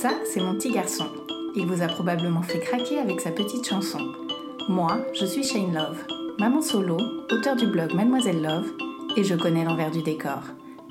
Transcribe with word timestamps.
Ça, 0.00 0.10
c'est 0.24 0.40
mon 0.40 0.54
petit 0.54 0.72
garçon. 0.72 1.06
Il 1.54 1.66
vous 1.66 1.82
a 1.82 1.86
probablement 1.86 2.42
fait 2.42 2.58
craquer 2.58 2.98
avec 2.98 3.20
sa 3.20 3.30
petite 3.30 3.68
chanson. 3.68 4.00
Moi, 4.68 4.98
je 5.14 5.24
suis 5.26 5.44
Shane 5.44 5.72
Love, 5.72 6.04
maman 6.38 6.60
solo, 6.60 6.96
auteur 7.30 7.54
du 7.54 7.66
blog 7.66 7.94
Mademoiselle 7.94 8.42
Love, 8.42 8.72
et 9.16 9.24
je 9.24 9.34
connais 9.34 9.64
l'envers 9.64 9.90
du 9.90 10.02
décor. 10.02 10.42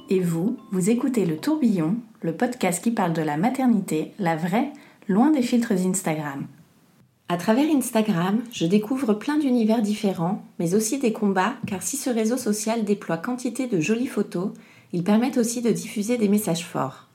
Et 0.10 0.20
vous, 0.20 0.58
vous 0.72 0.90
écoutez 0.90 1.26
Le 1.26 1.38
Tourbillon, 1.38 1.98
le 2.22 2.34
podcast 2.34 2.84
qui 2.84 2.92
parle 2.92 3.14
de 3.14 3.22
la 3.22 3.38
maternité, 3.38 4.14
la 4.20 4.36
vraie, 4.36 4.72
loin 5.08 5.32
des 5.32 5.42
filtres 5.42 5.74
Instagram. 5.74 6.48
À 7.32 7.38
travers 7.38 7.74
Instagram, 7.74 8.42
je 8.52 8.66
découvre 8.66 9.14
plein 9.14 9.38
d'univers 9.38 9.82
différents, 9.82 10.44
mais 10.60 10.76
aussi 10.76 11.00
des 11.00 11.14
combats, 11.14 11.54
car 11.66 11.82
si 11.82 11.96
ce 11.96 12.10
réseau 12.10 12.36
social 12.36 12.84
déploie 12.84 13.16
quantité 13.16 13.68
de 13.68 13.80
jolies 13.80 14.08
photos, 14.08 14.52
il 14.92 15.06
permet 15.06 15.38
aussi 15.38 15.62
de 15.62 15.72
diffuser 15.72 16.18
des 16.18 16.28
messages 16.28 16.66
forts. 16.66 17.08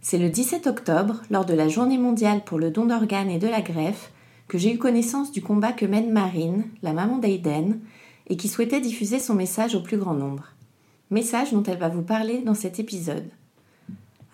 C'est 0.00 0.18
le 0.18 0.30
17 0.30 0.68
octobre, 0.68 1.20
lors 1.30 1.44
de 1.44 1.52
la 1.52 1.66
journée 1.66 1.98
mondiale 1.98 2.44
pour 2.44 2.60
le 2.60 2.70
don 2.70 2.86
d'organes 2.86 3.28
et 3.28 3.40
de 3.40 3.48
la 3.48 3.60
greffe, 3.60 4.12
que 4.46 4.56
j'ai 4.56 4.72
eu 4.72 4.78
connaissance 4.78 5.32
du 5.32 5.42
combat 5.42 5.72
que 5.72 5.84
mène 5.84 6.12
Marine, 6.12 6.66
la 6.84 6.92
maman 6.92 7.18
d'Aiden, 7.18 7.80
et 8.28 8.36
qui 8.36 8.46
souhaitait 8.46 8.80
diffuser 8.80 9.18
son 9.18 9.34
message 9.34 9.74
au 9.74 9.80
plus 9.80 9.98
grand 9.98 10.14
nombre. 10.14 10.44
Message 11.10 11.52
dont 11.52 11.64
elle 11.64 11.78
va 11.78 11.88
vous 11.88 12.02
parler 12.02 12.38
dans 12.38 12.54
cet 12.54 12.78
épisode. 12.78 13.28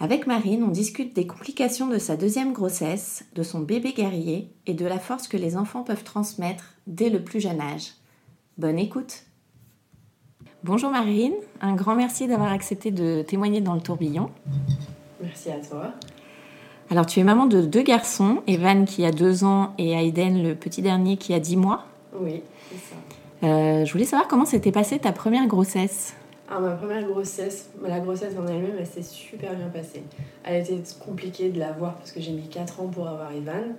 Avec 0.03 0.27
Marine, 0.27 0.64
on 0.64 0.72
discute 0.72 1.14
des 1.14 1.28
complications 1.28 1.86
de 1.86 1.97
sa 1.97 2.17
deuxième 2.17 2.53
grossesse, 2.53 3.25
de 3.36 3.45
son 3.45 3.61
bébé 3.61 3.92
guerrier 3.92 4.50
et 4.67 4.75
de 4.75 4.84
la 4.84 4.98
force 4.98 5.28
que 5.28 5.36
les 5.36 5.56
enfants 5.56 5.84
peuvent 5.84 6.03
transmettre 6.03 6.75
dès 6.89 7.08
le 7.08 7.22
plus 7.22 7.39
jeune 7.39 7.61
âge. 7.61 7.92
Bonne 8.58 8.80
écoute 8.80 9.23
Bonjour 10.64 10.91
Marine, 10.91 11.34
un 11.61 11.77
grand 11.77 11.95
merci 11.95 12.27
d'avoir 12.27 12.50
accepté 12.50 12.91
de 12.91 13.23
témoigner 13.23 13.61
dans 13.61 13.75
le 13.75 13.80
tourbillon. 13.80 14.30
Merci 15.23 15.50
à 15.50 15.61
toi. 15.61 15.92
Alors 16.91 17.06
tu 17.06 17.20
es 17.20 17.25
maman 17.25 17.47
de 17.47 17.61
deux 17.62 17.83
garçons, 17.83 18.42
Evan 18.48 18.86
qui 18.86 19.05
a 19.05 19.12
deux 19.12 19.45
ans 19.45 19.73
et 19.78 19.92
Aiden 19.92 20.42
le 20.42 20.56
petit 20.56 20.83
dernier 20.83 21.17
qui 21.17 21.33
a 21.33 21.39
dix 21.39 21.56
mois. 21.56 21.84
Oui, 22.19 22.42
c'est 22.73 22.77
ça. 22.77 23.47
Euh, 23.47 23.84
je 23.84 23.92
voulais 23.92 24.05
savoir 24.05 24.27
comment 24.27 24.47
s'était 24.47 24.73
passée 24.73 24.98
ta 24.98 25.12
première 25.12 25.47
grossesse. 25.47 26.17
Alors, 26.53 26.69
ma 26.69 26.77
première 26.77 27.03
grossesse, 27.05 27.70
la 27.83 27.98
grossesse 27.98 28.34
en 28.36 28.47
elle-même, 28.47 28.77
elle 28.78 28.86
s'est 28.86 29.03
super 29.03 29.55
bien 29.55 29.69
passée. 29.69 30.03
Elle 30.45 30.56
a 30.56 30.58
été 30.58 30.78
compliquée 31.03 31.48
de 31.48 31.58
l'avoir 31.58 31.95
parce 31.95 32.12
que 32.12 32.20
j'ai 32.20 32.33
mis 32.33 32.47
4 32.47 32.83
ans 32.83 32.89
pour 32.89 33.08
avoir 33.08 33.33
Evan. 33.33 33.75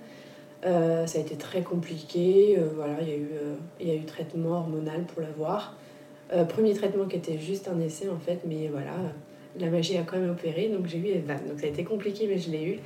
Euh, 0.66 1.06
ça 1.06 1.18
a 1.18 1.20
été 1.20 1.36
très 1.36 1.62
compliqué. 1.62 2.56
euh, 2.58 2.70
voilà, 2.74 2.94
il 3.00 3.08
y, 3.08 3.12
a 3.12 3.16
eu, 3.16 3.28
euh, 3.32 3.54
y 3.80 3.92
a 3.92 3.94
eu 3.94 4.04
traitement 4.04 4.58
hormonal 4.58 5.04
pour 5.04 5.22
l'avoir. 5.22 5.76
Euh, 6.32 6.44
premier 6.44 6.74
traitement 6.74 7.04
qui 7.04 7.14
était 7.14 7.38
juste 7.38 7.68
un 7.68 7.78
essai 7.78 8.08
en 8.08 8.18
fait, 8.18 8.40
mais 8.44 8.66
voilà, 8.66 8.96
la 9.56 9.70
magie 9.70 9.96
a 9.96 10.02
quand 10.02 10.18
même 10.18 10.30
opéré, 10.30 10.68
donc 10.68 10.88
j'ai 10.88 10.98
eu 10.98 11.06
Evan. 11.06 11.38
Donc 11.48 11.60
ça 11.60 11.66
a 11.66 11.68
été 11.68 11.84
compliqué, 11.84 12.26
mais 12.26 12.38
je 12.38 12.50
l'ai 12.50 12.64
eu. 12.64 12.78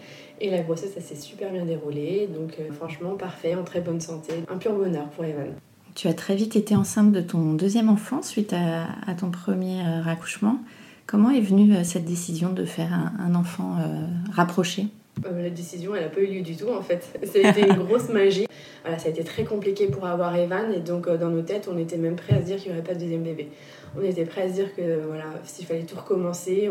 Et 0.43 0.50
la 0.50 0.60
grossesse, 0.60 0.93
ça 0.93 1.00
s'est 1.00 1.16
super 1.16 1.50
bien 1.50 1.65
déroulé. 1.65 2.27
Donc 2.27 2.59
franchement, 2.72 3.16
parfait, 3.16 3.54
en 3.54 3.65
très 3.65 3.81
bonne 3.81 4.03
santé. 4.03 4.34
Un 4.50 4.59
pur 4.59 4.75
bonheur 4.75 5.09
pour 5.09 5.25
Evan. 5.25 5.54
Tu 5.98 6.06
as 6.06 6.14
très 6.14 6.36
vite 6.36 6.54
été 6.54 6.76
enceinte 6.76 7.10
de 7.10 7.20
ton 7.20 7.54
deuxième 7.54 7.88
enfant 7.88 8.22
suite 8.22 8.53
à, 8.53 8.84
à 9.04 9.14
ton 9.14 9.32
premier 9.32 9.81
euh, 9.81 10.09
accouchement. 10.09 10.60
Comment 11.06 11.31
est 11.31 11.41
venue 11.41 11.75
euh, 11.75 11.82
cette 11.82 12.04
décision 12.04 12.53
de 12.53 12.64
faire 12.64 12.92
un, 12.92 13.14
un 13.19 13.34
enfant 13.34 13.75
euh, 13.81 14.06
rapproché? 14.31 14.86
La 15.25 15.50
décision, 15.50 15.97
elle 15.97 16.04
n'a 16.04 16.09
pas 16.09 16.20
eu 16.20 16.28
lieu 16.28 16.42
du 16.42 16.56
tout 16.56 16.69
en 16.69 16.82
fait. 16.82 17.19
C'était 17.25 17.69
une 17.69 17.82
grosse 17.84 18.10
magie. 18.10 18.47
Voilà, 18.84 18.97
ça 18.97 19.09
a 19.09 19.10
été 19.10 19.25
très 19.25 19.42
compliqué 19.42 19.88
pour 19.88 20.06
avoir 20.06 20.36
Evan 20.36 20.72
et 20.72 20.78
donc 20.78 21.09
euh, 21.09 21.16
dans 21.16 21.31
nos 21.31 21.42
têtes, 21.42 21.69
on 21.69 21.76
était 21.76 21.97
même 21.97 22.15
prêt 22.15 22.36
à 22.36 22.42
se 22.42 22.47
dire 22.47 22.59
qu'il 22.59 22.70
n'y 22.70 22.78
aurait 22.78 22.86
pas 22.86 22.94
de 22.94 23.00
deuxième 23.00 23.25
bébé. 23.25 23.48
On 23.98 24.04
était 24.04 24.25
prêt 24.25 24.42
à 24.42 24.48
se 24.48 24.54
dire 24.54 24.76
que 24.76 25.00
voilà, 25.04 25.25
s'il 25.42 25.66
fallait 25.66 25.82
tout 25.82 25.97
recommencer, 25.97 26.70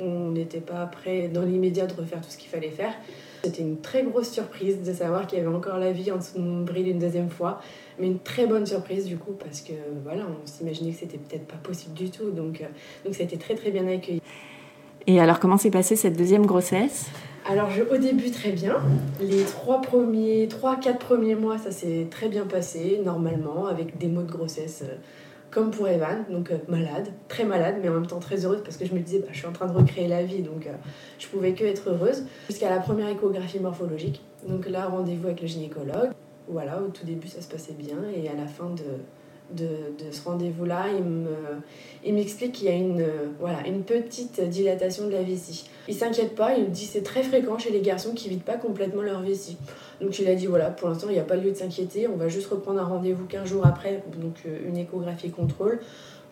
on 0.00 0.30
n'était 0.32 0.58
pas 0.58 0.86
prêt 0.86 1.28
dans 1.32 1.42
l'immédiat 1.42 1.86
de 1.86 1.94
refaire 1.94 2.20
tout 2.20 2.30
ce 2.30 2.36
qu'il 2.36 2.50
fallait 2.50 2.70
faire. 2.70 2.94
C'était 3.46 3.62
une 3.62 3.78
très 3.80 4.02
grosse 4.02 4.30
surprise 4.30 4.82
de 4.82 4.92
savoir 4.92 5.28
qu'il 5.28 5.38
y 5.38 5.40
avait 5.40 5.54
encore 5.54 5.78
la 5.78 5.92
vie 5.92 6.10
en 6.10 6.16
dessous 6.16 6.36
de 6.36 6.42
mon 6.42 6.66
une 6.66 6.98
deuxième 6.98 7.30
fois, 7.30 7.60
mais 7.96 8.08
une 8.08 8.18
très 8.18 8.44
bonne 8.44 8.66
surprise 8.66 9.04
du 9.04 9.18
coup 9.18 9.34
parce 9.38 9.60
que 9.60 9.72
voilà, 10.02 10.24
on 10.24 10.44
s'imaginait 10.46 10.90
que 10.90 10.98
c'était 10.98 11.16
peut-être 11.18 11.46
pas 11.46 11.56
possible 11.62 11.94
du 11.94 12.10
tout. 12.10 12.30
Donc, 12.30 12.60
euh, 12.60 12.64
donc 13.04 13.14
ça 13.14 13.22
a 13.22 13.24
été 13.24 13.36
très 13.36 13.54
très 13.54 13.70
bien 13.70 13.86
accueilli. 13.86 14.20
Et 15.06 15.20
alors 15.20 15.38
comment 15.38 15.58
s'est 15.58 15.70
passée 15.70 15.94
cette 15.94 16.16
deuxième 16.18 16.44
grossesse? 16.44 17.06
Alors 17.48 17.70
je, 17.70 17.82
au 17.82 17.98
début 17.98 18.32
très 18.32 18.50
bien. 18.50 18.78
Les 19.20 19.44
trois 19.44 19.80
premiers, 19.80 20.48
trois 20.48 20.74
quatre 20.74 20.98
premiers 20.98 21.36
mois, 21.36 21.58
ça 21.58 21.70
s'est 21.70 22.08
très 22.10 22.28
bien 22.28 22.46
passé 22.46 23.00
normalement 23.04 23.66
avec 23.66 23.96
des 23.96 24.08
mots 24.08 24.22
de 24.22 24.32
grossesse 24.32 24.82
euh, 24.82 24.96
comme 25.50 25.70
pour 25.70 25.88
Evan, 25.88 26.24
donc 26.30 26.50
euh, 26.50 26.58
malade, 26.68 27.08
très 27.28 27.44
malade, 27.44 27.76
mais 27.80 27.88
en 27.88 27.94
même 27.94 28.06
temps 28.06 28.18
très 28.18 28.44
heureuse 28.44 28.62
parce 28.62 28.76
que 28.76 28.84
je 28.84 28.94
me 28.94 29.00
disais 29.00 29.20
bah, 29.20 29.28
je 29.32 29.38
suis 29.38 29.46
en 29.46 29.52
train 29.52 29.66
de 29.66 29.76
recréer 29.76 30.08
la 30.08 30.22
vie, 30.22 30.42
donc 30.42 30.66
euh, 30.66 30.72
je 31.18 31.26
pouvais 31.28 31.52
que 31.52 31.64
être 31.64 31.90
heureuse 31.90 32.24
jusqu'à 32.48 32.70
la 32.70 32.78
première 32.78 33.08
échographie 33.08 33.60
morphologique. 33.60 34.22
Donc 34.46 34.68
là 34.68 34.86
rendez-vous 34.86 35.26
avec 35.26 35.40
le 35.40 35.46
gynécologue. 35.46 36.10
Voilà, 36.48 36.80
au 36.80 36.88
tout 36.88 37.04
début 37.04 37.28
ça 37.28 37.40
se 37.40 37.48
passait 37.48 37.72
bien 37.72 37.98
et 38.14 38.28
à 38.28 38.34
la 38.34 38.46
fin 38.46 38.70
de, 38.70 39.64
ce 40.10 40.24
rendez-vous-là, 40.24 40.86
il 42.04 42.14
m'explique 42.14 42.52
qu'il 42.52 42.66
y 42.66 42.70
a 42.70 42.74
une, 42.74 43.00
euh, 43.00 43.28
voilà, 43.40 43.66
une 43.66 43.82
petite 43.82 44.40
dilatation 44.40 45.06
de 45.06 45.12
la 45.12 45.22
vessie. 45.22 45.68
Il 45.88 45.94
s'inquiète 45.94 46.34
pas, 46.34 46.54
il 46.56 46.64
me 46.64 46.68
dit 46.68 46.84
c'est 46.84 47.02
très 47.02 47.22
fréquent 47.22 47.58
chez 47.58 47.70
les 47.70 47.80
garçons 47.80 48.12
qui 48.14 48.28
vident 48.28 48.44
pas 48.44 48.56
complètement 48.56 49.02
leur 49.02 49.22
vessie. 49.22 49.56
Donc 50.00 50.18
il 50.18 50.28
a 50.28 50.34
dit 50.34 50.46
voilà, 50.46 50.70
pour 50.70 50.88
l'instant 50.88 51.08
il 51.08 51.14
n'y 51.14 51.18
a 51.18 51.24
pas 51.24 51.36
lieu 51.36 51.50
de 51.50 51.56
s'inquiéter, 51.56 52.06
on 52.08 52.16
va 52.16 52.28
juste 52.28 52.48
reprendre 52.48 52.80
un 52.80 52.84
rendez-vous 52.84 53.24
15 53.24 53.48
jours 53.48 53.66
après, 53.66 54.02
donc 54.18 54.34
euh, 54.46 54.68
une 54.68 54.76
échographie 54.76 55.30
contrôle, 55.30 55.80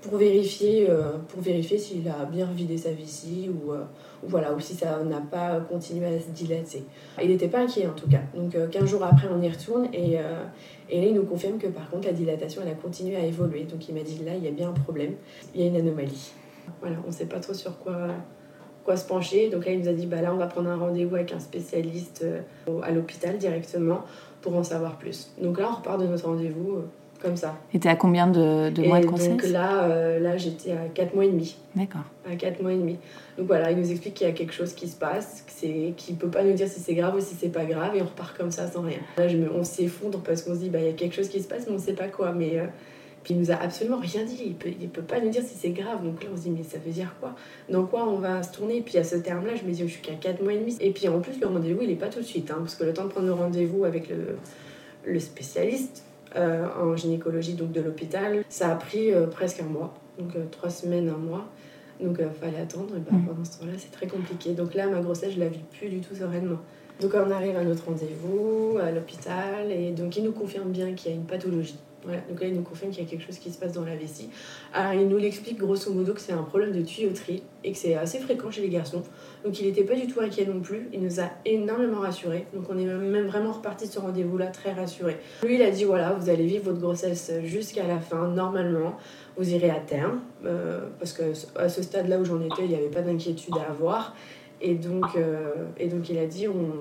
pour 0.04 0.19
vérifier, 0.19 0.88
euh, 0.88 1.12
pour 1.28 1.41
vérifier 1.41 1.78
s'il 1.78 2.08
a 2.08 2.25
bien 2.26 2.47
vidé 2.47 2.76
sa 2.76 2.91
vessie 2.91 3.48
ou, 3.48 3.72
euh, 3.72 3.84
ou 4.22 4.28
voilà, 4.28 4.52
ou 4.52 4.60
si 4.60 4.75
ça 4.75 5.02
n'a 5.02 5.20
pas 5.20 5.60
continué 5.60 6.06
à 6.06 6.20
se 6.20 6.30
dilater. 6.30 6.84
Il 7.22 7.28
n'était 7.28 7.48
pas 7.48 7.60
inquiet 7.60 7.86
en 7.86 7.94
tout 7.94 8.08
cas. 8.08 8.20
Donc 8.34 8.54
euh, 8.54 8.69
15 8.69 8.84
jours 8.84 9.02
après 9.02 9.28
on 9.32 9.41
y 9.41 9.48
retourne 9.48 9.88
et, 9.92 10.19
et 10.91 11.00
là 11.00 11.06
il 11.06 11.14
nous 11.14 11.25
confirme 11.25 11.58
que 11.58 11.69
par 11.69 11.88
contre 11.91 12.06
la 12.06 12.12
dilatation 12.12 12.62
elle 12.64 12.72
a 12.72 12.75
continué 12.75 13.16
à 13.16 13.25
évoluer. 13.25 13.64
Donc 13.64 13.88
il 13.88 13.94
m'a 13.94 14.02
dit 14.02 14.20
là 14.25 14.34
il 14.36 14.44
y 14.44 14.48
a 14.48 14.52
bien 14.52 14.69
un 14.69 14.72
problème, 14.72 15.14
il 15.54 15.62
y 15.62 15.64
a 15.64 15.66
une 15.69 15.76
anomalie. 15.76 16.32
Voilà, 16.81 16.96
on 17.04 17.08
ne 17.08 17.12
sait 17.12 17.26
pas 17.26 17.41
trop 17.41 17.54
sur 17.54 17.78
quoi 17.78 18.08
quoi 18.84 18.96
se 18.96 19.06
pencher. 19.06 19.48
Donc 19.50 19.66
là, 19.66 19.72
il 19.72 19.80
nous 19.80 19.88
a 19.88 19.92
dit, 19.92 20.06
bah 20.06 20.20
là, 20.20 20.32
on 20.32 20.36
va 20.36 20.46
prendre 20.46 20.68
un 20.70 20.76
rendez-vous 20.76 21.14
avec 21.16 21.32
un 21.32 21.40
spécialiste 21.40 22.24
euh, 22.24 22.80
à 22.82 22.90
l'hôpital 22.90 23.38
directement 23.38 24.02
pour 24.42 24.54
en 24.56 24.62
savoir 24.62 24.96
plus. 24.98 25.32
Donc 25.40 25.58
là, 25.58 25.68
on 25.70 25.76
repart 25.76 26.00
de 26.00 26.06
notre 26.06 26.26
rendez-vous 26.26 26.72
euh, 26.76 26.84
comme 27.22 27.36
ça. 27.36 27.56
Et 27.72 27.78
t'es 27.80 27.88
à 27.88 27.96
combien 27.96 28.26
de, 28.26 28.68
de 28.70 28.82
mois 28.82 28.98
de 29.00 29.06
donc 29.06 29.14
grossesse? 29.16 29.50
là, 29.50 29.84
euh, 29.84 30.18
là 30.20 30.36
j'étais 30.36 30.72
à 30.72 30.88
4 30.92 31.14
mois 31.14 31.24
et 31.24 31.30
demi. 31.30 31.56
D'accord. 31.74 32.02
À 32.30 32.36
4 32.36 32.60
mois 32.62 32.72
et 32.74 32.76
demi. 32.76 32.98
Donc 33.38 33.46
voilà, 33.46 33.70
il 33.70 33.78
nous 33.78 33.90
explique 33.90 34.12
qu'il 34.14 34.26
y 34.26 34.30
a 34.30 34.34
quelque 34.34 34.52
chose 34.52 34.74
qui 34.74 34.86
se 34.86 34.96
passe, 34.96 35.42
qu'il 35.58 35.94
ne 36.14 36.18
peut 36.18 36.28
pas 36.28 36.44
nous 36.44 36.52
dire 36.52 36.69
si 36.69 36.80
c'est 36.80 36.94
grave 36.94 37.16
ou 37.16 37.20
si 37.20 37.34
c'est 37.34 37.48
pas 37.48 37.64
grave, 37.64 37.96
et 37.96 38.02
on 38.02 38.04
repart 38.04 38.37
comme 38.37 38.50
ça 38.50 38.70
sans 38.70 38.82
rien. 38.82 38.98
Là, 39.16 39.26
je 39.28 39.38
me- 39.38 39.50
on 39.50 39.64
s'effondre 39.64 40.20
parce 40.20 40.42
qu'on 40.42 40.52
se 40.54 40.58
dit, 40.60 40.69
bah, 40.69 40.78
il 40.80 40.87
y 40.87 40.90
a 40.90 40.92
quelque 40.92 41.14
chose 41.14 41.28
qui 41.28 41.40
se 41.42 41.48
passe, 41.48 41.64
mais 41.66 41.72
on 41.72 41.76
ne 41.76 41.80
sait 41.80 41.94
pas 41.94 42.08
quoi. 42.08 42.32
Mais 42.32 42.58
euh, 42.58 42.66
puis 43.25 43.35
il 43.35 43.41
nous 43.41 43.50
a 43.50 43.55
absolument 43.55 43.97
rien 43.97 44.23
dit, 44.25 44.38
il 44.44 44.55
peut, 44.55 44.69
il 44.81 44.88
peut 44.88 45.03
pas 45.03 45.19
nous 45.19 45.31
dire 45.31 45.43
si 45.43 45.55
c'est 45.56 45.71
grave. 45.71 46.05
Donc 46.05 46.23
là, 46.23 46.29
on 46.32 46.37
se 46.37 46.43
dit, 46.43 46.50
mais 46.50 46.62
ça 46.62 46.76
veut 46.79 46.93
dire 46.93 47.17
quoi? 47.19 47.35
Dans 47.71 47.87
quoi 47.87 48.06
on 48.06 48.19
va 48.19 48.43
se 48.43 48.53
tourner? 48.53 48.82
Puis 48.82 48.99
à 48.99 49.05
ce 49.05 49.17
terme-là, 49.17 49.55
je 49.56 49.65
me 49.65 49.73
dis, 49.73 49.81
je 49.81 49.87
suis 49.87 50.03
qu'à 50.03 50.12
4 50.12 50.43
mois 50.43 50.53
et 50.53 50.59
demi. 50.59 50.76
Et 50.81 50.91
puis 50.91 51.09
en 51.09 51.21
plus, 51.21 51.41
le 51.41 51.47
rendez-vous, 51.47 51.81
il 51.82 51.88
n'est 51.88 51.94
pas 51.97 52.09
tout 52.09 52.21
de 52.21 52.25
suite, 52.25 52.50
hein, 52.50 52.56
parce 52.59 52.75
que 52.75 52.85
le 52.85 52.93
temps 52.93 53.05
de 53.05 53.09
prendre 53.09 53.26
le 53.26 53.32
rendez-vous 53.32 53.85
avec 53.85 54.11
le, 54.11 54.37
le 55.06 55.19
spécialiste 55.19 56.05
euh, 56.37 56.67
en 56.79 56.97
gynécologie 56.97 57.55
donc 57.55 57.73
de 57.73 57.81
l'hôpital, 57.81 58.44
ça 58.49 58.71
a 58.73 58.75
pris 58.75 59.12
euh, 59.12 59.26
presque 59.26 59.61
un 59.61 59.67
mois, 59.67 59.94
donc 60.19 60.37
euh, 60.37 60.44
trois 60.50 60.69
semaines, 60.71 61.09
un 61.09 61.17
mois. 61.17 61.47
Donc 62.00 62.17
il 62.19 62.26
fallait 62.41 62.61
attendre, 62.61 62.94
et 62.97 63.00
ben, 63.00 63.17
Mm. 63.17 63.26
pendant 63.26 63.44
ce 63.44 63.59
temps-là, 63.61 63.73
c'est 63.79 63.93
très 63.93 64.09
compliqué. 64.09 64.50
Donc 64.53 64.75
là, 64.75 64.87
ma 64.88 65.00
grossesse, 65.00 65.32
je 65.32 65.41
la 65.41 65.49
vis 65.49 65.61
plus 65.79 65.88
du 65.88 66.00
tout 66.00 66.15
sereinement. 66.15 66.59
Donc 67.00 67.12
on 67.15 67.31
arrive 67.31 67.56
à 67.56 67.65
notre 67.65 67.87
rendez-vous 67.87 68.79
à 68.82 68.91
l'hôpital, 68.91 69.71
et 69.71 69.93
donc 69.93 70.17
il 70.17 70.25
nous 70.25 70.32
confirme 70.32 70.71
bien 70.71 70.93
qu'il 70.93 71.11
y 71.12 71.15
a 71.15 71.17
une 71.17 71.25
pathologie. 71.25 71.79
Donc 72.28 72.40
là, 72.40 72.46
il 72.46 72.54
nous 72.54 72.62
confirme 72.62 72.90
qu'il 72.90 73.02
y 73.02 73.06
a 73.06 73.08
quelque 73.08 73.24
chose 73.24 73.38
qui 73.38 73.50
se 73.50 73.58
passe 73.58 73.72
dans 73.72 73.84
la 73.84 73.96
vessie. 73.96 74.28
Alors, 74.72 74.92
il 74.92 75.08
nous 75.08 75.16
l'explique 75.16 75.58
grosso 75.58 75.92
modo 75.92 76.12
que 76.12 76.20
c'est 76.20 76.32
un 76.32 76.42
problème 76.42 76.72
de 76.72 76.82
tuyauterie 76.82 77.42
et 77.62 77.72
que 77.72 77.78
c'est 77.78 77.94
assez 77.94 78.18
fréquent 78.18 78.50
chez 78.50 78.62
les 78.62 78.68
garçons. 78.68 79.02
Donc, 79.44 79.58
il 79.60 79.66
n'était 79.66 79.84
pas 79.84 79.94
du 79.94 80.06
tout 80.06 80.20
inquiet 80.20 80.46
non 80.46 80.60
plus. 80.60 80.88
Il 80.92 81.02
nous 81.02 81.20
a 81.20 81.30
énormément 81.44 82.00
rassurés. 82.00 82.46
Donc, 82.54 82.64
on 82.68 82.78
est 82.78 82.84
même 82.84 83.26
vraiment 83.26 83.52
reparti 83.52 83.86
de 83.86 83.92
ce 83.92 83.98
rendez-vous-là 83.98 84.48
très 84.48 84.72
rassurés. 84.72 85.16
Lui, 85.42 85.56
il 85.56 85.62
a 85.62 85.70
dit 85.70 85.84
voilà, 85.84 86.12
vous 86.12 86.28
allez 86.28 86.46
vivre 86.46 86.64
votre 86.64 86.80
grossesse 86.80 87.32
jusqu'à 87.42 87.86
la 87.86 87.98
fin, 87.98 88.28
normalement. 88.28 88.96
Vous 89.36 89.52
irez 89.52 89.70
à 89.70 89.80
terme. 89.80 90.20
Euh, 90.44 90.80
parce 90.98 91.12
que 91.12 91.22
à 91.56 91.68
ce 91.68 91.82
stade-là 91.82 92.18
où 92.18 92.24
j'en 92.24 92.40
étais, 92.40 92.62
il 92.64 92.68
n'y 92.68 92.76
avait 92.76 92.88
pas 92.88 93.02
d'inquiétude 93.02 93.54
à 93.56 93.70
avoir. 93.70 94.14
Et 94.60 94.74
donc, 94.74 95.04
euh, 95.16 95.52
et 95.78 95.88
donc, 95.88 96.08
il 96.08 96.18
a 96.18 96.26
dit 96.26 96.48
on 96.48 96.72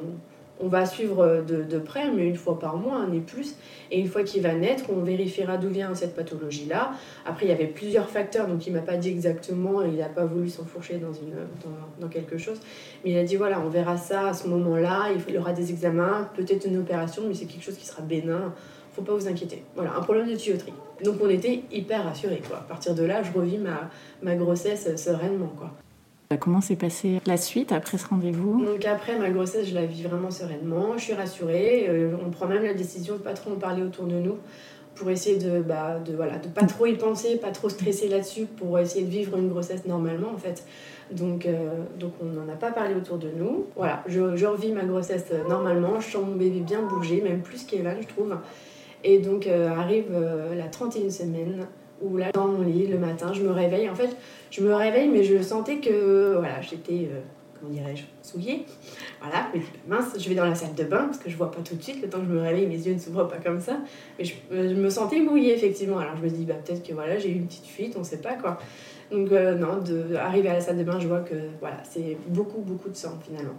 on 0.59 0.67
va 0.67 0.85
suivre 0.85 1.43
de, 1.45 1.77
près, 1.79 2.11
mais 2.11 2.27
une 2.27 2.35
fois 2.35 2.59
par 2.59 2.77
mois, 2.77 3.05
ni 3.09 3.19
plus. 3.19 3.55
Et 3.91 3.99
une 3.99 4.07
fois 4.07 4.23
qu'il 4.23 4.41
va 4.41 4.53
naître, 4.53 4.85
on 4.89 5.01
vérifiera 5.01 5.57
d'où 5.57 5.69
vient 5.69 5.93
cette 5.95 6.15
pathologie-là. 6.15 6.91
Après, 7.25 7.45
il 7.45 7.49
y 7.49 7.51
avait 7.51 7.67
plusieurs 7.67 8.09
facteurs, 8.09 8.47
donc 8.47 8.65
il 8.67 8.73
m'a 8.73 8.81
pas 8.81 8.97
dit 8.97 9.09
exactement, 9.09 9.81
il 9.81 9.95
n'a 9.95 10.09
pas 10.09 10.25
voulu 10.25 10.49
s'enfourcher 10.49 10.99
dans, 10.99 11.11
dans, 11.99 12.07
quelque 12.07 12.37
chose. 12.37 12.59
Mais 13.03 13.11
il 13.11 13.17
a 13.17 13.23
dit 13.23 13.35
voilà, 13.35 13.59
on 13.59 13.69
verra 13.69 13.97
ça 13.97 14.29
à 14.29 14.33
ce 14.33 14.47
moment-là, 14.47 15.07
il 15.27 15.33
y 15.33 15.37
aura 15.37 15.53
des 15.53 15.71
examens, 15.71 16.29
peut-être 16.35 16.65
une 16.65 16.77
opération, 16.77 17.23
mais 17.27 17.33
c'est 17.33 17.45
quelque 17.45 17.63
chose 17.63 17.77
qui 17.77 17.85
sera 17.85 18.01
bénin. 18.01 18.53
Faut 18.93 19.01
pas 19.01 19.13
vous 19.13 19.27
inquiéter. 19.27 19.63
Voilà, 19.75 19.95
un 19.95 20.01
problème 20.01 20.29
de 20.29 20.35
tuyauterie. 20.35 20.73
Donc 21.03 21.15
on 21.21 21.29
était 21.29 21.63
hyper 21.71 22.03
rassurés. 22.03 22.41
Quoi. 22.47 22.57
À 22.57 22.61
partir 22.61 22.93
de 22.93 23.03
là, 23.03 23.23
je 23.23 23.31
revis 23.31 23.57
ma, 23.57 23.89
ma 24.21 24.35
grossesse 24.35 24.95
sereinement. 24.95 25.51
Quoi. 25.57 25.71
Comment 26.37 26.61
s'est 26.61 26.75
passée 26.75 27.21
la 27.25 27.37
suite 27.37 27.71
après 27.71 27.97
ce 27.97 28.07
rendez-vous? 28.07 28.63
Donc 28.65 28.85
après 28.85 29.17
ma 29.17 29.29
grossesse, 29.29 29.67
je 29.67 29.75
la 29.75 29.85
vis 29.85 30.03
vraiment 30.03 30.31
sereinement, 30.31 30.97
je 30.97 31.03
suis 31.03 31.13
rassurée. 31.13 31.85
Euh, 31.89 32.15
on 32.25 32.29
prend 32.29 32.47
même 32.47 32.63
la 32.63 32.73
décision 32.73 33.15
de 33.15 33.19
pas 33.19 33.33
trop 33.33 33.51
en 33.51 33.55
parler 33.55 33.83
autour 33.83 34.05
de 34.05 34.15
nous 34.15 34.37
pour 34.95 35.09
essayer 35.09 35.37
de 35.37 35.61
bah, 35.61 35.99
de 35.99 36.15
voilà 36.15 36.37
de 36.37 36.47
pas 36.47 36.65
trop 36.65 36.85
y 36.85 36.93
penser, 36.93 37.37
pas 37.37 37.51
trop 37.51 37.69
stresser 37.69 38.09
là-dessus 38.09 38.45
pour 38.45 38.77
essayer 38.79 39.05
de 39.05 39.09
vivre 39.09 39.37
une 39.37 39.49
grossesse 39.49 39.85
normalement 39.85 40.29
en 40.33 40.37
fait. 40.37 40.65
Donc, 41.11 41.45
euh, 41.45 41.83
donc 41.99 42.13
on 42.21 42.25
n'en 42.25 42.47
a 42.51 42.55
pas 42.55 42.71
parlé 42.71 42.95
autour 42.95 43.17
de 43.17 43.29
nous. 43.35 43.65
Voilà, 43.75 44.03
je, 44.07 44.35
je 44.35 44.45
revis 44.45 44.71
ma 44.71 44.83
grossesse 44.83 45.25
euh, 45.31 45.47
normalement, 45.47 45.99
je 45.99 46.11
sens 46.11 46.25
mon 46.25 46.35
bébé 46.35 46.59
bien 46.59 46.81
bouger, 46.81 47.21
même 47.21 47.41
plus 47.41 47.63
qu'Evan 47.63 47.97
je 48.01 48.07
trouve. 48.07 48.35
Et 49.03 49.19
donc 49.19 49.47
arrive 49.47 50.05
la 50.55 50.69
31e 50.69 51.09
semaine 51.09 51.67
où 52.03 52.17
là, 52.17 52.31
dans 52.33 52.47
mon 52.47 52.61
lit, 52.63 52.87
le 52.87 52.97
matin, 52.97 53.31
je 53.33 53.41
me 53.41 53.51
réveille. 53.51 53.89
En 53.89 53.95
fait, 53.95 54.15
je 54.51 54.61
me 54.61 54.73
réveille, 54.73 55.07
mais 55.07 55.23
je 55.23 55.41
sentais 55.41 55.77
que 55.77 56.35
voilà, 56.37 56.61
j'étais, 56.61 57.09
euh, 57.11 57.21
comment 57.59 57.71
dirais-je, 57.71 58.03
souillée. 58.21 58.65
Voilà, 59.21 59.47
mais 59.53 59.61
mince, 59.87 60.13
je 60.17 60.29
vais 60.29 60.35
dans 60.35 60.45
la 60.45 60.55
salle 60.55 60.75
de 60.75 60.83
bain 60.83 61.05
parce 61.05 61.17
que 61.17 61.29
je 61.29 61.37
vois 61.37 61.51
pas 61.51 61.61
tout 61.61 61.75
de 61.75 61.81
suite. 61.81 62.01
Le 62.01 62.09
temps 62.09 62.19
que 62.19 62.25
je 62.25 62.31
me 62.31 62.41
réveille, 62.41 62.67
mes 62.67 62.77
yeux 62.77 62.93
ne 62.93 62.99
s'ouvrent 62.99 63.27
pas 63.27 63.37
comme 63.37 63.59
ça. 63.59 63.77
Mais 64.17 64.25
je, 64.25 64.33
euh, 64.51 64.75
me 64.75 64.89
sentais 64.89 65.19
mouillée, 65.19 65.53
effectivement. 65.53 65.97
Alors 65.97 66.17
je 66.17 66.23
me 66.23 66.29
dis, 66.29 66.45
bah, 66.45 66.55
peut-être 66.55 66.85
que 66.85 66.93
voilà, 66.93 67.17
j'ai 67.17 67.29
eu 67.29 67.35
une 67.35 67.47
petite 67.47 67.65
fuite, 67.67 67.95
on 67.97 68.03
sait 68.03 68.21
pas 68.21 68.33
quoi. 68.33 68.59
Donc, 69.11 69.31
euh, 69.31 69.55
non, 69.55 69.77
de, 69.77 70.15
arriver 70.15 70.49
à 70.49 70.53
la 70.53 70.61
salle 70.61 70.77
de 70.77 70.83
bain, 70.83 70.99
je 70.99 71.07
vois 71.07 71.21
que 71.21 71.35
voilà, 71.59 71.77
c'est 71.83 72.17
beaucoup, 72.27 72.61
beaucoup 72.61 72.89
de 72.89 72.95
sang 72.95 73.19
finalement. 73.25 73.53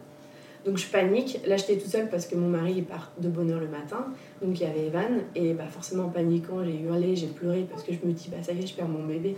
Donc 0.65 0.79
je 0.79 0.87
panique. 0.87 1.41
Là, 1.47 1.57
j'étais 1.57 1.77
toute 1.77 1.91
seule 1.91 2.09
parce 2.09 2.27
que 2.27 2.37
mon 2.37 2.49
mari 2.49 2.83
part 2.83 3.13
de 3.19 3.29
bonne 3.29 3.51
heure 3.51 3.61
le 3.61 3.69
matin. 3.69 4.07
Donc 4.43 4.59
il 4.59 4.63
y 4.63 4.67
avait 4.67 4.87
Evan. 4.87 5.21
Et 5.35 5.53
bah, 5.53 5.67
forcément, 5.71 6.05
en 6.05 6.09
paniquant, 6.09 6.65
j'ai 6.65 6.81
hurlé, 6.81 7.15
j'ai 7.15 7.27
pleuré 7.27 7.67
parce 7.71 7.83
que 7.83 7.93
je 7.93 8.07
me 8.07 8.13
dis, 8.13 8.29
bah, 8.31 8.39
ça 8.43 8.53
y 8.53 8.63
est, 8.63 8.67
je 8.67 8.75
perds 8.75 8.89
mon 8.89 9.05
bébé. 9.05 9.37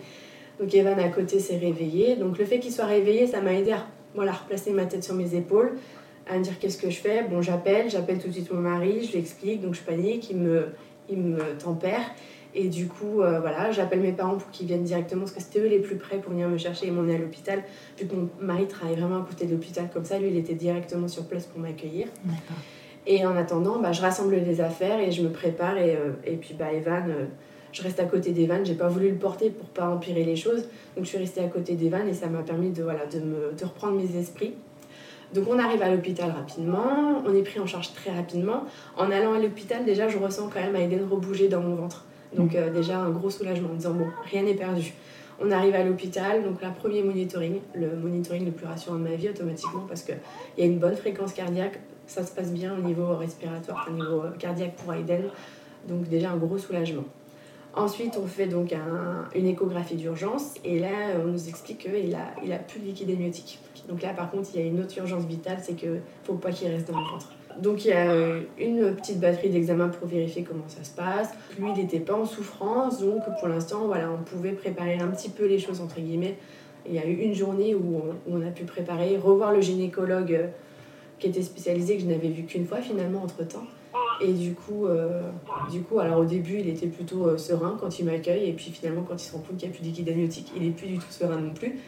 Donc 0.61 0.75
Evan 0.75 0.99
à 0.99 1.09
côté 1.09 1.39
s'est 1.39 1.59
réveillé. 1.59 2.17
Donc 2.17 2.39
le 2.39 2.45
fait 2.45 2.59
qu'il 2.61 2.73
soit 2.73 2.87
réveillé, 2.87 3.27
ça 3.27 3.41
m'a 3.41 3.53
aidé 3.53 3.73
à 3.73 3.87
voilà, 4.15 4.33
replacer 4.33 4.71
ma 4.73 4.87
tête 4.87 5.05
sur 5.05 5.15
mes 5.15 5.35
épaules, 5.35 5.73
à 6.29 6.39
me 6.39 6.43
dire 6.43 6.59
qu'est-ce 6.59 6.79
que 6.79 6.91
je 6.91 6.99
fais? 6.99 7.25
Bon, 7.25 7.43
j'appelle, 7.43 7.91
j'appelle 7.91 8.19
tout 8.19 8.29
de 8.29 8.33
suite 8.33 8.51
mon 8.51 8.61
mari, 8.61 9.05
je 9.05 9.13
lui 9.13 9.19
explique. 9.19 9.61
Donc 9.61 9.75
je 9.75 9.83
panique, 9.83 10.31
il 10.31 10.39
me, 10.39 10.69
il 11.09 11.19
me 11.19 11.41
tempère. 11.59 12.01
Et 12.55 12.69
du 12.69 12.89
coup, 12.89 13.21
euh, 13.21 13.41
voilà, 13.41 13.71
j'appelle 13.71 14.01
mes 14.01 14.13
parents 14.13 14.37
pour 14.37 14.51
qu'ils 14.51 14.67
viennent 14.67 14.83
directement, 14.83 15.23
parce 15.23 15.33
que 15.33 15.43
c'était 15.43 15.61
eux 15.61 15.69
les 15.69 15.79
plus 15.79 15.97
près 15.97 16.19
pour 16.19 16.33
venir 16.33 16.49
me 16.49 16.59
chercher 16.59 16.87
et 16.87 16.91
m'emmener 16.91 17.17
à 17.17 17.19
l'hôpital. 17.19 17.63
Vu 17.99 18.07
que 18.07 18.15
mon 18.15 18.29
mari 18.41 18.67
travaille 18.67 18.97
vraiment 18.97 19.23
à 19.23 19.27
côté 19.27 19.47
de 19.47 19.53
l'hôpital 19.53 19.89
comme 19.93 20.05
ça, 20.05 20.19
lui, 20.19 20.29
il 20.29 20.37
était 20.37 20.55
directement 20.55 21.09
sur 21.09 21.25
place 21.27 21.47
pour 21.47 21.61
m'accueillir. 21.61 22.09
Et 23.07 23.25
en 23.25 23.37
attendant, 23.37 23.79
bah, 23.79 23.93
je 23.93 24.01
rassemble 24.01 24.37
les 24.37 24.61
affaires 24.61 24.99
et 24.99 25.13
je 25.13 25.23
me 25.23 25.31
prépare. 25.31 25.79
Et, 25.79 25.95
euh, 25.97 26.13
et 26.25 26.37
puis, 26.37 26.55
bah, 26.55 26.73
Evan, 26.73 27.05
euh, 27.09 27.27
je 27.73 27.83
reste 27.83 28.01
à 28.01 28.05
côté 28.05 28.33
d'Evan. 28.33 28.65
J'ai 28.65 28.75
pas 28.75 28.89
voulu 28.89 29.11
le 29.11 29.17
porter 29.17 29.51
pour 29.51 29.69
pas 29.69 29.89
empirer 29.89 30.25
les 30.25 30.37
choses. 30.37 30.63
Donc, 30.97 31.05
je 31.05 31.11
suis 31.11 31.19
restée 31.19 31.41
à 31.41 31.49
côté 31.49 31.75
d'Evan 31.75 32.09
et 32.09 32.15
ça 32.15 32.27
m'a 32.27 32.43
permis 32.43 32.71
de, 32.71 32.83
voilà, 32.83 33.07
de, 33.07 33.21
me, 33.21 33.53
de 33.53 33.65
reprendre 33.65 33.97
mes 33.97 34.19
esprits. 34.19 34.55
Donc 35.35 35.49
on 35.49 35.59
arrive 35.59 35.83
à 35.83 35.91
l'hôpital 35.91 36.31
rapidement, 36.31 37.23
on 37.27 37.35
est 37.35 37.43
pris 37.43 37.59
en 37.59 37.67
charge 37.67 37.93
très 37.95 38.11
rapidement. 38.11 38.65
En 38.97 39.11
allant 39.11 39.35
à 39.35 39.39
l'hôpital, 39.39 39.85
déjà, 39.85 40.09
je 40.09 40.19
ressens 40.19 40.49
quand 40.49 40.61
même 40.61 40.77
à 40.77 41.15
rebouger 41.15 41.49
dans 41.49 41.61
mon 41.61 41.75
ventre. 41.75 42.06
Donc 42.35 42.55
euh, 42.55 42.73
déjà 42.73 42.99
un 42.99 43.11
gros 43.11 43.31
soulagement 43.31 43.71
en 43.71 43.75
disant 43.75 43.95
bon, 43.95 44.07
rien 44.31 44.43
n'est 44.43 44.55
perdu. 44.55 44.93
On 45.41 45.51
arrive 45.51 45.75
à 45.75 45.85
l'hôpital, 45.85 46.43
donc 46.43 46.63
là, 46.63 46.71
premier 46.71 47.03
monitoring, 47.03 47.61
le 47.75 47.95
monitoring 47.95 48.47
le 48.47 48.53
plus 48.53 48.67
rassurant 48.67 48.97
de 48.97 49.03
ma 49.03 49.17
vie 49.17 49.29
automatiquement 49.29 49.85
parce 49.87 50.03
qu'il 50.03 50.17
y 50.57 50.63
a 50.63 50.65
une 50.65 50.79
bonne 50.79 50.97
fréquence 50.97 51.35
cardiaque, 51.35 51.79
ça 52.07 52.25
se 52.25 52.35
passe 52.35 52.53
bien 52.53 52.75
au 52.75 52.81
niveau 52.81 53.15
respiratoire, 53.17 53.87
au 53.91 53.93
niveau 53.93 54.23
euh, 54.23 54.31
cardiaque 54.39 54.77
pour 54.77 54.95
Aiden, 54.95 55.25
donc 55.89 56.09
déjà 56.09 56.31
un 56.31 56.37
gros 56.37 56.57
soulagement. 56.57 57.05
Ensuite, 57.75 58.17
on 58.17 58.27
fait 58.27 58.47
donc 58.47 58.75
une 59.35 59.47
échographie 59.47 59.97
d'urgence 59.97 60.55
et 60.65 60.79
là, 60.79 60.89
on 61.23 61.27
nous 61.27 61.49
explique 61.51 61.81
qu'il 61.81 62.15
a, 62.15 62.33
il 62.43 62.51
a 62.51 62.59
plus 62.59 62.81
de 62.81 62.87
liquide 62.87 63.11
amniotique. 63.11 63.59
Donc 63.87 64.01
là, 64.01 64.15
par 64.15 64.31
contre, 64.31 64.49
il 64.55 64.61
y 64.63 64.65
a 64.65 64.67
une 64.67 64.81
autre 64.81 64.97
urgence 64.97 65.25
vitale, 65.27 65.59
c'est 65.63 65.75
qu'il 65.75 65.91
ne 65.91 65.99
faut 66.25 66.35
pas 66.35 66.53
qu'il 66.53 66.69
reste 66.69 66.91
dans 66.91 66.99
le 66.99 67.05
ventre. 67.05 67.31
Donc 67.61 67.85
il 67.85 67.89
y 67.89 67.93
a 67.93 68.11
euh, 68.11 68.43
une 68.59 68.95
petite 68.95 69.19
batterie 69.19 69.49
d'examen 69.49 69.89
pour 69.89 70.09
vérifier 70.09 70.43
comment 70.43 70.69
ça 70.69 70.85
se 70.85 70.91
passe. 70.91 71.31
Lui, 71.59 71.69
il 71.75 71.83
n'était 71.83 72.01
pas 72.01 72.15
en 72.15 72.27
souffrance, 72.27 73.01
donc 73.01 73.23
pour 73.39 73.49
l'instant, 73.49 73.87
voilà, 73.87 74.11
on 74.11 74.23
pouvait 74.23 74.53
préparer 74.53 74.99
un 74.99 75.09
petit 75.09 75.31
peu 75.31 75.47
les 75.47 75.59
choses 75.59 75.81
entre 75.81 76.01
guillemets. 76.01 76.37
Il 76.87 76.95
y 76.95 76.99
a 76.99 77.07
eu 77.07 77.15
une 77.15 77.35
journée 77.35 77.75
où 77.75 78.03
on, 78.31 78.47
a 78.47 78.51
pu 78.51 78.65
préparer, 78.65 79.17
revoir 79.17 79.53
le 79.53 79.61
gynécologue 79.61 80.35
euh, 80.35 80.47
qui 81.19 81.29
était 81.29 81.43
spécialisé, 81.43 81.97
que 81.97 82.03
je 82.03 82.07
n'avais 82.07 82.29
vu 82.29 82.45
qu'une 82.45 82.67
fois 82.67 82.79
finalement 82.79 83.23
entre 83.23 83.47
temps. 83.47 83.65
Et 84.21 84.33
du 84.33 84.55
coup, 84.55 84.87
euh, 84.87 85.23
du 85.71 85.83
coup, 85.83 85.99
alors 85.99 86.21
au 86.21 86.25
début, 86.25 86.59
il 86.61 86.69
était 86.69 86.87
plutôt 86.87 87.37
serein 87.37 87.77
quand 87.81 87.99
il 87.99 88.07
m'accueille, 88.07 88.49
et 88.49 88.53
puis 88.53 88.71
finalement, 88.71 89.03
quand 89.03 89.15
il 89.15 89.27
se 89.27 89.33
rend 89.33 89.41
compte 89.41 89.57
qu'il 89.57 89.69
n'y 89.69 89.75
a 89.75 89.77
plus 89.77 89.83
de 89.83 89.89
liquide 89.89 90.51
il 90.57 90.63
n'est 90.63 90.71
plus 90.71 90.87
du 90.87 90.99
tout 90.99 91.11
serein 91.11 91.39
non 91.39 91.53
plus. 91.53 91.79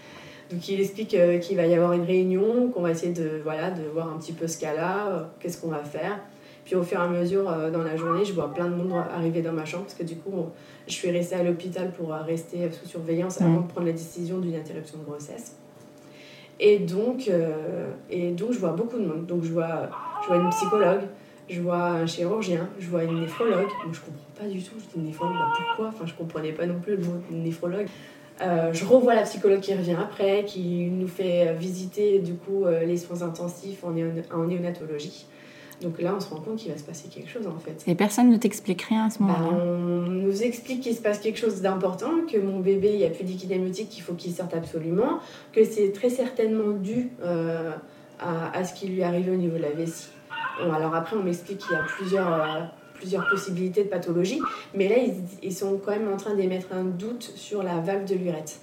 Donc 0.50 0.67
il 0.69 0.81
explique 0.81 1.15
euh, 1.15 1.39
qu'il 1.39 1.56
va 1.56 1.67
y 1.67 1.75
avoir 1.75 1.93
une 1.93 2.05
réunion, 2.05 2.71
qu'on 2.71 2.81
va 2.81 2.93
essayer 2.93 3.12
de, 3.12 3.41
voilà, 3.43 3.71
de 3.71 3.83
voir 3.93 4.09
un 4.09 4.19
petit 4.19 4.33
peu 4.33 4.47
ce 4.47 4.59
cas-là, 4.59 5.09
euh, 5.09 5.23
qu'est-ce 5.41 5.61
qu'on 5.61 5.69
va 5.69 5.85
faire. 5.85 6.19
Puis 6.65 6.75
au 6.75 6.83
fur 6.83 6.99
et 6.99 7.03
à 7.03 7.09
mesure 7.09 7.50
euh, 7.50 7.71
dans 7.71 7.83
la 7.83 7.97
journée, 7.97 8.25
je 8.25 8.33
vois 8.33 8.53
plein 8.53 8.67
de 8.67 8.75
monde 8.75 8.93
arriver 9.15 9.43
dans 9.43 9.53
ma 9.53 9.65
chambre 9.65 9.85
parce 9.85 9.95
que 9.95 10.05
du 10.05 10.17
coup, 10.17 10.47
je 10.87 10.93
suis 10.93 11.11
restée 11.11 11.37
à 11.37 11.43
l'hôpital 11.43 11.93
pour 11.93 12.11
rester 12.11 12.71
sous 12.71 12.89
surveillance 12.89 13.41
avant 13.41 13.61
de 13.61 13.67
prendre 13.67 13.87
la 13.87 13.93
décision 13.93 14.39
d'une 14.39 14.55
interruption 14.55 14.99
de 14.99 15.05
grossesse. 15.05 15.56
Et 16.61 16.79
donc, 16.79 17.31
et 18.11 18.33
donc, 18.33 18.53
je 18.53 18.59
vois 18.59 18.73
beaucoup 18.73 18.99
de 18.99 19.06
monde. 19.06 19.27
Donc, 19.27 19.45
je 19.45 19.53
vois, 19.53 19.91
je 20.23 20.29
vois 20.29 20.37
une 20.39 20.50
psychologue, 20.50 21.02
je 21.49 21.61
vois 21.61 21.85
un 21.90 22.07
chirurgien, 22.07 22.69
je 22.78 22.88
vois 22.88 23.05
une 23.05 23.21
néphrologue. 23.21 23.69
Moi, 23.85 23.93
je 23.93 24.00
comprends 24.00 24.26
pas 24.38 24.47
du 24.47 24.62
tout. 24.62 24.75
Je 24.78 24.99
dis 24.99 25.07
néphrologue, 25.07 25.37
bah, 25.37 25.52
pourquoi? 25.57 25.88
Enfin, 25.88 26.07
je 26.07 26.14
comprenais 26.14 26.52
pas 26.52 26.67
non 26.67 26.81
plus 26.81 26.97
le 26.97 27.05
mot 27.05 27.23
néphrologue. 27.31 27.87
Euh, 28.40 28.73
je 28.73 28.85
revois 28.85 29.14
la 29.14 29.23
psychologue 29.23 29.61
qui 29.61 29.75
revient 29.75 29.97
après, 30.00 30.45
qui 30.45 30.88
nous 30.90 31.09
fait 31.09 31.54
visiter 31.54 32.18
du 32.21 32.35
coup 32.35 32.64
euh, 32.64 32.85
les 32.85 32.97
soins 32.97 33.23
intensifs 33.23 33.83
en, 33.85 33.90
néonatologie. 33.90 35.26
Donc 35.83 36.00
là, 36.00 36.14
on 36.16 36.21
se 36.21 36.28
rend 36.28 36.40
compte 36.40 36.57
qu'il 36.57 36.73
va 36.73 36.78
se 36.78 36.83
passer 36.83 37.09
quelque 37.09 37.30
chose 37.30 37.47
en 37.47 37.59
fait. 37.59 37.85
Et 37.87 37.95
personne 37.95 38.30
ne 38.30 38.37
t'explique 38.37 38.83
rien 38.83 39.07
à 39.07 39.11
ce 39.11 39.23
moment-là 39.23 39.50
bah, 39.50 39.62
On 39.64 40.09
nous 40.09 40.42
explique 40.42 40.80
qu'il 40.83 40.95
se 40.95 41.00
passe 41.00 41.21
quelque 41.21 41.38
chose 41.38 41.61
d'important, 41.61 42.11
que 42.30 42.37
mon 42.38 42.59
bébé, 42.61 42.90
il 42.92 42.99
n'y 42.99 43.04
a 43.04 43.11
plus 43.11 43.25
de 43.25 43.54
amniotique, 43.54 43.88
qu'il 43.88 44.02
faut 44.02 44.14
qu'il 44.14 44.33
sorte 44.33 44.54
absolument, 44.54 45.21
que 45.52 45.64
c'est 45.64 45.92
très 45.92 46.11
certainement 46.11 46.73
dû 46.73 47.11
euh, 47.23 47.71
à, 48.18 48.57
à, 48.57 48.64
ce 48.64 48.75
qui 48.75 48.88
lui 48.88 49.00
est 49.00 49.04
arrivé 49.04 49.30
au 49.30 49.37
niveau 49.37 49.57
de 49.57 49.62
la 49.62 49.71
vessie. 49.71 50.09
alors 50.61 50.95
après, 50.95 51.16
on 51.16 51.23
m'explique 51.23 51.59
qu'il 51.59 51.73
y 51.73 51.76
a 51.76 51.85
plusieurs 51.85 52.73
plusieurs 52.99 53.28
possibilités 53.28 53.85
de 53.85 53.88
pathologie, 53.88 54.40
mais 54.75 54.88
là, 54.88 54.97
ils, 55.43 55.55
sont 55.55 55.81
quand 55.85 55.93
même 55.93 56.12
en 56.12 56.17
train 56.17 56.35
d'émettre 56.35 56.69
un 56.73 56.85
doute 56.85 57.33
sur 57.37 57.62
la 57.62 57.78
valve 57.78 58.05
de 58.05 58.14
l'urètre. 58.14 58.55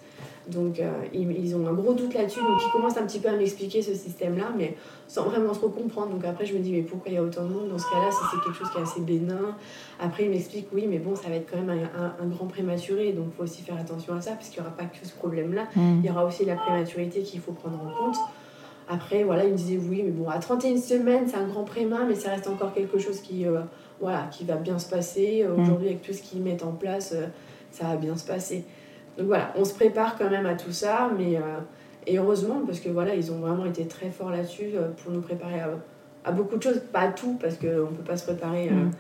Donc, 0.47 0.79
euh, 0.79 0.91
ils, 1.11 1.55
ont 1.55 1.67
un 1.67 1.73
gros 1.73 1.93
doute 1.93 2.13
là-dessus, 2.13 2.39
donc 2.39 2.61
ils 2.63 2.71
commencent 2.71 2.97
un 2.97 3.05
petit 3.05 3.19
peu 3.19 3.29
à 3.29 3.35
m'expliquer 3.35 3.81
ce 3.81 3.95
système-là, 3.95 4.51
mais 4.55 4.75
sans 5.07 5.23
vraiment 5.23 5.53
trop 5.53 5.69
comprendre. 5.69 6.09
Donc 6.09 6.23
après, 6.23 6.45
je 6.45 6.53
me 6.53 6.59
dis, 6.59 6.71
mais 6.71 6.83
pourquoi 6.83 7.11
il 7.11 7.15
y 7.15 7.17
a 7.17 7.23
autant 7.23 7.45
de 7.45 7.53
monde 7.53 7.69
Dans 7.69 7.79
ce 7.79 7.89
cas-là, 7.89 8.11
si 8.11 8.17
c'est 8.31 8.43
quelque 8.43 8.57
chose 8.57 8.69
qui 8.69 8.77
est 8.77 8.81
assez 8.81 9.01
bénin. 9.01 9.55
Après, 9.99 10.25
ils 10.25 10.29
m'expliquent, 10.29 10.67
oui, 10.71 10.85
mais 10.87 10.99
bon, 10.99 11.15
ça 11.15 11.29
va 11.29 11.35
être 11.35 11.49
quand 11.49 11.59
même 11.59 11.89
un, 11.97 12.27
grand 12.27 12.45
prématuré, 12.45 13.13
donc 13.13 13.25
il 13.31 13.37
faut 13.37 13.43
aussi 13.43 13.63
faire 13.63 13.77
attention 13.79 14.13
à 14.13 14.21
ça, 14.21 14.31
parce 14.33 14.49
qu'il 14.49 14.61
n'y 14.61 14.67
aura 14.67 14.75
pas 14.75 14.85
que 14.85 14.97
ce 15.01 15.13
problème-là. 15.13 15.63
Mm. 15.75 15.99
Il 16.03 16.05
y 16.05 16.11
aura 16.11 16.25
aussi 16.25 16.45
la 16.45 16.55
prématurité 16.55 17.23
qu'il 17.23 17.39
faut 17.39 17.53
prendre 17.53 17.79
en 17.81 18.05
compte. 18.05 18.17
Après, 18.87 19.23
voilà, 19.23 19.45
ils 19.45 19.51
me 19.51 19.57
disaient, 19.57 19.79
oui, 19.79 20.03
mais 20.03 20.11
bon, 20.11 20.29
à 20.29 20.37
31 20.37 20.77
semaines, 20.77 21.27
c'est 21.27 21.37
un 21.37 21.47
grand 21.47 21.63
préma, 21.63 22.03
mais 22.07 22.13
ça 22.13 22.29
reste 22.29 22.47
encore 22.47 22.73
quelque 22.73 22.99
chose 22.99 23.19
qui... 23.21 23.47
Euh, 23.47 23.61
voilà, 23.99 24.27
qui 24.31 24.45
va 24.45 24.55
bien 24.55 24.79
se 24.79 24.89
passer. 24.89 25.43
Euh, 25.43 25.55
mm. 25.55 25.61
Aujourd'hui, 25.61 25.87
avec 25.87 26.01
tout 26.01 26.13
ce 26.13 26.21
qu'ils 26.21 26.41
mettent 26.41 26.63
en 26.63 26.71
place, 26.71 27.13
euh, 27.15 27.27
ça 27.71 27.85
va 27.85 27.95
bien 27.95 28.15
se 28.15 28.25
passer. 28.25 28.63
Donc 29.17 29.27
voilà, 29.27 29.53
on 29.55 29.63
se 29.63 29.73
prépare 29.73 30.17
quand 30.17 30.29
même 30.29 30.45
à 30.45 30.55
tout 30.55 30.71
ça, 30.71 31.11
mais 31.17 31.37
euh, 31.37 31.59
et 32.05 32.17
heureusement 32.17 32.61
parce 32.65 32.79
que 32.79 32.89
voilà, 32.89 33.15
ils 33.15 33.31
ont 33.31 33.39
vraiment 33.39 33.65
été 33.65 33.87
très 33.87 34.11
forts 34.11 34.29
là-dessus 34.29 34.71
pour 34.97 35.11
nous 35.11 35.21
préparer 35.21 35.61
à, 36.23 36.31
beaucoup 36.31 36.57
de 36.57 36.63
choses, 36.63 36.81
pas 36.91 37.01
à 37.01 37.07
tout 37.07 37.37
parce 37.39 37.55
qu'on 37.55 37.67
ne 37.67 37.95
peut 37.95 38.03
pas 38.05 38.17
se 38.17 38.25
préparer 38.25 38.69
mm. 38.69 38.91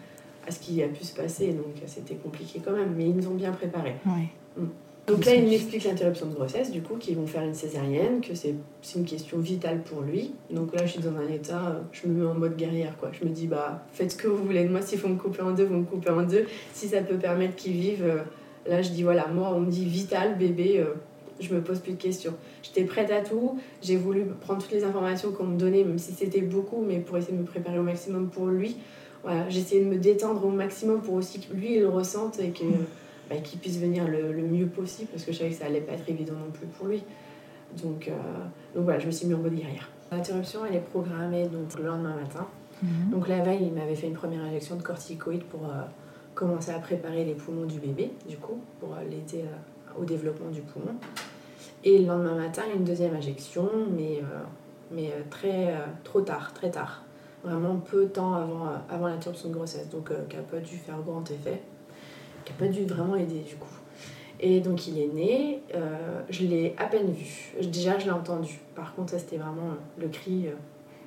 à 0.47 0.51
ce 0.51 0.59
qui 0.59 0.81
a 0.81 0.87
pu 0.87 1.03
se 1.03 1.13
passer, 1.13 1.51
donc 1.51 1.75
c'était 1.85 2.15
compliqué 2.15 2.61
quand 2.63 2.71
même, 2.71 2.93
mais 2.95 3.09
ils 3.09 3.15
nous 3.15 3.27
ont 3.27 3.35
bien 3.35 3.51
préparés. 3.51 3.95
Ouais. 4.05 4.63
Donc 5.07 5.23
là, 5.25 5.35
il 5.35 5.47
m'explique 5.47 5.83
l'interruption 5.83 6.25
de 6.25 6.33
grossesse, 6.33 6.71
du 6.71 6.81
coup, 6.81 6.95
qu'ils 6.95 7.15
vont 7.15 7.27
faire 7.27 7.43
une 7.43 7.53
césarienne, 7.53 8.21
que 8.21 8.33
c'est 8.33 8.55
une 8.95 9.05
question 9.05 9.37
vitale 9.37 9.83
pour 9.83 10.01
lui. 10.01 10.33
Donc 10.49 10.73
là, 10.73 10.85
je 10.87 10.93
suis 10.93 11.01
dans 11.01 11.15
un 11.15 11.27
état, 11.31 11.79
je 11.91 12.07
me 12.07 12.13
mets 12.13 12.25
en 12.25 12.33
mode 12.33 12.55
guerrière, 12.57 12.97
quoi. 12.97 13.11
Je 13.11 13.23
me 13.27 13.31
dis, 13.31 13.45
bah, 13.45 13.85
faites 13.93 14.13
ce 14.13 14.17
que 14.17 14.27
vous 14.27 14.43
voulez 14.43 14.63
de 14.63 14.69
moi. 14.69 14.81
S'il 14.81 14.97
faut 14.97 15.07
me 15.07 15.17
couper 15.17 15.43
en 15.43 15.51
deux, 15.51 15.65
vous 15.65 15.75
me 15.75 15.85
coupez 15.85 16.09
en 16.09 16.23
deux. 16.23 16.45
Si 16.73 16.87
ça 16.87 17.01
peut 17.01 17.17
permettre 17.17 17.55
qu'il 17.55 17.73
vive, 17.73 18.03
euh, 18.03 18.23
là, 18.67 18.81
je 18.81 18.89
dis, 18.89 19.03
voilà, 19.03 19.27
moi, 19.27 19.51
on 19.53 19.59
me 19.59 19.69
dit 19.69 19.85
vital, 19.85 20.39
bébé, 20.39 20.79
euh, 20.79 20.95
je 21.39 21.53
me 21.53 21.61
pose 21.61 21.79
plus 21.81 21.93
de 21.93 22.01
questions. 22.01 22.33
J'étais 22.63 22.83
prête 22.83 23.11
à 23.11 23.21
tout. 23.21 23.59
J'ai 23.83 23.97
voulu 23.97 24.25
prendre 24.41 24.59
toutes 24.59 24.71
les 24.71 24.83
informations 24.83 25.31
qu'on 25.31 25.45
me 25.45 25.57
donnait, 25.57 25.83
même 25.83 25.99
si 25.99 26.13
c'était 26.13 26.41
beaucoup, 26.41 26.83
mais 26.83 26.97
pour 26.97 27.17
essayer 27.17 27.33
de 27.33 27.41
me 27.41 27.45
préparer 27.47 27.77
au 27.77 27.83
maximum 27.83 28.29
pour 28.29 28.47
lui. 28.47 28.77
Voilà, 29.21 29.47
j'ai 29.49 29.59
essayé 29.59 29.81
de 29.83 29.89
me 29.89 29.97
détendre 29.97 30.43
au 30.43 30.49
maximum 30.49 31.01
pour 31.01 31.13
aussi 31.13 31.41
que 31.41 31.53
lui, 31.53 31.75
il 31.75 31.81
le 31.81 31.89
ressente 31.89 32.39
et 32.39 32.49
que 32.49 32.63
bah, 33.29 33.37
qu'il 33.37 33.59
puisse 33.59 33.79
venir 33.79 34.07
le, 34.07 34.31
le 34.31 34.43
mieux 34.43 34.67
possible 34.67 35.09
parce 35.11 35.23
que 35.23 35.31
je 35.31 35.37
savais 35.37 35.49
que 35.51 35.55
ça 35.55 35.65
allait 35.65 35.81
pas 35.81 35.93
être 35.93 36.07
évident 36.09 36.33
non 36.33 36.51
plus 36.51 36.67
pour 36.67 36.87
lui. 36.87 37.03
Donc, 37.83 38.07
euh, 38.07 38.11
donc 38.73 38.83
voilà, 38.83 38.99
je 38.99 39.07
me 39.07 39.11
suis 39.11 39.27
mis 39.27 39.33
en 39.33 39.39
mode 39.39 39.55
guerrière. 39.55 39.89
L'interruption, 40.11 40.65
elle 40.65 40.75
est 40.75 40.79
programmée 40.79 41.47
donc, 41.47 41.77
le 41.77 41.85
lendemain 41.85 42.15
matin. 42.15 42.47
Mhm. 42.81 43.11
Donc 43.11 43.27
la 43.27 43.41
veille, 43.41 43.63
il 43.63 43.73
m'avait 43.73 43.95
fait 43.95 44.07
une 44.07 44.13
première 44.13 44.41
injection 44.41 44.75
de 44.75 44.83
corticoïdes 44.83 45.43
pour 45.43 45.65
euh, 45.65 45.81
commencer 46.33 46.71
à 46.71 46.79
préparer 46.79 47.25
les 47.25 47.33
poumons 47.33 47.65
du 47.65 47.79
bébé, 47.79 48.11
du 48.27 48.37
coup, 48.37 48.59
pour 48.79 48.93
euh, 48.93 49.03
l'aider 49.03 49.43
euh, 49.43 50.01
au 50.01 50.05
développement 50.05 50.49
du 50.49 50.61
poumon. 50.61 50.95
Et 51.83 51.99
le 51.99 52.07
lendemain 52.07 52.35
matin, 52.35 52.63
une 52.73 52.83
deuxième 52.83 53.15
injection, 53.15 53.69
mais, 53.95 54.19
mais 54.89 55.11
très, 55.29 55.71
trop 56.03 56.21
tard, 56.21 56.51
très 56.51 56.71
tard. 56.71 57.03
Vraiment 57.43 57.75
peu 57.75 58.05
de 58.05 58.09
temps 58.09 58.33
avant, 58.33 58.69
avant 58.89 59.07
l'interruption 59.07 59.49
de 59.49 59.53
grossesse, 59.53 59.87
donc 59.91 60.09
qui 60.27 60.35
n'a 60.35 60.41
pas 60.41 60.57
dû 60.57 60.77
faire 60.77 60.99
grand 61.03 61.29
effet, 61.29 61.61
qui 62.45 62.53
n'a 62.53 62.59
pas 62.59 62.67
dû 62.67 62.85
vraiment 62.85 63.15
aider 63.15 63.39
du 63.39 63.55
coup. 63.55 63.67
Et 64.39 64.59
donc 64.59 64.87
il 64.87 64.99
est 64.99 65.07
né, 65.13 65.61
euh, 65.73 66.21
je 66.29 66.45
l'ai 66.45 66.75
à 66.77 66.85
peine 66.85 67.11
vu. 67.11 67.53
Déjà, 67.61 67.97
je 67.97 68.05
l'ai 68.05 68.11
entendu. 68.11 68.59
Par 68.75 68.93
contre, 68.93 69.11
ça 69.11 69.19
c'était 69.19 69.37
vraiment 69.37 69.75
le 69.97 70.07
cri 70.09 70.47
euh, 70.47 70.51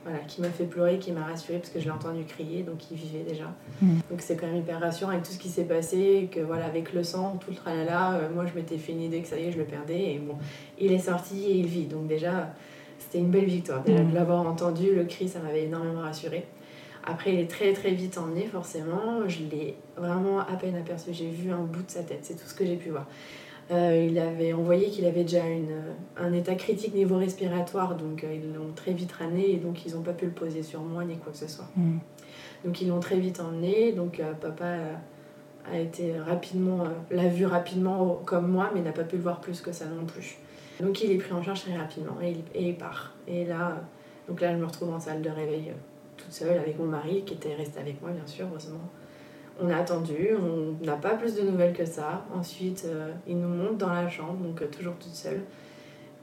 voilà, 0.05 0.21
qui 0.21 0.41
m'a 0.41 0.49
fait 0.49 0.65
pleurer, 0.65 0.99
qui 0.99 1.13
m'a 1.13 1.25
rassurée 1.25 1.59
parce 1.59 1.69
que 1.71 1.79
je 1.79 1.85
l'ai 1.85 1.91
entendu 1.91 2.25
crier, 2.25 2.63
donc 2.63 2.91
il 2.91 2.97
vivait 2.97 3.25
déjà. 3.29 3.45
Mhm. 3.83 4.01
Donc 4.11 4.21
c'est 4.23 4.37
quand 4.37 4.47
même 4.47 4.57
hyper 4.57 4.81
rassurant 4.81 5.11
avec 5.13 5.25
tout 5.25 5.33
ce 5.33 5.39
qui 5.39 5.49
s'est 5.51 5.65
passé, 5.65 6.29
que 6.33 6.41
voilà, 6.41 6.65
avec 6.65 6.95
le 6.95 7.03
sang, 7.03 7.37
tout 7.39 7.51
le 7.51 7.57
tralala, 7.57 8.15
euh, 8.15 8.29
moi 8.35 8.47
je 8.47 8.55
m'étais 8.59 8.79
fait 8.79 8.93
une 8.93 9.03
idée 9.03 9.21
que 9.21 9.29
ça 9.29 9.39
y 9.39 9.45
est, 9.45 9.53
je 9.53 9.59
le 9.59 9.65
perdais, 9.65 10.15
et 10.15 10.19
bon, 10.19 10.37
il 10.79 10.91
est 10.93 10.99
sorti 10.99 11.45
et 11.45 11.57
il 11.57 11.67
vit. 11.67 11.85
Donc 11.85 12.07
déjà, 12.07 12.55
c'était 12.99 13.19
une 13.19 13.31
belle 13.31 13.45
victoire. 13.45 13.83
Déjà 13.85 14.03
Mhm. 14.03 14.11
de 14.11 14.15
l'avoir 14.15 14.47
entendu, 14.47 14.95
le 14.95 15.05
cri, 15.05 15.29
ça 15.29 15.39
m'avait 15.41 15.65
énormément 15.65 16.01
rassurée. 16.01 16.47
Après, 17.11 17.33
il 17.33 17.41
est 17.41 17.51
très 17.51 17.73
très 17.73 17.93
vite 17.93 18.19
emmené, 18.19 18.47
forcément. 18.47 19.27
Je 19.27 19.39
l'ai 19.51 19.77
vraiment 19.97 20.41
à 20.41 20.57
peine 20.61 20.77
aperçu. 20.77 21.15
J'ai 21.15 21.31
vu 21.31 21.51
un 21.51 21.63
bout 21.63 21.83
de 21.83 21.91
sa 21.91 22.03
tête, 22.03 22.21
c'est 22.23 22.35
tout 22.35 22.47
ce 22.47 22.55
que 22.55 22.67
j'ai 22.67 22.77
pu 22.77 22.91
voir. 22.91 23.07
Euh, 23.71 24.07
il 24.09 24.19
avait 24.19 24.53
envoyé 24.53 24.89
qu'il 24.89 25.05
avait 25.07 25.25
déjà 25.25 25.47
une, 25.47 25.83
un 26.17 26.33
état 26.33 26.55
critique 26.55 26.95
niveau 26.95 27.17
respiratoire, 27.17 27.97
donc 27.97 28.25
euh, 28.25 28.35
ils 28.35 28.55
l'ont 28.55 28.73
très 28.75 28.93
vite 28.93 29.13
ramené 29.13 29.51
et 29.51 29.57
donc 29.57 29.85
ils 29.85 29.95
n'ont 29.95 30.03
pas 30.03 30.15
pu 30.15 30.25
le 30.25 30.33
poser 30.33 30.63
sur 30.63 30.81
moi 30.81 31.05
ni 31.05 31.19
quoi 31.19 31.33
que 31.33 31.39
ce 31.39 31.49
soit. 31.49 31.69
Mhm. 31.77 31.99
Donc 32.65 32.81
ils 32.81 32.89
l'ont 32.89 33.01
très 33.01 33.19
vite 33.19 33.41
emmené, 33.41 33.93
donc 33.93 34.21
euh, 34.21 34.33
papa 34.33 34.77
a 35.71 35.79
été 35.79 36.19
rapidement, 36.19 36.85
l'a 37.11 37.29
vu 37.29 37.45
rapidement 37.45 38.23
comme 38.25 38.51
moi, 38.51 38.71
mais 38.75 38.81
n'a 38.81 38.93
pas 38.93 39.05
pu 39.05 39.17
le 39.17 39.23
voir 39.23 39.41
plus 39.41 39.61
que 39.61 39.73
ça 39.73 39.85
non 39.85 40.07
plus. 40.07 40.39
Donc 40.81 41.03
il 41.03 41.13
est 41.13 41.19
pris 41.19 41.33
en 41.33 41.43
charge 41.43 41.63
très 41.63 41.77
rapidement 41.77 42.17
et 42.23 42.31
il, 42.31 42.39
et 42.55 42.69
il 42.69 42.77
part. 42.77 43.15
Et 43.27 43.45
là, 43.45 43.83
donc 44.29 44.41
là 44.41 44.53
je 44.53 44.59
me 44.59 44.65
retrouve 44.65 44.95
en 44.95 45.01
salle 45.01 45.21
de 45.21 45.29
réveil 45.29 45.73
toute 46.29 46.37
seule 46.37 46.59
avec 46.59 46.79
mon 46.79 46.85
mari 46.87 47.23
qui 47.25 47.35
était 47.35 47.55
resté 47.55 47.81
avec 47.81 48.03
moi 48.03 48.11
bien 48.11 48.27
sûr, 48.27 48.47
heureusement. 48.51 48.81
On 49.61 49.71
a 49.71 49.77
attendu, 49.77 50.29
on 50.37 50.85
n'a 50.85 50.97
pas 50.97 51.15
plus 51.15 51.35
de 51.35 51.43
nouvelles 51.43 51.73
que 51.73 51.85
ça. 51.85 52.25
Ensuite, 52.33 52.85
euh, 52.87 53.11
il 53.27 53.41
nous 53.41 53.49
monte 53.49 53.79
dans 53.79 53.93
la 53.93 54.09
chambre, 54.09 54.37
donc 54.37 54.63
euh, 54.63 54.67
toujours 54.67 54.95
toute 54.95 55.15
seule. 55.15 55.41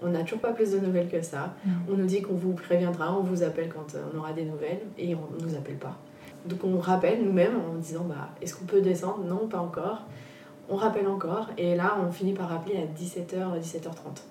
On 0.01 0.09
n'a 0.09 0.21
toujours 0.21 0.39
pas 0.39 0.53
plus 0.53 0.71
de 0.71 0.79
nouvelles 0.79 1.09
que 1.09 1.21
ça. 1.21 1.53
Mhm. 1.65 1.73
On 1.89 1.97
nous 1.97 2.05
dit 2.05 2.21
qu'on 2.21 2.35
vous 2.35 2.53
préviendra, 2.53 3.17
on 3.17 3.23
vous 3.23 3.43
appelle 3.43 3.69
quand 3.73 3.95
euh, 3.95 4.03
on 4.13 4.19
aura 4.19 4.31
des 4.31 4.45
nouvelles, 4.45 4.81
et 4.97 5.15
on 5.15 5.35
ne 5.37 5.45
nous 5.45 5.55
appelle 5.57 5.77
pas. 5.77 5.97
Donc 6.45 6.63
on 6.63 6.77
rappelle 6.77 7.25
nous-mêmes 7.25 7.57
en 7.57 7.75
disant 7.75 8.05
bah, 8.07 8.29
est-ce 8.41 8.55
qu'on 8.55 8.65
peut 8.65 8.81
descendre? 8.81 9.23
Non, 9.25 9.47
pas 9.47 9.59
encore. 9.59 10.03
On 10.69 10.75
rappelle 10.75 11.07
encore, 11.07 11.49
et 11.57 11.75
là 11.75 11.97
on 12.07 12.11
finit 12.11 12.33
par 12.33 12.49
rappeler 12.49 12.77
à 12.77 12.85
17h, 12.85 13.59
17h30. 13.59 14.21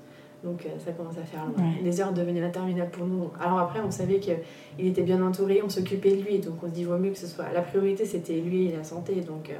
Donc 0.45 0.67
euh, 0.67 0.69
ça 0.85 0.93
commence 0.93 1.17
à 1.17 1.23
faire 1.23 1.45
loin. 1.47 1.55
Ouais. 1.57 1.81
Les 1.83 2.01
heures 2.01 2.13
devenaient 2.13 2.45
interminables 2.45 2.91
pour 2.91 3.07
nous. 3.07 3.31
Alors 3.41 3.59
après, 3.59 3.81
on 3.81 3.91
savait 3.91 4.19
qu'il 4.21 4.37
était 4.79 5.03
bien 5.03 5.23
entouré, 5.23 5.63
on 5.65 5.69
s'occupait 5.71 6.15
de 6.17 6.23
lui, 6.23 6.39
donc 6.39 6.57
on 6.63 6.67
se 6.67 6.73
dit 6.73 6.85
vaut 6.85 6.99
mieux 6.99 7.11
que 7.11 7.19
ce 7.19 7.27
soit. 7.27 7.47
La 7.55 7.63
priorité 7.63 8.05
c'était 8.05 8.35
lui 8.35 8.67
et 8.67 8.77
la 8.77 8.85
santé, 8.85 9.15
donc, 9.15 9.49
euh, 9.49 9.55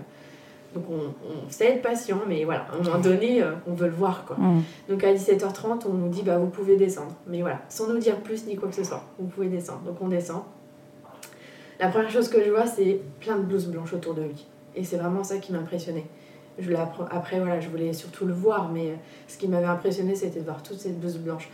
donc 0.75 0.85
on, 0.91 1.15
on 1.27 1.51
sait 1.51 1.73
être 1.73 1.83
patient, 1.83 2.21
mais 2.29 2.45
voilà, 2.45 2.67
à 2.71 2.75
un 2.77 2.83
moment 2.83 2.99
donné, 2.99 3.43
euh, 3.43 3.53
on 3.67 3.73
veut 3.73 3.87
le 3.87 3.95
voir 3.95 4.27
quoi. 4.27 4.37
Donc 4.89 5.03
à 5.03 5.15
17h30, 5.15 5.85
on 5.89 5.95
nous 5.95 6.09
dit 6.09 6.23
bah 6.23 6.37
vous 6.37 6.49
pouvez 6.49 6.77
descendre. 6.77 7.15
Mais 7.27 7.41
voilà, 7.41 7.63
sans 7.71 7.89
nous 7.89 7.99
dire 7.99 8.17
plus 8.21 8.47
ni 8.47 8.55
quoi 8.57 8.69
que 8.69 8.75
ce 8.75 8.85
soit, 8.85 9.05
vous 9.19 9.27
pouvez 9.27 9.49
descendre. 9.49 9.81
Donc 9.87 9.97
on 10.03 10.09
descend. 10.09 10.43
La 11.81 11.89
première 11.89 12.11
chose 12.11 12.29
que 12.29 12.45
je 12.45 12.51
vois, 12.51 12.67
c'est 12.67 13.01
plein 13.21 13.37
de 13.37 13.43
blouses 13.43 13.67
blanches 13.67 13.95
autour 13.95 14.15
de 14.15 14.23
lui. 14.23 14.47
Et 14.77 14.85
c'est 14.85 14.97
vraiment 14.97 15.25
ça 15.25 15.39
qui 15.39 15.53
m'impressionnait. 15.53 16.05
Je 16.59 16.73
Après, 17.11 17.39
voilà, 17.41 17.61
je 17.61 17.69
voulais 17.69 17.93
surtout 17.93 18.27
le 18.27 18.33
voir, 18.33 18.71
mais 18.73 18.89
euh, 18.89 18.95
ce 19.29 19.37
qui 19.39 19.49
m'avait 19.49 19.67
impressionné, 19.67 20.15
c'était 20.15 20.41
de 20.41 20.45
voir 20.45 20.63
toutes 20.63 20.79
ces 20.79 20.91
blouses 20.91 21.19
blanches. 21.19 21.49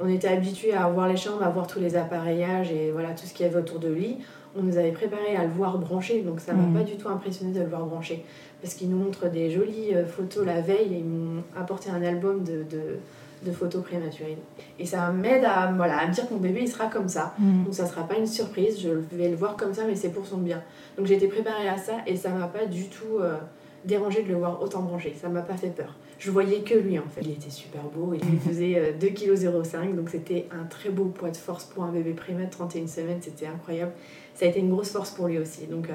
On 0.00 0.08
était 0.08 0.28
habitué 0.28 0.72
à 0.74 0.88
voir 0.88 1.08
les 1.08 1.16
chambres, 1.16 1.42
à 1.42 1.48
voir 1.50 1.66
tous 1.66 1.80
les 1.80 1.96
appareillages 1.96 2.70
et 2.70 2.90
voilà 2.92 3.10
tout 3.10 3.26
ce 3.26 3.34
qu'il 3.34 3.44
y 3.44 3.48
avait 3.48 3.58
autour 3.58 3.78
de 3.80 3.88
lui. 3.88 4.18
On 4.56 4.62
nous 4.62 4.78
avait 4.78 4.92
préparé 4.92 5.36
à 5.36 5.42
le 5.44 5.50
voir 5.50 5.76
branché, 5.78 6.22
donc 6.22 6.40
ça 6.40 6.54
m'a 6.54 6.62
Mhm. 6.62 6.74
pas 6.74 6.82
du 6.82 6.96
tout 6.96 7.08
impressionné 7.08 7.52
de 7.52 7.60
le 7.60 7.66
voir 7.66 7.84
branché. 7.84 8.24
Parce 8.62 8.74
qu'ils 8.74 8.88
nous 8.90 8.96
montrent 8.96 9.28
des 9.28 9.50
jolies 9.50 9.94
euh, 9.94 10.06
photos 10.06 10.46
la 10.46 10.60
veille 10.60 10.94
et 10.94 10.98
ils 10.98 11.04
m'ont 11.04 11.42
apporté 11.56 11.90
un 11.90 12.02
album 12.02 12.42
de, 12.44 12.62
de, 12.62 12.98
de 13.44 13.52
photos 13.52 13.82
prématurées. 13.84 14.38
Et 14.78 14.86
ça 14.86 15.10
m'aide 15.10 15.44
à, 15.44 15.70
voilà, 15.76 15.98
à 15.98 16.06
me 16.06 16.12
dire 16.12 16.26
que 16.28 16.32
mon 16.34 16.40
bébé 16.40 16.60
il 16.62 16.68
sera 16.68 16.86
comme 16.86 17.08
ça. 17.08 17.34
Mhm. 17.38 17.64
Donc 17.64 17.74
ça 17.74 17.86
sera 17.86 18.04
pas 18.04 18.16
une 18.16 18.26
surprise, 18.26 18.80
je 18.80 18.88
vais 19.16 19.28
le 19.28 19.36
voir 19.36 19.56
comme 19.56 19.74
ça, 19.74 19.82
mais 19.86 19.94
c'est 19.96 20.10
pour 20.10 20.24
son 20.26 20.38
bien. 20.38 20.62
Donc 20.96 21.10
été 21.10 21.26
préparée 21.28 21.68
à 21.68 21.76
ça 21.76 21.94
et 22.06 22.16
ça 22.16 22.30
m'a 22.30 22.46
pas 22.46 22.66
du 22.66 22.88
tout 22.88 23.18
euh, 23.20 23.36
dérangé 23.84 24.22
de 24.22 24.28
le 24.28 24.34
voir 24.34 24.60
autant 24.62 24.82
branché. 24.82 25.14
Ça 25.20 25.28
m'a 25.28 25.42
pas 25.42 25.56
fait 25.56 25.68
peur. 25.68 25.96
Je 26.18 26.30
voyais 26.30 26.60
que 26.60 26.74
lui 26.74 26.98
en 26.98 27.08
fait. 27.08 27.20
Il 27.22 27.30
était 27.30 27.50
super 27.50 27.82
beau, 27.82 28.12
il 28.14 28.40
faisait 28.40 28.76
euh, 28.76 28.92
2,05 28.98 29.12
kg, 29.12 29.94
donc 29.94 30.10
c'était 30.10 30.46
un 30.50 30.64
très 30.64 30.90
beau 30.90 31.04
poids 31.04 31.30
de 31.30 31.36
force 31.36 31.64
pour 31.64 31.84
un 31.84 31.92
bébé 31.92 32.12
prémat, 32.12 32.46
31 32.46 32.86
semaines, 32.86 33.18
c'était 33.20 33.46
incroyable. 33.46 33.92
Ça 34.38 34.44
a 34.44 34.48
été 34.48 34.60
une 34.60 34.70
grosse 34.70 34.90
force 34.90 35.10
pour 35.10 35.26
lui 35.26 35.38
aussi. 35.38 35.66
Donc, 35.66 35.90
euh, 35.90 35.94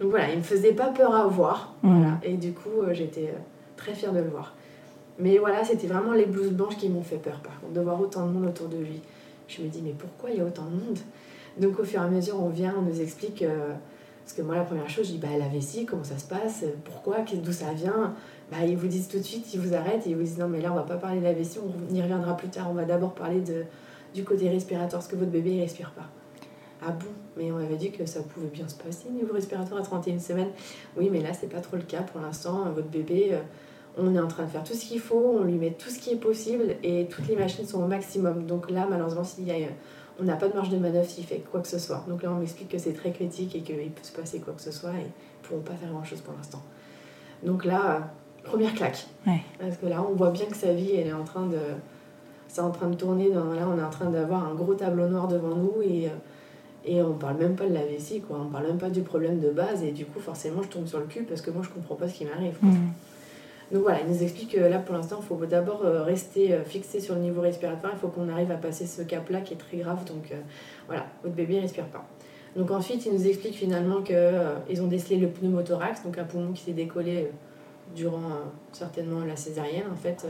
donc 0.00 0.08
voilà, 0.08 0.30
il 0.30 0.38
me 0.38 0.42
faisait 0.42 0.72
pas 0.72 0.86
peur 0.86 1.14
à 1.14 1.26
voir. 1.26 1.74
Voilà. 1.82 2.18
Et 2.22 2.38
du 2.38 2.52
coup, 2.52 2.80
euh, 2.80 2.94
j'étais 2.94 3.26
euh, 3.26 3.38
très 3.76 3.92
fière 3.92 4.14
de 4.14 4.20
le 4.20 4.28
voir. 4.28 4.54
Mais 5.18 5.36
voilà, 5.36 5.62
c'était 5.64 5.86
vraiment 5.86 6.12
les 6.12 6.24
blouses 6.24 6.52
blanches 6.52 6.78
qui 6.78 6.88
m'ont 6.88 7.02
fait 7.02 7.18
peur 7.18 7.40
par 7.40 7.60
contre, 7.60 7.74
de 7.74 7.80
voir 7.82 8.00
autant 8.00 8.26
de 8.26 8.32
monde 8.32 8.46
autour 8.46 8.68
de 8.68 8.78
lui. 8.78 9.02
Je 9.48 9.60
me 9.60 9.68
dis, 9.68 9.82
mais 9.84 9.92
pourquoi 9.96 10.30
il 10.30 10.38
y 10.38 10.40
a 10.40 10.44
autant 10.46 10.64
de 10.64 10.70
monde? 10.70 10.98
Donc 11.60 11.78
au 11.78 11.84
fur 11.84 12.00
et 12.00 12.04
à 12.04 12.08
mesure, 12.08 12.42
on 12.42 12.48
vient, 12.48 12.74
on 12.78 12.82
nous 12.82 13.00
explique. 13.02 13.44
Parce 14.24 14.32
que 14.32 14.42
moi, 14.42 14.54
la 14.54 14.62
première 14.62 14.88
chose, 14.88 15.06
je 15.06 15.12
dis, 15.12 15.18
bah, 15.18 15.28
la 15.38 15.48
vessie, 15.48 15.84
comment 15.84 16.02
ça 16.02 16.16
se 16.16 16.24
passe? 16.24 16.64
Pourquoi? 16.84 17.18
D'où 17.42 17.52
ça 17.52 17.74
vient? 17.74 18.14
Bah, 18.50 18.64
Ils 18.66 18.76
vous 18.76 18.86
disent 18.86 19.06
tout 19.06 19.18
de 19.18 19.22
suite, 19.22 19.52
ils 19.52 19.60
vous 19.60 19.74
arrêtent 19.74 20.06
et 20.06 20.10
ils 20.10 20.16
vous 20.16 20.22
disent, 20.22 20.38
non, 20.38 20.48
mais 20.48 20.62
là, 20.62 20.72
on 20.72 20.76
va 20.76 20.82
pas 20.82 20.96
parler 20.96 21.18
de 21.18 21.24
la 21.24 21.34
vessie, 21.34 21.58
on 21.58 21.94
y 21.94 22.00
reviendra 22.00 22.34
plus 22.34 22.48
tard. 22.48 22.68
On 22.70 22.74
va 22.74 22.86
d'abord 22.86 23.14
parler 23.14 23.40
de, 23.40 23.64
du 24.14 24.24
côté 24.24 24.48
respiratoire, 24.48 25.02
parce 25.02 25.08
que 25.08 25.16
votre 25.16 25.30
bébé, 25.30 25.50
il 25.50 25.60
respire 25.60 25.90
pas. 25.90 26.08
Ah 26.86 26.92
bon? 26.92 27.06
Mais 27.36 27.52
on 27.52 27.56
m'avait 27.56 27.76
dit 27.76 27.90
que 27.90 28.06
ça 28.06 28.20
pouvait 28.20 28.48
bien 28.48 28.66
se 28.66 28.76
passer 28.76 29.10
niveau 29.10 29.34
respiratoire 29.34 29.78
à 29.78 29.84
31 29.84 30.18
semaines. 30.18 30.50
Oui, 30.96 31.10
mais 31.12 31.20
là, 31.20 31.34
c'est 31.34 31.48
pas 31.48 31.60
trop 31.60 31.76
le 31.76 31.82
cas 31.82 32.00
pour 32.00 32.22
l'instant. 32.22 32.64
Votre 32.74 32.88
bébé, 32.88 33.28
euh, 33.32 33.38
on 33.98 34.14
est 34.14 34.20
en 34.20 34.28
train 34.28 34.44
de 34.44 34.48
faire 34.48 34.64
tout 34.64 34.74
ce 34.74 34.86
qu'il 34.86 35.00
faut, 35.00 35.36
on 35.40 35.44
lui 35.44 35.54
met 35.54 35.72
tout 35.72 35.90
ce 35.90 35.98
qui 35.98 36.12
est 36.12 36.16
possible 36.16 36.76
et 36.82 37.06
toutes 37.10 37.28
les 37.28 37.36
machines 37.36 37.66
sont 37.66 37.82
au 37.82 37.86
maximum. 37.86 38.46
Donc 38.46 38.70
là, 38.70 38.86
malheureusement, 38.88 39.24
s'il 39.24 39.46
y 39.46 39.50
a, 39.50 39.54
euh, 39.54 39.68
on 40.20 40.24
n'a 40.24 40.36
pas 40.36 40.48
de 40.48 40.54
marge 40.54 40.70
de 40.70 40.76
manœuvre 40.76 41.08
s'il 41.08 41.24
fait 41.24 41.42
quoi 41.50 41.60
que 41.60 41.68
ce 41.68 41.78
soit. 41.78 42.04
Donc 42.08 42.22
là, 42.22 42.30
on 42.30 42.36
m'explique 42.36 42.68
que 42.68 42.78
c'est 42.78 42.92
très 42.92 43.10
critique 43.10 43.54
et 43.56 43.60
qu'il 43.60 43.76
peut 43.76 44.02
se 44.02 44.12
passer 44.12 44.40
quoi 44.40 44.54
que 44.54 44.62
ce 44.62 44.70
soit 44.70 44.90
et 44.90 45.06
ils 45.06 45.46
pourront 45.46 45.60
pas 45.60 45.74
faire 45.74 45.90
grand 45.90 46.04
chose 46.04 46.20
pour 46.20 46.34
l'instant. 46.34 46.62
Donc 47.42 47.64
là, 47.64 47.96
euh, 47.96 48.00
première 48.44 48.74
claque. 48.74 49.06
Ouais. 49.26 49.40
Parce 49.58 49.76
que 49.76 49.86
là, 49.86 50.04
on 50.08 50.14
voit 50.14 50.30
bien 50.30 50.46
que 50.46 50.56
sa 50.56 50.72
vie, 50.72 50.94
elle 50.94 51.08
est 51.08 51.12
en 51.12 51.24
train 51.24 51.46
de. 51.46 51.58
C'est 52.48 52.60
en 52.60 52.70
train 52.70 52.88
de 52.88 52.94
tourner. 52.94 53.30
Dans, 53.30 53.52
là, 53.52 53.68
on 53.68 53.78
est 53.78 53.82
en 53.82 53.90
train 53.90 54.10
d'avoir 54.10 54.46
un 54.46 54.54
gros 54.54 54.74
tableau 54.74 55.08
noir 55.08 55.26
devant 55.26 55.56
nous 55.56 55.82
et, 55.82 56.06
euh, 56.06 56.10
et 56.84 57.02
on 57.02 57.14
parle 57.14 57.38
même 57.38 57.56
pas 57.56 57.66
de 57.66 57.74
la 57.74 57.84
vessie, 57.84 58.20
quoi. 58.20 58.38
On 58.40 58.50
parle 58.50 58.68
même 58.68 58.78
pas 58.78 58.90
du 58.90 59.02
problème 59.02 59.40
de 59.40 59.50
base 59.50 59.82
et 59.82 59.90
du 59.90 60.06
coup, 60.06 60.20
forcément, 60.20 60.62
je 60.62 60.68
tombe 60.68 60.86
sur 60.86 61.00
le 61.00 61.06
cul 61.06 61.24
parce 61.24 61.40
que 61.40 61.50
moi, 61.50 61.62
je 61.64 61.70
comprends 61.70 61.96
pas 61.96 62.08
ce 62.08 62.14
qui 62.14 62.24
m'arrive. 62.24 62.56
Donc 63.72 63.82
voilà, 63.82 64.00
il 64.02 64.08
nous 64.12 64.22
explique 64.22 64.52
que 64.52 64.60
là 64.60 64.78
pour 64.78 64.94
l'instant, 64.94 65.20
il 65.22 65.26
faut 65.26 65.46
d'abord 65.46 65.84
euh, 65.84 66.02
rester 66.02 66.52
euh, 66.52 66.64
fixé 66.64 67.00
sur 67.00 67.14
le 67.14 67.20
niveau 67.22 67.40
respiratoire. 67.40 67.92
Il 67.94 67.98
faut 67.98 68.08
qu'on 68.08 68.28
arrive 68.28 68.50
à 68.50 68.56
passer 68.56 68.86
ce 68.86 69.02
cap-là 69.02 69.40
qui 69.40 69.54
est 69.54 69.56
très 69.56 69.78
grave. 69.78 70.04
Donc 70.04 70.30
euh, 70.30 70.36
voilà, 70.86 71.06
votre 71.22 71.34
bébé 71.34 71.56
ne 71.56 71.62
respire 71.62 71.86
pas. 71.86 72.06
Donc 72.56 72.70
ensuite, 72.70 73.04
il 73.06 73.12
nous 73.12 73.26
explique 73.26 73.54
finalement 73.54 74.02
qu'ils 74.02 74.82
ont 74.82 74.86
décelé 74.86 75.16
le 75.16 75.28
pneumothorax, 75.28 76.04
donc 76.04 76.18
un 76.18 76.24
poumon 76.24 76.52
qui 76.52 76.62
s'est 76.62 76.72
décollé 76.72 77.30
durant 77.96 78.18
euh, 78.18 78.44
certainement 78.72 79.24
la 79.24 79.36
césarienne. 79.36 79.86
En 79.90 79.96
fait, 79.96 80.26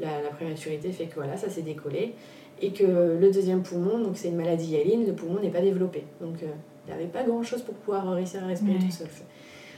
la, 0.00 0.22
la 0.22 0.30
prématurité 0.30 0.92
fait 0.92 1.06
que 1.06 1.16
voilà, 1.16 1.36
ça 1.36 1.50
s'est 1.50 1.62
décollé. 1.62 2.14
Et 2.60 2.72
que 2.72 2.84
le 2.84 3.30
deuxième 3.32 3.62
poumon, 3.62 3.98
donc 3.98 4.16
c'est 4.16 4.28
une 4.28 4.36
maladie 4.36 4.76
hyaline, 4.76 5.04
le 5.04 5.14
poumon 5.14 5.40
n'est 5.40 5.50
pas 5.50 5.60
développé. 5.60 6.04
Donc 6.20 6.36
Il 6.86 6.90
n'avait 6.90 7.06
pas 7.06 7.22
grand-chose 7.24 7.62
pour 7.62 7.74
pouvoir 7.74 8.10
réussir 8.12 8.42
à 8.44 8.46
respirer 8.46 8.78
tout 8.78 8.90
seul. 8.90 9.08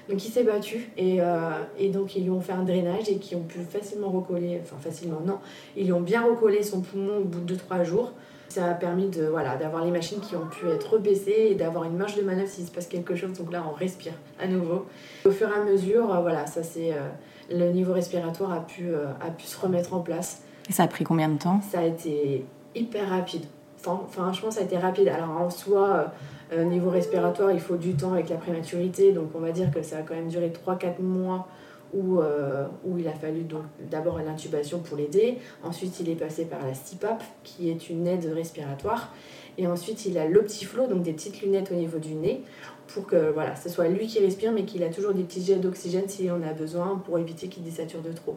Donc 0.08 0.24
il 0.24 0.30
s'est 0.30 0.44
battu 0.44 0.90
et, 0.96 1.20
euh, 1.20 1.50
et, 1.78 1.88
donc 1.88 2.14
ils 2.14 2.24
lui 2.24 2.30
ont 2.30 2.40
fait 2.40 2.52
un 2.52 2.62
drainage 2.62 3.08
et 3.08 3.16
qui 3.16 3.34
ont 3.34 3.42
pu 3.42 3.60
facilement 3.60 4.10
recoller, 4.10 4.60
enfin 4.62 4.76
facilement 4.78 5.20
non, 5.24 5.38
ils 5.76 5.86
lui 5.86 5.92
ont 5.92 6.02
bien 6.02 6.22
recollé 6.22 6.62
son 6.62 6.82
poumon 6.82 7.18
au 7.18 7.24
bout 7.24 7.40
de 7.40 7.54
3 7.54 7.84
jours. 7.84 8.12
Ça 8.48 8.66
a 8.66 8.74
permis 8.74 9.08
de 9.08 9.24
voilà 9.24 9.56
d'avoir 9.56 9.84
les 9.84 9.90
machines 9.90 10.20
qui 10.20 10.36
ont 10.36 10.46
pu 10.46 10.68
être 10.68 10.92
rebaissées 10.92 11.48
et 11.50 11.54
d'avoir 11.54 11.84
une 11.84 11.96
marge 11.96 12.16
de 12.16 12.22
manœuvre 12.22 12.48
s'il 12.48 12.66
se 12.66 12.70
passe 12.70 12.86
quelque 12.86 13.16
chose. 13.16 13.32
Donc 13.38 13.50
là 13.50 13.64
on 13.68 13.72
respire 13.72 14.12
à 14.38 14.46
nouveau. 14.46 14.86
Au 15.24 15.30
fur 15.30 15.48
et 15.48 15.58
à 15.58 15.64
mesure, 15.64 16.14
euh, 16.14 16.20
voilà, 16.20 16.46
ça 16.46 16.62
c'est 16.62 16.92
euh, 16.92 17.08
le 17.50 17.70
niveau 17.72 17.94
respiratoire 17.94 18.52
a 18.52 18.60
pu, 18.60 18.90
a 18.94 19.30
pu 19.30 19.46
se 19.46 19.58
remettre 19.58 19.94
en 19.94 20.00
place. 20.00 20.42
Et 20.68 20.72
ça 20.72 20.84
a 20.84 20.86
pris 20.86 21.04
combien 21.04 21.28
de 21.28 21.38
temps? 21.38 21.60
Ça 21.70 21.80
a 21.80 21.84
été 21.84 22.44
hyper 22.74 23.08
rapide. 23.08 23.44
Enfin, 23.78 24.00
franchement, 24.10 24.50
ça 24.50 24.60
a 24.60 24.64
été 24.64 24.78
rapide. 24.78 25.08
Alors 25.08 25.30
en 25.30 25.50
soi, 25.50 26.12
euh, 26.52 26.64
niveau 26.64 26.90
respiratoire, 26.90 27.52
il 27.52 27.60
faut 27.60 27.76
du 27.76 27.94
temps 27.94 28.12
avec 28.12 28.28
la 28.28 28.36
prématurité, 28.36 29.12
donc 29.12 29.30
on 29.34 29.40
va 29.40 29.52
dire 29.52 29.70
que 29.70 29.82
ça 29.82 29.98
a 29.98 30.02
quand 30.02 30.14
même 30.14 30.28
duré 30.28 30.50
3-4 30.50 31.00
mois 31.00 31.48
où, 31.94 32.20
euh, 32.20 32.66
où 32.84 32.98
il 32.98 33.06
a 33.08 33.12
fallu 33.12 33.46
d'abord 33.90 34.18
l'intubation 34.18 34.80
pour 34.80 34.96
l'aider. 34.96 35.38
Ensuite, 35.62 36.00
il 36.00 36.08
est 36.10 36.16
passé 36.16 36.44
par 36.44 36.60
la 36.64 36.72
CPAP, 36.72 37.22
qui 37.44 37.70
est 37.70 37.88
une 37.88 38.06
aide 38.06 38.30
respiratoire. 38.34 39.14
Et 39.56 39.66
ensuite, 39.66 40.04
il 40.06 40.18
a 40.18 40.26
l'optiflow, 40.26 40.88
donc 40.88 41.02
des 41.02 41.12
petites 41.12 41.40
lunettes 41.40 41.70
au 41.70 41.76
niveau 41.76 41.98
du 41.98 42.14
nez, 42.14 42.42
pour 42.88 43.06
que 43.06 43.30
voilà, 43.30 43.54
ce 43.54 43.68
soit 43.68 43.88
lui 43.88 44.08
qui 44.08 44.18
respire, 44.18 44.52
mais 44.52 44.64
qu'il 44.64 44.82
a 44.82 44.88
toujours 44.88 45.14
des 45.14 45.22
petits 45.22 45.42
jets 45.42 45.56
d'oxygène 45.56 46.08
s'il 46.08 46.30
en 46.32 46.42
a 46.42 46.52
besoin 46.52 47.00
pour 47.04 47.18
éviter 47.18 47.48
qu'il 47.48 47.62
désature 47.62 48.02
de 48.02 48.12
trop. 48.12 48.36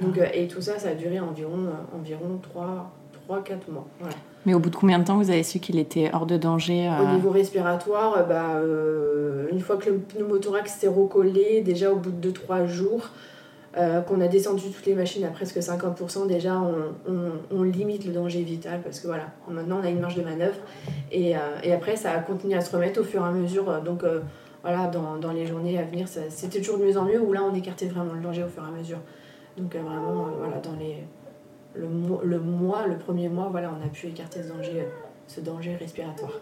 Donc, 0.00 0.16
euh, 0.16 0.26
et 0.32 0.46
tout 0.46 0.62
ça, 0.62 0.78
ça 0.78 0.90
a 0.90 0.94
duré 0.94 1.18
environ, 1.18 1.70
environ 1.92 2.40
3-4 3.28 3.70
mois. 3.70 3.88
Voilà. 3.98 4.14
Mais 4.46 4.54
au 4.54 4.60
bout 4.60 4.70
de 4.70 4.76
combien 4.76 5.00
de 5.00 5.04
temps 5.04 5.16
vous 5.16 5.30
avez 5.30 5.42
su 5.42 5.58
qu'il 5.58 5.76
était 5.78 6.08
hors 6.14 6.24
de 6.24 6.36
danger 6.36 6.88
Au 6.88 7.04
euh 7.04 7.14
niveau 7.14 7.30
respiratoire, 7.30 8.16
euh, 8.16 8.22
bah, 8.22 8.54
euh, 8.54 9.48
une 9.50 9.60
fois 9.60 9.76
que 9.76 9.90
le 9.90 9.98
pneumothorax 9.98 10.72
s'est 10.72 10.88
recollé, 10.88 11.62
déjà 11.62 11.90
au 11.92 11.96
bout 11.96 12.12
de 12.12 12.30
2-3 12.30 12.66
jours, 12.66 13.10
qu'on 14.08 14.22
a 14.22 14.26
descendu 14.26 14.70
toutes 14.70 14.86
les 14.86 14.94
machines 14.94 15.22
à 15.24 15.28
presque 15.28 15.58
50%, 15.58 16.26
déjà 16.26 16.58
on, 17.06 17.62
limite 17.62 18.06
le 18.06 18.12
danger 18.14 18.40
vital 18.40 18.80
parce 18.82 19.00
que 19.00 19.06
voilà, 19.06 19.24
maintenant 19.50 19.80
on 19.82 19.84
a 19.84 19.90
une 19.90 20.00
marge 20.00 20.14
de 20.14 20.22
manœuvre. 20.22 20.56
Et, 21.12 21.34
et 21.62 21.72
après 21.74 21.96
ça 21.96 22.12
a 22.12 22.20
continué 22.20 22.54
à 22.54 22.62
se 22.62 22.74
remettre 22.74 23.02
au 23.02 23.04
fur 23.04 23.20
et 23.20 23.28
à 23.28 23.32
mesure. 23.32 23.82
donc 23.82 24.02
voilà, 24.62 24.86
dans, 24.86 25.16
dans, 25.16 25.30
les 25.30 25.44
journées 25.44 25.78
à 25.78 25.82
venir, 25.82 26.08
c'était 26.08 26.60
toujours 26.60 26.78
de 26.78 26.86
mieux 26.86 26.96
en 26.96 27.04
mieux 27.04 27.20
où 27.20 27.34
là 27.34 27.42
on 27.44 27.54
écartait 27.54 27.84
vraiment 27.84 28.14
le 28.14 28.22
danger 28.22 28.44
au 28.44 28.48
fur 28.48 28.62
et 28.62 28.74
à 28.74 28.78
mesure. 28.78 29.00
Donc 29.58 29.76
vraiment, 29.76 30.28
voilà, 30.38 30.56
dans 30.56 30.72
les 30.78 31.04
le, 31.76 31.88
le 32.24 32.40
mois, 32.40 32.86
le 32.86 32.98
premier 32.98 33.28
mois, 33.28 33.48
voilà, 33.50 33.70
on 33.70 33.84
a 33.84 33.88
pu 33.88 34.06
écarter 34.08 34.42
ce 34.42 34.48
danger, 34.48 34.86
ce 35.26 35.40
danger 35.40 35.76
respiratoire. 35.76 36.40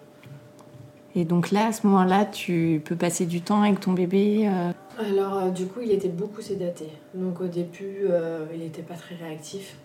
Et 1.17 1.25
donc 1.25 1.53
là, 1.53 1.69
à 1.69 1.73
ce 1.73 1.87
moment-là, 1.87 2.25
tu 2.25 2.83
peux 2.85 2.97
passer 2.97 3.27
du 3.27 3.41
temps 3.41 3.63
avec 3.63 3.79
ton 3.79 3.93
bébé 3.93 4.49
euh 4.49 4.73
Alors, 4.99 5.39
euh, 5.39 5.51
du 5.51 5.67
coup, 5.67 5.81
il 5.81 5.93
était 5.93 6.09
beaucoup 6.09 6.43
sédaté. 6.43 6.89
Donc 7.15 7.41
au 7.41 7.47
début, 7.47 8.07
euh, 8.11 8.47
il 8.53 8.61
n'était 8.61 8.83
pas 8.83 8.95
très 8.95 9.15
réactif. 9.15 9.77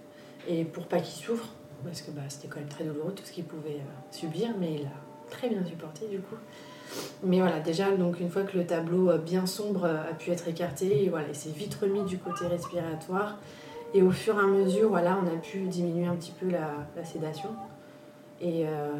Et 0.47 0.63
pour 0.63 0.87
pas 0.87 0.99
qu'il 0.99 1.23
souffre, 1.23 1.49
parce 1.83 2.01
que 2.01 2.09
bah, 2.11 2.21
c'était 2.29 2.47
quand 2.47 2.59
même 2.59 2.69
très 2.69 2.83
douloureux 2.83 3.13
tout 3.15 3.23
ce 3.23 3.31
qu'il 3.31 3.43
pouvait 3.43 3.79
subir, 4.09 4.49
mais 4.59 4.75
il 4.79 4.85
a 4.87 5.29
très 5.29 5.49
bien 5.49 5.63
supporté 5.63 6.07
du 6.07 6.19
coup. 6.19 6.35
Mais 7.23 7.39
voilà, 7.39 7.59
déjà, 7.59 7.91
donc 7.91 8.19
une 8.19 8.29
fois 8.29 8.41
que 8.41 8.57
le 8.57 8.65
tableau 8.65 9.15
bien 9.19 9.45
sombre 9.45 9.85
a 9.85 10.13
pu 10.15 10.31
être 10.31 10.47
écarté, 10.47 11.07
voilà, 11.11 11.27
il 11.29 11.35
s'est 11.35 11.51
vite 11.51 11.75
remis 11.75 12.01
du 12.01 12.17
côté 12.17 12.47
respiratoire. 12.47 13.37
Et 13.93 14.01
au 14.01 14.11
fur 14.11 14.35
et 14.35 14.43
à 14.43 14.47
mesure, 14.47 14.89
voilà, 14.89 15.17
on 15.21 15.27
a 15.27 15.37
pu 15.37 15.59
diminuer 15.67 16.05
un 16.05 16.15
petit 16.15 16.31
peu 16.31 16.49
la, 16.49 17.03
sédation. 17.03 17.49
Et, 18.41 18.65
euh, 18.65 18.91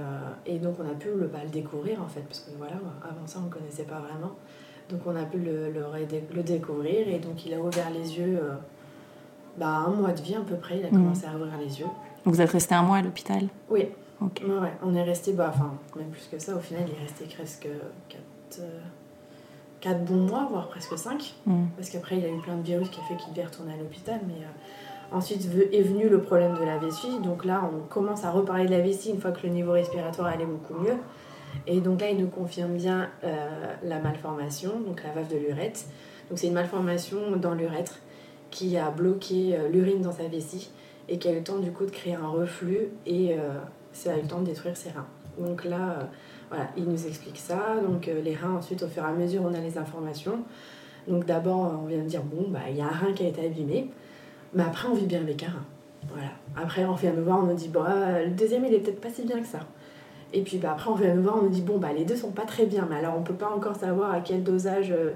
et, 0.46 0.58
donc 0.58 0.76
on 0.80 0.90
a 0.90 0.96
pu 0.96 1.08
le, 1.16 1.28
bah, 1.28 1.40
le, 1.44 1.50
découvrir 1.50 2.02
en 2.02 2.08
fait, 2.08 2.22
parce 2.22 2.42
que 2.42 2.52
voilà, 2.58 2.74
avant 3.04 3.26
ça 3.26 3.40
on 3.42 3.46
ne 3.46 3.50
connaissait 3.50 3.84
pas 3.84 4.00
vraiment. 4.00 4.34
Donc 4.90 5.02
on 5.06 5.16
a 5.16 5.24
pu 5.24 5.38
le, 5.38 5.72
le, 5.72 6.44
découvrir 6.44 7.08
et 7.08 7.20
donc 7.20 7.46
il 7.46 7.54
a 7.54 7.60
ouvert 7.60 7.90
les 7.92 8.18
yeux, 8.18 8.38
euh, 8.42 8.56
bah, 9.58 9.86
un 9.88 9.92
mois 9.92 10.12
de 10.12 10.22
vie 10.22 10.36
à 10.36 10.42
peu 10.42 10.56
près, 10.56 10.80
il 10.80 10.86
a 10.86 10.90
mmh. 10.90 10.92
commencé 10.92 11.26
à 11.26 11.36
ouvrir 11.36 11.58
les 11.58 11.80
yeux. 11.80 11.88
Donc 12.26 12.34
vous 12.34 12.42
êtes 12.42 12.50
resté 12.50 12.76
un 12.76 12.84
mois 12.84 12.98
à 12.98 13.02
l'hôpital? 13.02 13.48
Oui. 13.70 13.86
Ouais, 14.22 14.74
on 14.84 14.94
est 14.94 15.04
resté, 15.04 15.32
bah, 15.32 15.54
enfin 15.54 15.74
même 15.96 16.10
plus 16.10 16.28
que 16.30 16.38
ça, 16.38 16.54
au 16.54 16.60
final 16.60 16.84
il 16.86 16.94
est 16.94 17.04
resté 17.04 17.24
presque 17.34 17.70
4, 18.10 18.62
4 19.82 19.96
euh, 19.96 20.00
bons 20.04 20.28
mois, 20.28 20.48
voire 20.50 20.68
presque 20.70 20.98
5. 20.98 21.34
Mmh. 21.46 21.66
Parce 21.76 21.90
qu'après 21.90 22.18
il 22.18 22.26
a 22.26 22.30
eu 22.30 22.40
plein 22.40 22.56
de 22.56 22.64
virus 22.64 22.90
qui 22.90 23.00
a 23.00 23.04
fait 23.04 23.16
qu'il 23.16 23.34
devait 23.34 23.46
retourner 23.46 23.74
à 23.74 23.78
l'hôpital, 23.78 24.20
mais 24.28 24.46
Ensuite 25.12 25.48
est 25.72 25.82
venu 25.82 26.08
le 26.08 26.22
problème 26.22 26.56
de 26.56 26.64
la 26.64 26.78
vessie. 26.78 27.20
Donc 27.24 27.44
là, 27.44 27.68
on 27.74 27.88
commence 27.88 28.26
à 28.26 28.32
reparler 28.32 28.66
de 28.66 28.72
la 28.72 28.80
vessie 28.80 29.10
une 29.10 29.20
fois 29.20 29.32
que 29.32 29.46
le 29.46 29.52
niveau 29.52 29.72
respiratoire 29.72 30.28
allait 30.28 30.46
beaucoup 30.46 30.76
mieux. 30.76 30.98
Et 31.66 31.82
donc 31.82 32.02
là, 32.02 32.12
il 32.12 32.18
nous 32.18 32.28
confirme 32.28 32.74
bien 32.74 33.10
euh, 33.24 33.50
la 33.84 34.00
malformation, 34.00 34.80
donc 34.86 35.04
la 35.04 35.12
valve 35.12 35.30
de 35.30 35.38
l'urètre. 35.38 35.82
Donc 36.30 36.38
c'est 36.38 36.48
une 36.48 36.54
malformation 36.54 37.36
dans 37.38 37.56
l'urètre 37.56 38.00
qui 38.52 38.78
a 38.78 38.92
bloqué 38.92 39.58
euh, 39.58 39.68
l'urine 39.68 40.02
dans 40.02 40.12
sa 40.12 40.28
vessie 40.28 40.70
et 41.08 41.18
qui 41.18 41.28
a 41.28 41.32
eu 41.32 41.38
le 41.38 41.44
temps 41.44 41.58
du 41.58 41.72
coup 41.72 41.86
de 41.86 41.92
créer 41.92 42.14
un 42.14 42.28
reflux 42.28 42.90
et 43.08 43.34
euh, 43.34 43.54
ça 43.94 44.14
a 44.14 44.18
eu 44.18 44.22
le 44.22 44.28
temps 44.28 44.42
de 44.42 44.46
détruire 44.46 44.78
ses 44.78 44.92
reins. 44.92 45.08
Donc 45.40 45.66
là, 45.66 46.10
il 46.78 46.86
nous 46.86 47.08
explique 47.08 47.38
ça. 47.38 47.76
Donc 47.88 48.06
les 48.08 48.36
reins, 48.36 48.56
ensuite, 48.56 48.84
au 48.84 48.88
fur 48.88 49.04
et 49.04 49.08
à 49.08 49.12
mesure, 49.12 49.44
on 49.44 49.54
a 49.54 49.60
les 49.60 49.78
informations. 49.78 50.44
Donc 51.08 51.26
d'abord, 51.26 51.80
on 51.84 51.88
vient 51.88 52.00
de 52.00 52.08
dire, 52.08 52.24
bon, 52.24 52.50
bah, 52.50 52.60
il 52.70 52.78
y 52.78 52.82
a 52.82 52.86
un 52.86 52.90
rein 52.90 53.14
qui 53.14 53.26
a 53.26 53.28
été 53.28 53.46
abîmé. 53.46 53.90
Mais 54.54 54.64
après, 54.64 54.88
on 54.88 54.94
vit 54.94 55.06
bien 55.06 55.22
avec 55.22 55.44
un. 55.44 55.54
Voilà. 56.08 56.32
Après, 56.56 56.86
on 56.86 56.94
vient 56.94 57.14
nous 57.14 57.24
voir, 57.24 57.40
on 57.40 57.48
nous 57.48 57.54
dit, 57.54 57.68
bon, 57.68 57.84
euh, 57.88 58.26
le 58.26 58.32
deuxième, 58.32 58.66
il 58.66 58.74
est 58.74 58.80
peut-être 58.80 59.02
pas 59.02 59.10
si 59.10 59.24
bien 59.24 59.40
que 59.42 59.48
ça. 59.48 59.60
Et 60.34 60.42
puis 60.42 60.58
bah, 60.58 60.72
après, 60.74 60.90
on 60.90 60.96
vient 60.96 61.14
nous 61.14 61.24
voir, 61.24 61.38
on 61.38 61.44
nous 61.44 61.50
dit, 61.50 61.62
bon, 61.62 61.78
bah, 61.78 61.94
les 61.94 62.06
deux 62.06 62.16
sont 62.16 62.32
pas 62.32 62.46
très 62.46 62.66
bien, 62.66 62.88
mais 62.90 62.98
alors 62.98 63.16
on 63.18 63.24
peut 63.24 63.34
pas 63.34 63.50
encore 63.50 63.76
savoir 63.76 64.12
à 64.12 64.22
quel 64.22 64.44
dosage, 64.44 64.92
euh, 64.92 65.12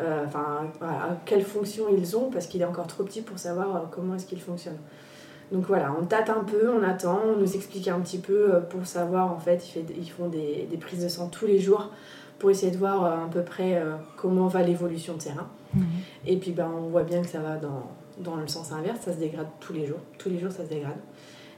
euh, 0.00 0.24
enfin, 0.26 0.70
à 0.80 1.16
quelle 1.24 1.44
fonction 1.44 1.84
ils 1.96 2.16
ont, 2.16 2.30
parce 2.30 2.46
qu'il 2.46 2.62
est 2.62 2.66
encore 2.66 2.86
trop 2.86 3.02
petit 3.02 3.22
pour 3.22 3.38
savoir 3.38 3.88
comment 3.90 4.14
est-ce 4.14 4.26
qu'il 4.26 4.40
fonctionne. 4.40 4.78
Donc 5.52 5.66
voilà, 5.66 5.94
on 6.00 6.04
tâte 6.04 6.28
un 6.30 6.44
peu, 6.44 6.70
on 6.70 6.82
attend, 6.82 7.20
on 7.34 7.38
nous 7.38 7.54
explique 7.54 7.88
un 7.88 8.00
petit 8.00 8.18
peu 8.18 8.60
pour 8.68 8.84
savoir, 8.86 9.32
en 9.32 9.38
fait, 9.38 9.64
ils 9.96 10.10
font 10.10 10.28
des, 10.28 10.66
des 10.70 10.76
prises 10.76 11.04
de 11.04 11.08
sang 11.08 11.28
tous 11.28 11.46
les 11.46 11.60
jours 11.60 11.90
pour 12.38 12.50
essayer 12.50 12.72
de 12.72 12.78
voir 12.78 13.04
à 13.04 13.30
peu 13.30 13.42
près 13.42 13.80
comment 14.16 14.48
va 14.48 14.62
l'évolution 14.62 15.14
de 15.14 15.20
terrain. 15.20 15.48
Mmh. 15.74 15.80
Et 16.26 16.36
puis 16.36 16.50
bah, 16.50 16.68
on 16.68 16.88
voit 16.88 17.04
bien 17.04 17.22
que 17.22 17.28
ça 17.28 17.38
va 17.38 17.56
dans, 17.56 17.90
dans 18.18 18.36
le 18.36 18.48
sens 18.48 18.72
inverse, 18.72 19.00
ça 19.00 19.12
se 19.12 19.18
dégrade 19.18 19.46
tous 19.60 19.72
les 19.72 19.86
jours. 19.86 20.00
Tous 20.18 20.28
les 20.28 20.38
jours, 20.38 20.50
ça 20.50 20.64
se 20.64 20.68
dégrade. 20.68 20.98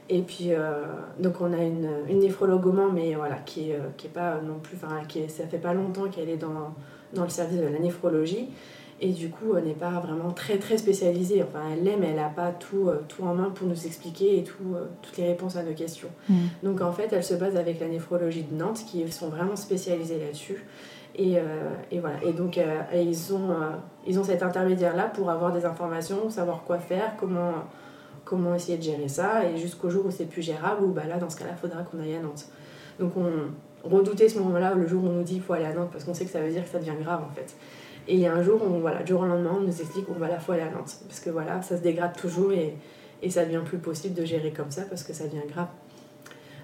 Et 0.09 0.21
puis, 0.23 0.53
euh, 0.53 0.85
donc 1.19 1.39
on 1.39 1.53
a 1.53 1.63
une, 1.63 1.89
une 2.09 2.19
néphrologue 2.19 2.73
mais 2.93 3.13
voilà, 3.13 3.35
qui 3.37 3.69
est, 3.71 3.75
euh, 3.75 3.89
qui 3.95 4.07
est 4.07 4.11
pas 4.11 4.41
non 4.41 4.59
plus, 4.59 4.75
enfin, 4.75 5.01
qui 5.07 5.29
ça 5.29 5.45
fait 5.45 5.59
pas 5.59 5.73
longtemps 5.73 6.09
qu'elle 6.09 6.29
est 6.29 6.37
dans, 6.37 6.73
dans 7.13 7.23
le 7.23 7.29
service 7.29 7.59
de 7.59 7.67
la 7.67 7.79
néphrologie. 7.79 8.49
Et 9.01 9.11
du 9.11 9.29
coup, 9.29 9.55
elle 9.55 9.63
n'est 9.63 9.73
pas 9.73 9.91
vraiment 9.99 10.31
très 10.31 10.57
très 10.57 10.77
spécialisée. 10.77 11.41
Enfin, 11.41 11.63
elle 11.71 11.83
l'aime, 11.83 12.03
elle 12.03 12.17
n'a 12.17 12.29
pas 12.29 12.51
tout, 12.51 12.89
euh, 12.89 13.01
tout 13.07 13.23
en 13.23 13.33
main 13.33 13.49
pour 13.49 13.67
nous 13.67 13.85
expliquer 13.85 14.39
et 14.39 14.43
tout, 14.43 14.75
toutes 15.01 15.17
les 15.17 15.27
réponses 15.27 15.55
à 15.55 15.63
nos 15.63 15.73
questions. 15.73 16.09
Mm. 16.27 16.35
Donc 16.63 16.81
en 16.81 16.91
fait, 16.91 17.07
elle 17.11 17.23
se 17.23 17.33
base 17.33 17.55
avec 17.55 17.79
la 17.79 17.87
néphrologie 17.87 18.43
de 18.43 18.55
Nantes, 18.55 18.83
qui 18.85 19.09
sont 19.11 19.29
vraiment 19.29 19.55
spécialisés 19.55 20.19
là-dessus. 20.19 20.65
Et, 21.15 21.37
euh, 21.37 21.41
et, 21.91 21.99
voilà. 21.99 22.23
Et 22.23 22.33
donc, 22.33 22.57
euh, 22.57 22.81
ils, 22.93 23.33
ont, 23.33 23.51
euh, 23.51 23.71
ils 24.07 24.19
ont 24.19 24.23
cet 24.23 24.43
intermédiaire-là 24.43 25.05
pour 25.05 25.29
avoir 25.29 25.51
des 25.51 25.65
informations, 25.65 26.29
savoir 26.29 26.63
quoi 26.63 26.77
faire, 26.77 27.15
comment, 27.19 27.53
comment 28.23 28.55
essayer 28.55 28.77
de 28.77 28.83
gérer 28.83 29.07
ça, 29.07 29.45
et 29.45 29.57
jusqu'au 29.57 29.89
jour 29.89 30.05
où 30.05 30.11
c'est 30.11 30.25
plus 30.29 30.41
gérable, 30.41 30.83
ou 30.85 30.91
bah 30.93 31.03
là, 31.07 31.17
dans 31.17 31.29
ce 31.29 31.37
cas-là, 31.37 31.51
il 31.53 31.59
faudra 31.59 31.83
qu'on 31.83 31.99
aille 31.99 32.15
à 32.15 32.21
Nantes. 32.21 32.45
Donc, 32.99 33.13
on 33.17 33.89
redoutait 33.89 34.29
ce 34.29 34.39
moment-là, 34.39 34.73
le 34.75 34.87
jour 34.87 35.03
où 35.03 35.07
on 35.07 35.11
nous 35.11 35.23
dit 35.23 35.33
qu'il 35.33 35.41
faut 35.41 35.53
aller 35.53 35.65
à 35.65 35.73
Nantes, 35.73 35.89
parce 35.91 36.03
qu'on 36.03 36.13
sait 36.13 36.25
que 36.25 36.31
ça 36.31 36.41
veut 36.41 36.51
dire 36.51 36.63
que 36.63 36.69
ça 36.69 36.79
devient 36.79 36.95
grave, 37.01 37.21
en 37.29 37.33
fait. 37.33 37.55
Et 38.09 38.15
il 38.15 38.19
y 38.19 38.27
a 38.27 38.33
un 38.33 38.41
jour, 38.41 38.59
on, 38.61 38.79
voilà, 38.79 39.03
du 39.03 39.11
jour 39.11 39.21
au 39.21 39.25
lendemain, 39.25 39.55
on 39.57 39.61
nous 39.61 39.81
explique 39.81 40.07
qu'on 40.07 40.13
va 40.13 40.27
la 40.27 40.39
fois 40.39 40.55
aller 40.55 40.63
à 40.63 40.71
Nantes. 40.71 40.97
Parce 41.07 41.19
que 41.19 41.29
voilà, 41.29 41.61
ça 41.61 41.77
se 41.77 41.81
dégrade 41.81 42.17
toujours 42.17 42.51
et, 42.51 42.75
et 43.21 43.29
ça 43.29 43.45
devient 43.45 43.61
plus 43.63 43.77
possible 43.77 44.15
de 44.15 44.25
gérer 44.25 44.51
comme 44.51 44.71
ça 44.71 44.81
parce 44.89 45.03
que 45.03 45.13
ça 45.13 45.25
devient 45.25 45.47
grave. 45.47 45.67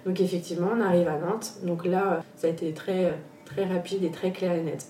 Donc 0.04 0.20
effectivement, 0.20 0.70
on 0.76 0.80
arrive 0.80 1.06
à 1.06 1.18
Nantes. 1.18 1.54
Donc 1.62 1.86
là, 1.86 2.22
ça 2.36 2.48
a 2.48 2.50
été 2.50 2.72
très 2.72 3.14
très 3.46 3.64
rapide 3.64 4.04
et 4.04 4.10
très 4.10 4.32
clair 4.32 4.52
et 4.52 4.62
net. 4.62 4.84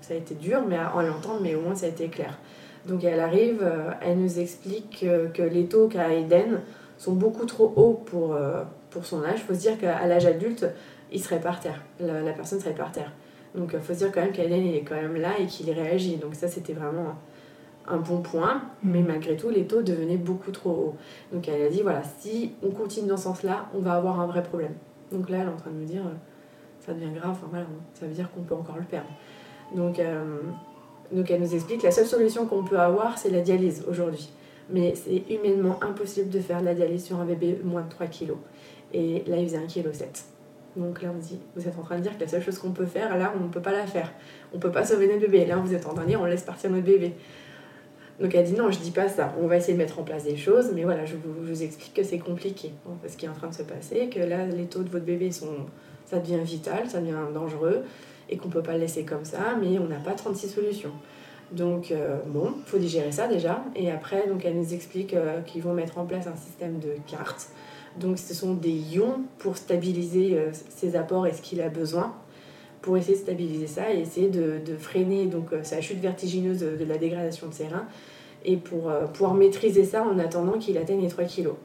Ça 0.00 0.14
a 0.14 0.16
été 0.16 0.34
dur 0.34 0.62
mais 0.66 0.76
à, 0.76 0.92
l'entendre, 1.02 1.40
mais 1.42 1.54
au 1.54 1.60
moins 1.60 1.74
ça 1.76 1.86
a 1.86 1.90
été 1.90 2.08
clair. 2.08 2.38
Donc 2.86 3.04
elle 3.04 3.20
arrive, 3.20 3.60
euh, 3.62 3.90
elle 4.00 4.18
nous 4.18 4.40
explique 4.40 5.06
que, 5.34 5.42
les 5.42 5.66
taux 5.66 5.88
qu'a 5.88 6.12
Eden 6.14 6.62
sont 6.96 7.12
beaucoup 7.12 7.44
trop 7.44 7.72
hauts 7.76 8.02
pour, 8.06 8.34
euh, 8.34 8.62
pour 8.90 9.04
son 9.04 9.22
âge. 9.22 9.36
Il 9.36 9.42
faut 9.42 9.54
se 9.54 9.60
dire 9.60 9.78
qu'à 9.78 10.06
l'âge 10.06 10.26
adulte, 10.26 10.66
il 11.12 11.22
serait 11.22 11.40
par 11.40 11.60
terre, 11.60 11.82
la, 12.00 12.32
personne 12.32 12.58
serait 12.58 12.74
par 12.74 12.90
terre. 12.90 13.12
Donc 13.54 13.70
il 13.72 13.80
faut 13.80 13.92
se 13.92 13.98
dire 13.98 14.12
quand 14.12 14.20
même 14.20 14.32
qu'Aiden 14.32 14.66
est 14.66 14.82
quand 14.82 14.94
même 14.94 15.16
là 15.16 15.38
et 15.38 15.46
qu'il 15.46 15.70
réagit. 15.70 16.16
Donc 16.16 16.34
ça 16.34 16.48
c'était 16.48 16.72
vraiment 16.72 17.14
un 17.86 17.96
bon 17.96 18.20
point, 18.20 18.62
mais 18.82 19.02
malgré 19.02 19.36
tout 19.36 19.48
les 19.48 19.66
taux 19.66 19.82
devenaient 19.82 20.16
beaucoup 20.16 20.50
trop 20.50 20.70
hauts. 20.70 20.96
Donc 21.32 21.48
elle 21.48 21.62
a 21.62 21.68
dit 21.68 21.82
voilà, 21.82 22.02
si 22.20 22.52
on 22.62 22.70
continue 22.70 23.08
dans 23.08 23.16
ce 23.16 23.24
sens-là, 23.24 23.66
on 23.74 23.80
va 23.80 23.94
avoir 23.94 24.20
un 24.20 24.26
vrai 24.26 24.42
problème. 24.42 24.74
Donc 25.12 25.30
là 25.30 25.38
elle 25.38 25.48
est 25.48 25.52
en 25.52 25.56
train 25.56 25.70
de 25.70 25.76
nous 25.76 25.86
dire 25.86 26.02
ça 26.88 26.94
devient 26.94 27.12
grave, 27.14 27.32
enfin, 27.32 27.46
voilà, 27.50 27.66
ça 27.92 28.06
veut 28.06 28.14
dire 28.14 28.30
qu'on 28.30 28.42
peut 28.42 28.54
encore 28.54 28.78
le 28.78 28.84
perdre. 28.84 29.10
Donc, 29.74 29.98
euh, 29.98 30.40
donc 31.12 31.30
elle 31.30 31.40
nous 31.40 31.54
explique 31.54 31.82
la 31.82 31.90
seule 31.90 32.06
solution 32.06 32.46
qu'on 32.46 32.64
peut 32.64 32.80
avoir, 32.80 33.18
c'est 33.18 33.30
la 33.30 33.42
dialyse 33.42 33.84
aujourd'hui. 33.88 34.30
Mais 34.70 34.94
c'est 34.94 35.22
humainement 35.30 35.78
impossible 35.82 36.30
de 36.30 36.40
faire 36.40 36.60
de 36.60 36.64
la 36.64 36.74
dialyse 36.74 37.04
sur 37.04 37.20
un 37.20 37.24
bébé 37.24 37.60
moins 37.62 37.82
de 37.82 37.90
3 37.90 38.06
kg. 38.06 38.32
Et 38.92 39.22
là, 39.26 39.36
il 39.36 39.46
faisait 39.46 39.58
1,7 39.58 39.82
kg. 39.82 39.92
Donc 40.76 41.02
là, 41.02 41.10
on 41.14 41.18
dit, 41.18 41.38
vous 41.56 41.66
êtes 41.66 41.78
en 41.78 41.82
train 41.82 41.96
de 41.96 42.02
dire 42.02 42.16
que 42.16 42.20
la 42.20 42.28
seule 42.28 42.42
chose 42.42 42.58
qu'on 42.58 42.72
peut 42.72 42.86
faire, 42.86 43.16
là, 43.16 43.32
on 43.38 43.44
ne 43.44 43.48
peut 43.48 43.62
pas 43.62 43.72
la 43.72 43.86
faire. 43.86 44.12
On 44.54 44.58
peut 44.58 44.70
pas 44.70 44.84
sauver 44.84 45.06
notre 45.06 45.20
bébé. 45.20 45.44
Là, 45.44 45.56
vous 45.56 45.74
êtes 45.74 45.86
en 45.86 45.94
train 45.94 46.04
de 46.04 46.08
dire, 46.08 46.20
on 46.20 46.26
laisse 46.26 46.42
partir 46.42 46.70
notre 46.70 46.84
bébé. 46.84 47.14
Donc 48.20 48.34
elle 48.34 48.44
dit 48.44 48.54
non, 48.54 48.70
je 48.70 48.78
dis 48.78 48.90
pas 48.90 49.08
ça. 49.08 49.34
On 49.40 49.46
va 49.46 49.56
essayer 49.56 49.74
de 49.74 49.78
mettre 49.78 49.98
en 50.00 50.02
place 50.02 50.24
des 50.24 50.36
choses, 50.36 50.72
mais 50.74 50.82
voilà, 50.82 51.04
je 51.04 51.14
vous, 51.16 51.62
explique 51.62 51.94
que 51.94 52.02
c'est 52.02 52.18
compliqué. 52.18 52.72
ce 53.06 53.16
qui 53.16 53.26
est 53.26 53.28
en 53.28 53.34
train 53.34 53.48
de 53.48 53.54
se 53.54 53.62
passer, 53.62 54.08
que 54.08 54.18
là, 54.18 54.44
les 54.44 54.66
taux 54.66 54.82
de 54.82 54.88
votre 54.88 55.04
bébé 55.04 55.30
sont, 55.30 55.66
ça 56.04 56.18
devient 56.18 56.42
vital, 56.42 56.88
ça 56.88 57.00
devient 57.00 57.14
dangereux, 57.32 57.84
et 58.28 58.36
qu'on 58.36 58.48
peut 58.48 58.62
pas 58.62 58.72
le 58.72 58.80
laisser 58.80 59.04
comme 59.04 59.24
ça, 59.24 59.56
mais 59.60 59.78
on 59.78 59.86
n'a 59.86 59.98
pas 59.98 60.12
36 60.12 60.48
solutions. 60.48 60.92
Donc 61.52 61.92
euh, 61.92 62.18
bon, 62.26 62.54
faut 62.66 62.78
digérer 62.78 63.12
ça 63.12 63.28
déjà. 63.28 63.64
Et 63.74 63.90
après, 63.90 64.26
donc 64.26 64.44
elle 64.44 64.56
nous 64.56 64.74
explique 64.74 65.14
euh, 65.14 65.40
qu'ils 65.42 65.62
vont 65.62 65.72
mettre 65.72 65.98
en 65.98 66.04
place 66.04 66.26
un 66.26 66.36
système 66.36 66.78
de 66.78 66.94
cartes. 67.06 67.48
Donc 67.98 68.18
ce 68.18 68.34
sont 68.34 68.54
des 68.54 68.96
ions 68.96 69.20
pour 69.38 69.56
stabiliser 69.56 70.36
euh, 70.36 70.50
ses 70.68 70.96
apports 70.96 71.26
et 71.26 71.32
ce 71.32 71.42
qu'il 71.42 71.60
a 71.60 71.68
besoin 71.68 72.14
pour 72.82 72.96
essayer 72.96 73.16
de 73.16 73.22
stabiliser 73.22 73.66
ça 73.66 73.92
et 73.92 73.98
essayer 73.98 74.28
de, 74.28 74.60
freiner 74.78 75.26
donc 75.26 75.48
sa 75.64 75.80
chute 75.80 75.98
vertigineuse 75.98 76.60
de, 76.60 76.84
la 76.84 76.96
dégradation 76.96 77.48
de 77.48 77.52
ses 77.52 77.66
reins 77.66 77.86
et 78.44 78.56
pour 78.56 78.92
pouvoir 79.12 79.34
maîtriser 79.34 79.84
ça 79.84 80.04
en 80.04 80.16
attendant 80.20 80.58
qu'il 80.58 80.78
atteigne 80.78 81.00
les 81.00 81.08
3 81.08 81.24
kilos. 81.24 81.56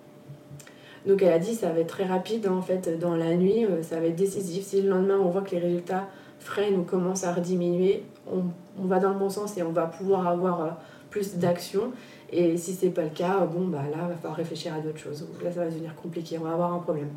Donc 1.06 1.22
elle 1.22 1.32
a 1.32 1.38
dit 1.38 1.54
ça 1.54 1.70
va 1.70 1.82
être 1.82 1.88
très 1.88 2.06
rapide 2.06 2.48
en 2.48 2.64
fait 2.64 2.98
dans 2.98 3.16
la 3.16 3.36
nuit, 3.36 3.64
ça 3.84 4.00
va 4.00 4.08
être 4.08 4.16
décisif. 4.16 4.66
Si 4.66 4.82
le 4.82 4.90
lendemain 4.90 5.20
on 5.20 5.30
voit 5.30 5.44
que 5.44 5.52
les 5.52 5.60
résultats 5.60 6.08
freinent 6.40 6.80
ou 6.80 6.84
commencent 6.84 7.26
à 7.26 7.32
rediminuer, 7.32 8.04
on 8.32 8.86
va 8.86 9.00
dans 9.00 9.10
le 9.10 9.20
bon 9.20 9.30
sens 9.30 9.58
et 9.58 9.64
on 9.64 9.72
va 9.72 9.86
pouvoir 9.86 10.28
avoir 10.28 10.62
euh, 10.62 10.70
plus 11.10 11.36
d'action. 11.36 11.92
Et 12.36 12.58
si 12.58 12.74
c'est 12.74 12.89
pas 12.89 13.04
le 13.04 13.10
cas, 13.10 13.46
bon, 13.46 13.67
bah 13.67 13.84
là, 13.91 13.98
il 14.04 14.10
va 14.10 14.15
falloir 14.15 14.36
réfléchir 14.36 14.74
à 14.74 14.80
d'autres 14.80 14.98
choses. 14.98 15.28
Là, 15.43 15.52
ça 15.52 15.60
va 15.60 15.69
devenir 15.69 15.93
compliqué, 15.96 16.38
on 16.39 16.43
va 16.43 16.54
avoir 16.54 16.74
un 16.74 16.80
problème. 16.80 17.10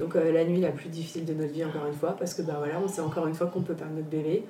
Donc 0.00 0.16
euh, 0.16 0.32
la 0.32 0.44
nuit 0.44 0.60
la 0.60 0.70
plus 0.70 0.88
difficile 0.88 1.24
de 1.24 1.34
notre 1.34 1.52
vie, 1.52 1.64
encore 1.64 1.86
une 1.86 1.94
fois, 1.94 2.16
parce 2.18 2.34
que 2.34 2.42
bah 2.42 2.54
voilà, 2.58 2.74
on 2.82 2.88
sait 2.88 3.00
encore 3.00 3.26
une 3.26 3.34
fois 3.34 3.46
qu'on 3.48 3.62
peut 3.62 3.74
perdre 3.74 3.94
notre 3.94 4.08
bébé. 4.08 4.44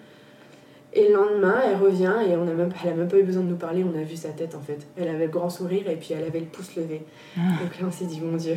Et 0.95 1.09
le 1.09 1.15
lendemain, 1.15 1.61
elle 1.67 1.77
revient 1.77 2.15
et 2.27 2.37
on 2.37 2.43
a 2.49 2.55
même, 2.55 2.71
elle 2.83 2.91
n'a 2.91 2.97
même 2.97 3.09
pas 3.09 3.19
eu 3.19 3.23
besoin 3.23 3.43
de 3.43 3.49
nous 3.49 3.57
parler, 3.57 3.85
on 3.85 3.99
a 3.99 4.03
vu 4.03 4.17
sa 4.17 4.31
tête 4.31 4.55
en 4.55 4.61
fait. 4.61 4.87
Elle 4.97 5.09
avait 5.09 5.27
le 5.27 5.31
grand 5.31 5.51
sourire 5.51 5.89
et 5.89 5.97
puis 5.97 6.15
elle 6.17 6.25
avait 6.25 6.41
le 6.41 6.47
pouce 6.47 6.77
levé. 6.77 7.03
Ah. 7.37 7.41
Donc 7.63 7.79
là, 7.79 7.87
on 7.87 7.91
s'est 7.91 8.07
dit, 8.07 8.21
mon 8.21 8.37
Dieu, 8.37 8.57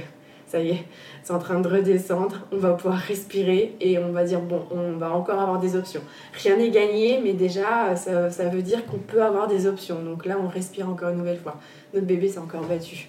ça 0.52 0.60
y 0.60 0.72
est, 0.72 0.84
c'est 1.24 1.32
en 1.32 1.40
train 1.40 1.62
de 1.62 1.68
redescendre, 1.70 2.46
on 2.52 2.58
va 2.58 2.74
pouvoir 2.74 2.98
respirer 3.00 3.74
et 3.80 3.98
on 3.98 4.12
va 4.12 4.26
dire, 4.26 4.42
bon, 4.42 4.64
on 4.70 4.98
va 4.98 5.14
encore 5.14 5.40
avoir 5.40 5.60
des 5.60 5.78
options. 5.78 6.02
Rien 6.34 6.58
n'est 6.58 6.72
gagné, 6.72 7.22
mais 7.24 7.32
déjà, 7.32 7.96
ça, 7.96 8.50
veut 8.50 8.62
dire 8.62 8.86
qu'on 8.86 8.98
peut 8.98 9.24
avoir 9.24 9.48
des 9.48 9.66
options. 9.66 10.02
Donc 10.02 10.26
là, 10.26 10.36
on 10.44 10.50
respire 10.50 10.90
encore 10.90 11.08
une 11.08 11.20
nouvelle 11.20 11.40
fois. 11.40 11.56
Notre 11.94 12.06
bébé 12.06 12.28
s'est 12.28 12.40
encore 12.40 12.66
battu. 12.66 13.08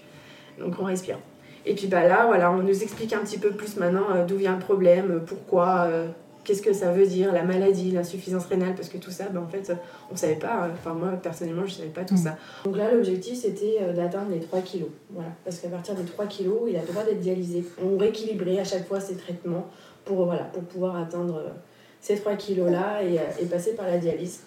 Donc 0.61 0.75
on 0.79 0.85
respire. 0.85 1.19
Et 1.67 1.75
puis 1.75 1.89
bah 1.89 2.07
là, 2.07 2.27
voilà, 2.27 2.53
on 2.53 2.63
nous 2.63 2.81
explique 2.81 3.13
un 3.13 3.21
petit 3.21 3.39
peu 3.39 3.51
plus 3.51 3.77
maintenant 3.77 4.07
euh, 4.15 4.25
d'où 4.25 4.37
vient 4.37 4.55
le 4.55 4.61
problème, 4.61 5.23
pourquoi, 5.27 5.87
euh, 5.89 6.07
qu'est-ce 6.45 6.63
que 6.63 6.73
ça 6.73 6.93
veut 6.93 7.07
dire, 7.07 7.33
la 7.33 7.45
maladie, 7.45 7.91
l'insuffisance 7.91 8.47
rénale, 8.47 8.75
parce 8.75 8.89
que 8.89 8.99
tout 8.99 9.11
ça, 9.11 9.29
ben, 9.29 9.41
en 9.41 9.49
fait, 9.49 9.73
on 10.11 10.17
savait 10.17 10.37
pas, 10.37 10.69
enfin 10.73 10.95
moi 10.95 11.13
personnellement, 11.13 11.67
je 11.67 11.75
savais 11.75 11.89
pas 11.89 12.05
tout 12.05 12.15
mm. 12.15 12.25
ça. 12.25 12.37
Donc 12.65 12.77
là, 12.77 12.93
l'objectif, 12.93 13.39
c'était 13.39 13.79
euh, 13.81 13.93
d'atteindre 13.93 14.31
les 14.31 14.41
3 14.41 14.61
kilos. 14.61 14.89
Voilà, 15.11 15.31
parce 15.45 15.59
qu'à 15.59 15.69
partir 15.69 15.95
des 15.95 16.05
3 16.05 16.27
kilos, 16.27 16.63
il 16.69 16.77
a 16.77 16.81
le 16.81 16.87
droit 16.87 17.05
d'être 17.05 17.21
dialysé. 17.21 17.65
On 17.83 17.97
rééquilibrait 17.97 18.59
à 18.59 18.65
chaque 18.65 18.87
fois 18.87 19.01
ses 19.01 19.17
traitements 19.17 19.69
pour, 20.05 20.25
voilà, 20.25 20.45
pour 20.45 20.63
pouvoir 20.63 20.97
atteindre 20.97 21.37
euh, 21.37 21.51
ces 22.01 22.17
3 22.17 22.35
kilos-là 22.35 23.03
et, 23.03 23.19
euh, 23.19 23.23
et, 23.41 23.47
passer 23.47 23.75
par 23.75 23.87
la 23.87 23.99
dialyse. 23.99 24.41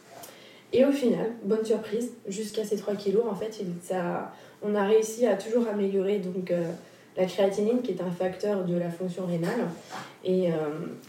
Et 0.73 0.83
au 0.83 0.91
final, 0.91 1.31
bonne 1.43 1.63
surprise, 1.63 2.11
jusqu'à 2.27 2.65
ces 2.65 2.75
3 2.75 2.95
kilos, 2.95 3.23
en 3.29 3.35
fait, 3.35 3.61
ça, 3.81 4.33
on 4.61 4.75
a 4.75 4.85
réussi 4.85 5.25
à 5.25 5.35
toujours 5.35 5.67
améliorer 5.67 6.19
donc, 6.19 6.51
la 7.17 7.25
créatinine 7.25 7.81
qui 7.81 7.91
est 7.91 8.01
un 8.01 8.11
facteur 8.11 8.63
de 8.65 8.77
la 8.77 8.89
fonction 8.89 9.25
rénale. 9.25 9.67
Et, 10.23 10.51
euh, 10.51 10.55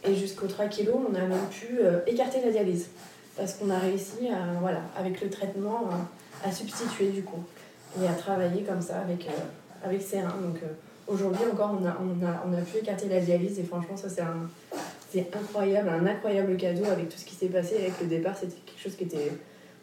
et 0.04 0.14
jusqu'aux 0.14 0.46
3 0.46 0.66
kg, 0.66 0.90
on 0.94 1.14
a 1.14 1.20
même 1.20 1.48
pu 1.50 1.78
euh, 1.80 2.00
écarter 2.06 2.40
la 2.44 2.50
dialyse. 2.50 2.88
Parce 3.36 3.54
qu'on 3.54 3.70
a 3.70 3.78
réussi, 3.78 4.28
à, 4.28 4.58
voilà, 4.60 4.80
avec 4.96 5.20
le 5.20 5.28
traitement, 5.28 5.88
à, 6.44 6.52
substituer 6.52 7.08
du 7.08 7.22
coup. 7.22 7.42
Et 8.00 8.06
à 8.06 8.12
travailler 8.12 8.62
comme 8.62 8.80
ça 8.80 9.00
avec, 9.00 9.26
euh, 9.26 9.86
avec. 9.86 10.00
Donc 10.12 10.60
aujourd'hui 11.06 11.44
encore, 11.50 11.78
on 11.80 11.86
a, 11.86 11.96
on, 12.00 12.24
a, 12.24 12.44
on 12.46 12.52
a 12.52 12.60
pu 12.62 12.78
écarter 12.78 13.08
la 13.08 13.20
dialyse. 13.20 13.58
Et 13.58 13.64
franchement, 13.64 13.96
ça 13.96 14.08
c'est 14.08 14.22
un, 14.22 14.48
c'est 15.12 15.28
incroyable, 15.34 15.88
un 15.88 16.06
incroyable 16.06 16.56
cadeau 16.56 16.84
avec 16.84 17.08
tout 17.08 17.18
ce 17.18 17.24
qui 17.24 17.34
s'est 17.34 17.48
passé. 17.48 17.76
Avec 17.76 18.00
le 18.00 18.06
départ, 18.06 18.36
c'était 18.36 18.56
quelque 18.64 18.80
chose 18.80 18.96
qui 18.96 19.04
était 19.04 19.32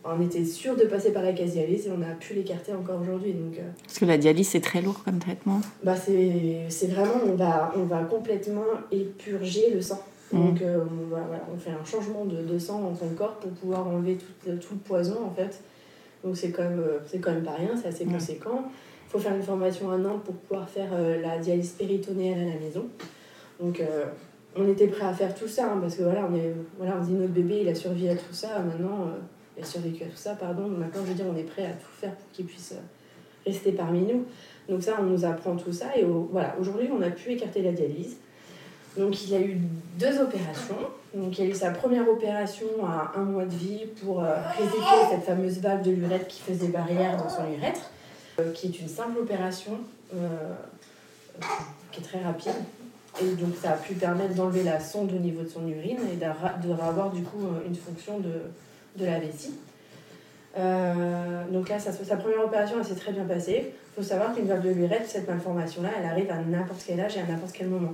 on 0.06 0.22
était 0.22 0.44
sûr 0.44 0.76
de 0.76 0.84
passer 0.84 1.14
par 1.14 1.24
la 1.24 1.34
case 1.34 1.52
dialyse 1.52 1.88
et 1.88 1.92
on 1.92 2.02
a 2.02 2.14
pu 2.14 2.34
l'écarter 2.34 2.74
encore 2.74 3.02
aujourd'hui. 3.02 3.34
Donc, 3.34 3.58
euh. 3.58 3.70
Parce 3.84 4.00
que 4.00 4.06
la 4.06 4.18
dialyse, 4.18 4.50
c'est 4.50 4.60
très 4.60 4.82
lourd 4.82 5.02
comme 5.04 5.20
traitement 5.20 5.62
bah 5.84 5.96
c'est 5.96 6.88
vraiment, 6.88 7.22
on 7.26 7.36
va, 7.36 7.74
on 7.78 7.84
va 7.84 8.04
complètement 8.04 8.66
épurger 8.92 9.72
le 9.74 9.82
sang. 9.82 10.02
Mmh. 10.32 10.38
Donc 10.38 10.62
euh, 10.62 10.80
on, 10.80 11.14
va, 11.14 11.22
voilà, 11.22 11.44
on 11.54 11.58
fait 11.58 11.72
un 11.72 11.86
changement 11.86 12.26
de, 12.26 12.42
de, 12.42 12.60
sang 12.60 12.82
dans 12.82 12.96
son 12.96 13.10
corps 13.10 13.36
pour 13.36 13.52
pouvoir 13.52 13.88
enlever 13.88 14.18
tout, 14.18 14.52
tout 14.52 14.74
le 14.74 14.80
poison 14.80 15.18
en 15.26 15.32
fait. 15.32 15.62
Donc 16.24 16.36
c'est 16.36 16.52
quand, 16.52 16.64
même, 16.64 16.80
euh, 16.80 17.20
quand 17.22 17.32
même 17.32 17.44
pas 17.44 17.52
rien, 17.52 17.72
c'est 17.80 17.90
assez 17.90 18.06
conséquent. 18.06 18.64
Il 19.08 19.12
faut 19.12 19.20
faire 19.20 19.36
une 19.36 19.44
formation 19.44 19.92
un 19.92 20.04
an 20.06 20.20
pour 20.20 20.34
pouvoir 20.34 20.68
faire 20.68 20.90
la 21.22 21.38
dialyse 21.38 21.72
péritonéenne 21.72 22.50
à 22.50 22.54
la 22.56 22.60
maison. 22.60 22.88
Donc 23.60 23.80
on 24.56 24.68
était 24.68 24.88
prêt 24.88 25.06
à 25.06 25.14
faire 25.14 25.36
tout 25.36 25.48
ça 25.48 25.72
hein, 25.72 25.78
parce 25.80 25.96
que 25.96 26.02
voilà 26.02 26.28
on, 26.28 26.34
est, 26.34 26.52
voilà, 26.80 26.98
on 27.00 27.04
dit 27.04 27.12
notre 27.12 27.32
bébé 27.32 27.60
il 27.62 27.70
a 27.70 27.76
survécu 27.76 28.10
à 28.10 28.16
tout 28.16 28.34
ça, 28.34 28.58
maintenant 28.58 29.12
a 29.62 29.66
survécu 29.66 30.04
à 30.04 30.08
tout 30.08 30.18
ça, 30.18 30.36
pardon. 30.36 30.68
Maintenant, 30.68 31.02
je 31.04 31.10
veux 31.10 31.16
dire, 31.16 31.26
on 31.32 31.38
est 31.38 31.44
prêt 31.44 31.66
à 31.66 31.74
tout 31.74 31.92
faire 32.00 32.16
pour 32.16 32.32
qu'il 32.32 32.46
puisse 32.46 32.74
euh, 32.74 32.82
rester 33.46 33.72
parmi 33.72 34.02
nous. 34.02 34.26
Donc 34.70 34.82
ça, 34.82 34.98
on 35.00 35.04
nous 35.04 35.26
apprend 35.26 35.56
tout 35.56 35.74
ça. 35.74 35.96
Et 35.96 36.04
voilà, 36.04 36.56
aujourd'hui, 36.60 36.90
on 36.92 37.02
a 37.02 37.10
pu 37.10 37.32
écarter 37.32 37.62
la 37.62 37.72
dialyse. 37.72 38.18
Donc 38.98 39.26
il 39.28 39.34
a 39.34 39.40
eu 39.40 39.58
deux 40.00 40.20
opérations. 40.22 40.78
Donc 41.14 41.38
il 41.38 41.46
a 41.46 41.50
eu 41.50 41.54
sa 41.54 41.72
première 41.72 42.08
opération 42.10 42.68
à 42.86 43.14
un 43.16 43.24
mois 43.24 43.46
de 43.46 43.56
vie 43.56 43.86
pour 44.04 44.24
euh, 44.24 44.36
cette 45.10 45.24
fameuse 45.24 45.60
valve 45.60 45.84
de 45.84 45.92
l'urètre 45.92 46.28
qui 46.28 46.42
faisait 46.42 46.68
barrière 46.68 47.18
dans 47.18 47.30
son 47.30 47.44
urètre, 47.52 47.92
euh, 48.40 48.52
qui 48.52 48.68
est 48.68 48.80
une 48.80 48.88
simple 48.88 49.20
opération 49.20 49.80
euh, 50.16 50.54
qui 51.92 52.02
est 52.02 52.04
très 52.04 52.22
rapide. 52.22 52.54
Et 53.22 53.30
donc 53.36 53.56
ça 53.62 53.74
a 53.74 53.78
pu 53.78 53.94
permettre 53.94 54.34
d'enlever 54.34 54.64
la 54.64 54.80
sonde 54.80 55.12
au 55.12 55.20
niveau 55.20 55.44
de 55.44 55.50
son 55.50 55.68
urine 55.68 56.00
et 56.12 56.16
d'avoir 56.16 57.12
du 57.12 57.22
coup 57.22 57.46
une 57.64 57.76
fonction 57.76 58.20
de, 58.20 58.42
de 58.96 59.06
la 59.06 59.20
vessie. 59.20 59.54
Euh, 60.58 61.44
donc 61.52 61.70
là, 61.70 61.80
sa 61.80 61.92
première 62.18 62.46
opération, 62.46 62.78
elle 62.80 62.86
s'est 62.86 62.96
très 62.96 63.12
bien 63.12 63.26
passée. 63.26 63.74
Il 63.74 64.04
faut 64.04 64.08
savoir 64.08 64.34
qu'une 64.34 64.46
valve 64.46 64.64
de 64.64 64.72
l'urètre, 64.72 65.06
cette 65.08 65.28
malformation-là, 65.28 65.90
elle 66.00 66.06
arrive 66.06 66.32
à 66.32 66.38
n'importe 66.38 66.84
quel 66.86 67.00
âge 67.00 67.18
et 67.18 67.20
à 67.20 67.26
n'importe 67.26 67.54
quel 67.54 67.68
moment. 67.68 67.94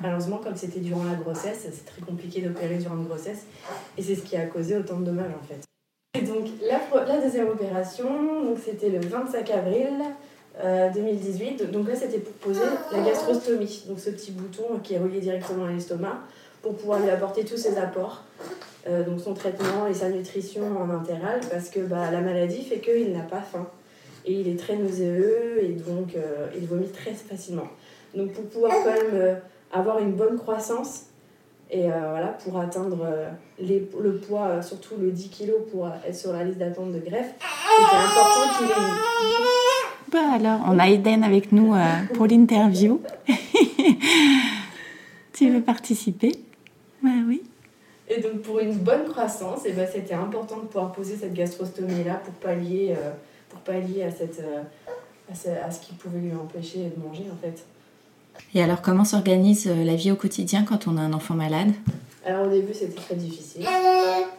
Malheureusement, 0.00 0.38
comme 0.38 0.56
c'était 0.56 0.80
durant 0.80 1.04
la 1.04 1.14
grossesse, 1.14 1.60
c'est 1.62 1.84
très 1.84 2.02
compliqué 2.02 2.40
d'opérer 2.40 2.76
durant 2.76 2.96
une 2.96 3.06
grossesse. 3.06 3.46
Et 3.96 4.02
c'est 4.02 4.14
ce 4.14 4.22
qui 4.22 4.36
a 4.36 4.46
causé 4.46 4.76
autant 4.76 4.98
de 4.98 5.06
dommages, 5.06 5.32
en 5.40 5.46
fait. 5.46 5.60
Et 6.18 6.22
donc, 6.22 6.46
la, 6.62 7.04
la 7.04 7.20
deuxième 7.20 7.48
opération, 7.48 8.06
c'était 8.62 8.90
le 8.90 9.00
25 9.00 9.50
avril 9.50 9.88
2018. 10.62 11.60
Euh, 11.62 11.66
donc 11.66 11.88
là, 11.88 11.96
c'était 11.96 12.18
pour 12.18 12.32
poser 12.34 12.60
la 12.92 13.00
gastrostomie. 13.00 13.84
Donc 13.88 13.98
ce 13.98 14.10
petit 14.10 14.30
bouton 14.30 14.78
qui 14.82 14.94
est 14.94 14.98
relié 14.98 15.20
directement 15.20 15.64
à 15.64 15.70
l'estomac 15.70 16.20
pour 16.62 16.76
pouvoir 16.76 17.00
lui 17.00 17.10
apporter 17.10 17.44
tous 17.44 17.56
ses 17.56 17.76
apports. 17.76 18.22
Euh, 18.86 19.02
donc 19.02 19.18
son 19.18 19.32
traitement 19.32 19.86
et 19.88 19.94
sa 19.94 20.10
nutrition 20.10 20.62
en 20.78 20.94
entéral 20.94 21.40
parce 21.50 21.70
que 21.70 21.80
bah, 21.80 22.10
la 22.10 22.20
maladie 22.20 22.62
fait 22.62 22.80
qu'il 22.80 23.12
n'a 23.12 23.22
pas 23.22 23.40
faim 23.40 23.66
et 24.26 24.32
il 24.32 24.46
est 24.46 24.58
très 24.58 24.76
nauséeux 24.76 25.60
et 25.62 25.68
donc 25.68 26.14
euh, 26.14 26.48
il 26.54 26.66
vomit 26.66 26.88
très 26.88 27.12
facilement. 27.12 27.68
Donc 28.14 28.32
pour 28.32 28.44
pouvoir 28.44 28.72
quand 28.84 28.92
même 28.92 29.14
euh, 29.14 29.34
avoir 29.72 30.00
une 30.00 30.12
bonne 30.12 30.36
croissance 30.36 31.06
et 31.70 31.88
voilà, 31.88 32.36
pour 32.44 32.60
atteindre 32.60 33.08
les, 33.58 33.88
le 33.98 34.18
poids, 34.18 34.62
surtout 34.62 34.94
le 35.00 35.10
10 35.10 35.30
kg 35.30 35.52
pour 35.72 35.88
être 36.06 36.14
sur 36.14 36.32
la 36.32 36.44
liste 36.44 36.58
d'attente 36.58 36.92
de 36.92 37.00
greffe, 37.00 37.34
c'était 37.40 37.96
important 37.96 38.58
qu'il 38.58 38.66
ait. 38.66 38.72
Bah 40.12 40.34
alors, 40.34 40.60
on 40.68 40.78
a 40.78 40.88
Eden 40.88 41.24
avec 41.24 41.50
nous 41.50 41.74
pour 42.12 42.26
l'interview. 42.26 43.00
tu 45.32 45.50
veux 45.50 45.62
participer? 45.62 46.32
Bah 47.02 47.10
oui. 47.26 47.42
Et 48.08 48.20
donc 48.20 48.42
pour 48.42 48.58
une 48.58 48.74
bonne 48.74 49.04
croissance, 49.04 49.64
et 49.64 49.70
eh 49.70 49.72
ben, 49.72 49.88
c'était 49.90 50.14
important 50.14 50.56
de 50.58 50.66
pouvoir 50.66 50.92
poser 50.92 51.16
cette 51.16 51.32
gastrostomie-là 51.32 52.16
pour 52.16 52.34
pallier, 52.34 52.94
euh, 52.98 53.10
pour 53.48 53.60
pallier 53.60 54.02
à, 54.02 54.10
cette, 54.10 54.40
euh, 54.40 54.62
à, 55.30 55.34
ce, 55.34 55.48
à, 55.48 55.70
ce, 55.70 55.80
qui 55.80 55.94
pouvait 55.94 56.18
lui 56.18 56.34
empêcher 56.34 56.92
de 56.94 57.02
manger 57.02 57.24
en 57.32 57.36
fait. 57.36 57.64
Et 58.54 58.62
alors 58.62 58.82
comment 58.82 59.04
s'organise 59.04 59.68
euh, 59.68 59.84
la 59.84 59.94
vie 59.94 60.10
au 60.10 60.16
quotidien 60.16 60.64
quand 60.64 60.86
on 60.86 60.98
a 60.98 61.00
un 61.00 61.14
enfant 61.14 61.34
malade? 61.34 61.72
Alors 62.26 62.46
au 62.46 62.50
début 62.50 62.74
c'était 62.74 63.00
très 63.00 63.14
difficile. 63.14 63.66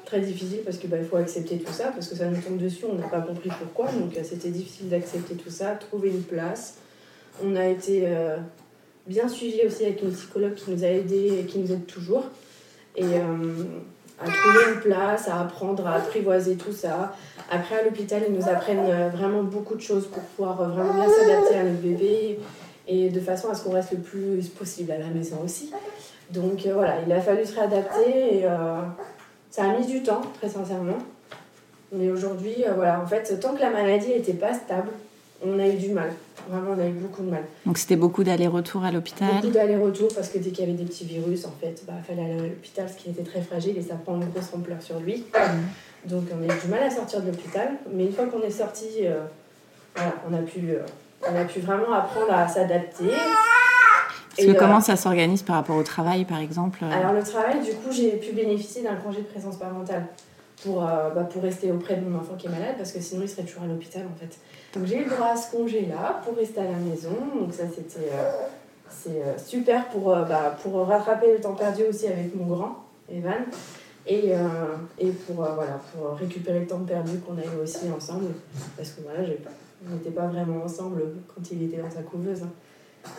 Très 0.06 0.20
difficile 0.20 0.60
parce 0.64 0.78
qu'il 0.78 0.92
bah, 0.92 0.98
faut 1.10 1.18
accepter 1.18 1.58
tout 1.58 1.74
ça, 1.74 1.88
parce 1.88 2.08
que 2.08 2.16
ça 2.16 2.28
nous 2.28 2.40
tombe 2.40 2.58
dessus, 2.58 2.86
on 2.88 2.94
n'a 2.94 3.08
pas 3.08 3.22
compris 3.22 3.50
pourquoi, 3.50 3.92
donc 3.92 4.14
c'était 4.24 4.50
difficile 4.50 4.90
d'accepter 4.90 5.34
tout 5.34 5.50
ça, 5.50 5.72
trouver 5.72 6.10
une 6.10 6.22
place. 6.22 6.76
On 7.44 7.56
a 7.56 7.66
été 7.66 8.08
bien 9.08 9.28
suivi 9.28 9.62
aussi 9.66 9.84
avec 9.84 10.02
une 10.04 10.12
psychologue 10.12 10.54
qui 10.54 10.72
nous 10.72 10.84
a 10.84 10.88
aidés 10.88 11.40
et 11.40 11.46
qui 11.46 11.58
nous 11.58 11.72
aide 11.72 11.86
toujours 11.86 12.26
et 12.96 13.04
euh, 13.04 13.64
à 14.20 14.26
trouver 14.26 14.74
une 14.74 14.80
place, 14.82 15.28
à 15.28 15.42
apprendre 15.42 15.86
à 15.88 15.96
apprivoiser 15.96 16.56
tout 16.56 16.72
ça. 16.72 17.14
Après, 17.52 17.80
à 17.80 17.84
l'hôpital, 17.84 18.24
ils 18.28 18.34
nous 18.34 18.48
apprennent 18.48 18.90
euh, 18.90 19.10
vraiment 19.10 19.44
beaucoup 19.44 19.76
de 19.76 19.82
choses 19.82 20.08
pour 20.08 20.24
pouvoir 20.24 20.62
euh, 20.62 20.68
vraiment 20.68 20.94
bien 20.94 21.10
s'adapter 21.10 21.58
à 21.58 21.64
notre 21.64 21.82
bébé 21.82 22.40
et 22.88 23.10
de 23.10 23.20
façon 23.20 23.50
à 23.50 23.56
ce 23.56 23.64
qu'on 23.64 23.72
reste 23.74 23.92
le 23.92 24.00
plus 24.00 24.48
possible 24.48 24.92
à 24.92 24.98
la 24.98 25.08
maison 25.08 25.38
aussi. 25.44 25.72
Donc 26.32 26.66
voilà, 26.68 26.96
il 27.06 27.12
a 27.12 27.20
fallu 27.20 27.46
se 27.46 27.56
réadapter 27.56 28.38
et 28.38 28.46
ça 29.50 29.64
a 29.64 29.78
mis 29.78 29.86
du 29.86 30.04
temps, 30.04 30.22
très 30.40 30.50
sincèrement. 30.50 30.98
Mais 31.92 32.10
aujourd'hui, 32.12 32.64
voilà, 32.76 33.00
en 33.00 33.08
fait, 33.08 33.40
tant 33.40 33.56
que 33.56 33.62
la 33.62 33.72
maladie 33.72 34.10
n'était 34.10 34.34
pas 34.34 34.54
stable, 34.54 34.90
on 35.46 35.60
a 35.60 35.68
eu 35.68 35.78
du 35.78 35.90
mal. 35.90 36.12
Vraiment, 36.50 36.72
on 36.78 36.80
a 36.80 36.86
eu 36.86 36.92
beaucoup 36.92 37.24
de 37.24 37.32
mal. 37.32 37.44
Donc 37.66 37.78
c'était 37.78 37.96
beaucoup 37.96 38.24
d'aller-retour 38.24 38.84
à 38.84 38.92
l'hôpital 38.92 39.30
Beaucoup 39.36 39.54
d'aller-retour 39.54 40.10
parce 40.14 40.30
que 40.30 40.38
dès 40.38 40.52
qu'il 40.52 40.66
y 40.66 40.70
avait 40.70 40.78
des 40.78 40.86
petits 40.86 41.06
virus, 41.06 41.46
en 41.46 41.54
fait, 41.60 41.82
il 41.82 41.86
bah, 41.86 41.94
fallait 42.06 42.24
aller 42.24 42.40
à 42.40 42.44
l'hôpital 42.44 42.86
parce 42.86 42.98
qu'il 42.98 43.12
était 43.12 43.24
très 43.24 43.42
fragile 43.42 43.78
et 43.78 43.82
ça 43.82 43.96
prend 43.96 44.16
une 44.16 44.30
grosse 44.30 44.54
ampleur 44.54 44.82
sur 44.82 45.00
lui. 45.00 45.24
Donc 46.06 46.24
on 46.32 46.42
a 46.42 46.54
eu 46.54 46.60
du 46.60 46.68
mal 46.68 46.84
à 46.84 46.90
sortir 46.90 47.22
de 47.22 47.28
l'hôpital. 47.28 47.70
Mais 47.92 48.06
une 48.06 48.14
fois 48.14 48.26
qu'on 48.28 48.42
est 48.42 48.52
sorti, 48.52 48.88
euh, 49.02 49.26
voilà, 49.96 50.14
on 50.30 50.34
a, 50.34 50.40
pu, 50.40 50.70
euh, 50.70 50.80
on 51.28 51.36
a 51.36 51.46
pu 51.46 51.60
vraiment 51.62 51.94
apprendre 51.94 52.32
à 52.32 52.48
s'adapter. 52.48 53.10
Parce 54.36 54.48
que 54.48 54.58
comment 54.58 54.78
euh, 54.78 54.82
ça 54.82 54.96
s'organise 54.98 55.42
par 55.44 55.56
rapport 55.56 55.78
au 55.78 55.84
travail, 55.84 56.26
par 56.26 56.40
exemple 56.40 56.84
Alors 56.84 57.14
le 57.14 57.24
travail, 57.24 57.62
du 57.64 57.72
coup, 57.72 57.92
j'ai 57.92 58.12
pu 58.18 58.34
bénéficier 58.34 58.84
d'un 58.84 58.96
congé 58.96 59.20
de 59.20 59.28
présence 59.28 59.58
parentale 59.58 60.08
pour, 60.64 60.82
bah, 60.82 61.28
pour 61.32 61.42
rester 61.42 61.72
auprès 61.72 61.98
de 61.98 62.06
mon 62.06 62.18
enfant 62.18 62.36
qui 62.38 62.48
est 62.48 62.50
malade 62.50 62.76
parce 62.78 62.92
que 62.92 63.00
sinon 63.00 63.24
il 63.24 63.30
serait 63.30 63.44
toujours 63.44 63.64
à 63.64 63.68
l'hôpital 63.68 64.04
en 64.12 64.18
fait. 64.18 64.38
Donc 64.78 64.88
j'ai 64.88 64.98
eu 65.00 65.04
le 65.06 65.10
droit 65.10 65.28
à 65.28 65.38
ce 65.38 65.52
congé-là 65.52 66.22
pour 66.24 66.36
rester 66.36 66.60
à 66.62 66.66
la 66.66 66.78
maison. 66.78 67.16
Donc 67.40 67.54
ça 67.54 67.64
c'était 67.68 68.10
euh, 68.12 68.32
c'est 68.90 69.22
euh, 69.22 69.38
super 69.38 69.88
pour, 69.90 70.14
euh, 70.14 70.24
bah, 70.24 70.58
pour 70.62 70.86
rattraper 70.88 71.34
le 71.34 71.40
temps 71.42 71.54
perdu 71.54 71.84
aussi 71.90 72.08
avec 72.08 72.36
mon 72.36 72.46
grand, 72.46 72.84
Evan. 73.10 73.46
Et, 74.08 74.34
et 75.00 75.10
pour, 75.10 75.38
voilà, 75.38 75.80
pour 75.92 76.16
récupérer 76.16 76.60
le 76.60 76.68
temps 76.68 76.78
perdu 76.82 77.18
qu'on 77.22 77.36
a 77.40 77.44
eu 77.44 77.64
aussi 77.64 77.90
ensemble. 77.90 78.28
Parce 78.78 78.92
que 78.92 79.02
voilà, 79.02 79.28
on 79.84 79.96
n'était 79.96 80.12
pas 80.12 80.28
vraiment 80.28 80.64
ensemble 80.64 81.02
quand 81.28 81.42
il 81.52 81.64
était 81.64 81.78
dans 81.82 81.90
sa 81.90 82.04
couveuse. 82.04 82.44
Hein. 82.44 83.10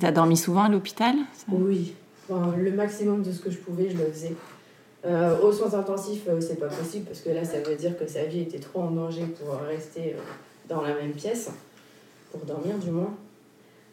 Tu 0.00 0.06
as 0.06 0.12
dormi 0.12 0.38
souvent 0.38 0.62
à 0.62 0.68
l'hôpital 0.70 1.16
Oui. 1.52 1.94
le 2.30 2.72
maximum 2.72 3.22
de 3.22 3.30
ce 3.30 3.40
que 3.40 3.50
je 3.50 3.58
pouvais, 3.58 3.90
je 3.90 3.98
le 3.98 4.06
faisais. 4.06 4.32
Euh, 5.06 5.40
aux 5.40 5.52
soins 5.52 5.72
intensifs, 5.74 6.28
c'est 6.40 6.58
pas 6.58 6.68
possible 6.68 7.04
parce 7.06 7.20
que 7.20 7.30
là, 7.30 7.44
ça 7.44 7.60
veut 7.60 7.76
dire 7.76 7.96
que 7.96 8.06
sa 8.06 8.24
vie 8.24 8.40
était 8.40 8.58
trop 8.58 8.80
en 8.80 8.90
danger 8.90 9.22
pour 9.22 9.54
rester 9.60 10.16
dans 10.68 10.82
la 10.82 10.94
même 10.94 11.12
pièce, 11.12 11.50
pour 12.32 12.40
dormir 12.44 12.76
du 12.78 12.90
moins. 12.90 13.14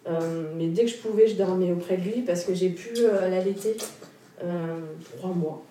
Euh, 0.08 0.52
mais 0.56 0.67
dès 0.67 0.84
que 0.86 0.91
je 0.91 0.97
pouvais, 0.97 1.28
je 1.28 1.36
dormais 1.36 1.71
auprès 1.71 1.97
de 1.97 2.04
lui 2.04 2.21
parce 2.21 2.43
que 2.43 2.54
j'ai 2.54 2.69
pu 2.69 2.91
euh, 2.97 3.30
l'allaiter 3.30 3.78
euh, 4.43 4.80
trois 5.17 5.32
mois, 5.32 5.63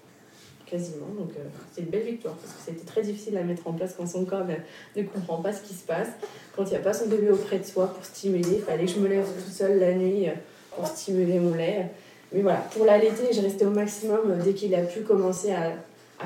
quasiment. 0.65 1.09
Donc 1.19 1.33
c'est 1.73 1.83
une 1.83 1.89
belle 1.89 2.05
victoire 2.05 2.35
parce 2.37 2.55
que 2.55 2.61
c'était 2.65 2.87
très 2.87 3.03
difficile 3.03 3.37
à 3.37 3.43
mettre 3.43 3.67
en 3.67 3.73
place 3.73 3.95
quand 3.97 4.07
son 4.07 4.25
corps 4.25 4.47
ne 4.97 5.03
comprend 5.03 5.43
pas 5.43 5.53
ce 5.53 5.63
qui 5.63 5.75
se 5.75 5.85
passe. 5.85 6.09
Quand 6.57 6.65
il 6.65 6.71
n'y 6.71 6.77
a 6.77 6.81
pas 6.81 6.95
son 6.95 7.09
bébé 7.09 7.31
auprès 7.31 7.59
de 7.59 7.65
soi 7.65 7.89
pour 7.89 8.05
stimuler, 8.05 8.57
il 8.57 8.63
fallait 8.63 8.87
que 8.87 8.93
je 8.93 9.01
me 9.01 9.09
lève 9.09 9.27
toute 9.27 9.53
seule 9.53 9.79
la 9.79 9.93
nuit 9.93 10.29
pour 10.75 10.87
stimuler 10.87 11.39
mon 11.39 11.55
lait. 11.55 11.91
Mais 12.33 12.41
voilà, 12.41 12.59
pour 12.73 12.87
l'allaiter, 12.87 13.33
j'ai 13.33 13.41
resté 13.41 13.67
au 13.67 13.71
maximum 13.71 14.39
dès 14.43 14.55
qu'il 14.55 14.75
a 14.75 14.83
pu 14.83 15.01
commencer 15.01 15.53
à, 15.53 15.73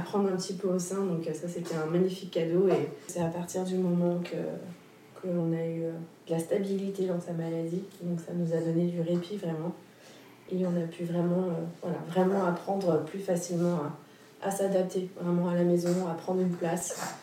prendre 0.04 0.30
un 0.30 0.36
petit 0.36 0.52
peu 0.52 0.68
au 0.68 0.78
sein. 0.78 0.96
Donc 0.96 1.24
ça, 1.24 1.48
c'était 1.48 1.74
un 1.74 1.86
magnifique 1.86 2.30
cadeau. 2.30 2.68
Et 2.68 2.90
c'est 3.08 3.20
à 3.20 3.28
partir 3.28 3.64
du 3.64 3.76
moment 3.76 4.20
que 4.22 4.36
qu'on 5.22 5.52
a 5.52 5.64
eu 5.64 5.84
euh, 5.84 5.92
de 6.26 6.32
la 6.32 6.38
stabilité 6.38 7.06
dans 7.06 7.20
sa 7.20 7.32
maladie. 7.32 7.82
Donc 8.02 8.20
ça 8.20 8.32
nous 8.34 8.52
a 8.54 8.58
donné 8.58 8.86
du 8.86 9.00
répit 9.00 9.36
vraiment. 9.36 9.74
Et 10.50 10.64
on 10.66 10.76
a 10.76 10.86
pu 10.86 11.04
vraiment, 11.04 11.48
euh, 11.48 11.64
voilà, 11.82 11.98
vraiment 12.08 12.44
apprendre 12.44 13.04
plus 13.04 13.18
facilement 13.18 13.80
à, 14.42 14.50
s'adapter 14.50 15.08
vraiment 15.18 15.48
à 15.48 15.54
la 15.54 15.64
maison, 15.64 16.06
à 16.08 16.14
prendre 16.14 16.40
une 16.40 16.52
place, 16.52 17.16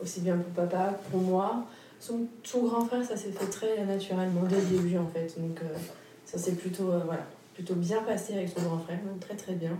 aussi 0.00 0.20
bien 0.20 0.36
pour 0.36 0.64
papa, 0.64 0.98
pour 1.10 1.20
moi. 1.20 1.64
Son, 1.98 2.20
son 2.44 2.62
grand 2.62 2.86
frère, 2.86 3.04
ça 3.04 3.16
s'est 3.16 3.32
fait 3.32 3.50
très 3.50 3.84
naturellement 3.84 4.44
dès 4.48 4.56
le 4.56 4.78
début 4.78 4.96
en 4.96 5.08
fait. 5.08 5.34
Donc 5.38 5.58
euh, 5.62 5.76
ça 6.24 6.38
s'est 6.38 6.52
plutôt, 6.52 6.84
voilà, 6.84 7.26
plutôt 7.60 7.74
bien 7.74 8.02
passé 8.02 8.32
avec 8.32 8.48
son 8.48 8.62
grand 8.62 8.78
frère, 8.78 8.98
très 9.20 9.34
très 9.34 9.52
bien. 9.52 9.78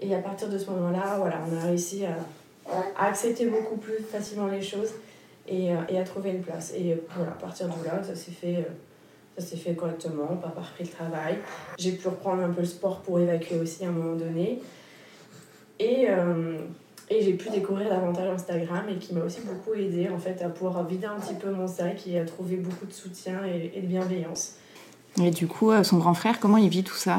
Et 0.00 0.14
à 0.14 0.18
partir 0.20 0.48
de 0.48 0.56
ce 0.56 0.70
moment-là, 0.70 1.18
voilà, 1.18 1.42
on 1.46 1.54
a 1.54 1.66
réussi 1.66 2.04
à, 2.06 2.16
accepter 2.98 3.46
beaucoup 3.46 3.76
plus 3.76 3.98
facilement 3.98 4.46
les 4.46 4.62
choses 4.62 4.92
et, 5.46 5.72
euh, 5.72 6.00
à 6.00 6.04
trouver 6.04 6.30
une 6.30 6.40
place. 6.40 6.72
Et 6.74 6.96
voilà, 7.14 7.32
à 7.32 7.34
partir 7.34 7.66
de 7.66 7.84
là, 7.84 8.02
ça 8.02 8.14
s'est 8.14 8.30
fait, 8.30 8.56
euh, 8.56 9.36
ça 9.36 9.44
s'est 9.44 9.58
fait 9.58 9.74
correctement. 9.74 10.28
Papa 10.40 10.60
a 10.60 10.62
repris 10.62 10.84
le 10.84 10.90
travail. 10.90 11.38
J'ai 11.78 11.92
pu 11.92 12.08
reprendre 12.08 12.42
un 12.42 12.50
peu 12.50 12.60
le 12.60 12.66
sport 12.66 13.00
pour 13.00 13.20
évacuer 13.20 13.58
aussi 13.58 13.84
à 13.84 13.88
un 13.88 13.92
moment 13.92 14.16
donné. 14.16 14.62
Et, 15.78 16.06
euh, 16.08 16.58
et 17.10 17.20
j'ai 17.20 17.34
pu 17.34 17.50
découvrir 17.50 17.90
davantage 17.90 18.28
Instagram 18.28 18.84
et 18.88 18.96
qui 18.96 19.12
m'a 19.12 19.22
aussi 19.22 19.40
beaucoup 19.42 19.74
aidé 19.74 20.08
en 20.08 20.18
fait 20.18 20.40
à 20.40 20.48
pouvoir 20.48 20.86
vider 20.86 21.06
un 21.06 21.20
petit 21.20 21.34
peu 21.34 21.50
mon 21.50 21.66
sac 21.66 22.06
et 22.06 22.18
à 22.20 22.24
trouver 22.24 22.56
beaucoup 22.56 22.86
de 22.86 22.92
soutien 22.92 23.44
et 23.44 23.80
de 23.80 23.86
bienveillance. 23.86 24.56
Et 25.22 25.30
du 25.30 25.46
coup, 25.46 25.70
son 25.82 25.98
grand 25.98 26.14
frère, 26.14 26.40
comment 26.40 26.56
il 26.56 26.68
vit 26.68 26.84
tout 26.84 26.94
ça 26.94 27.16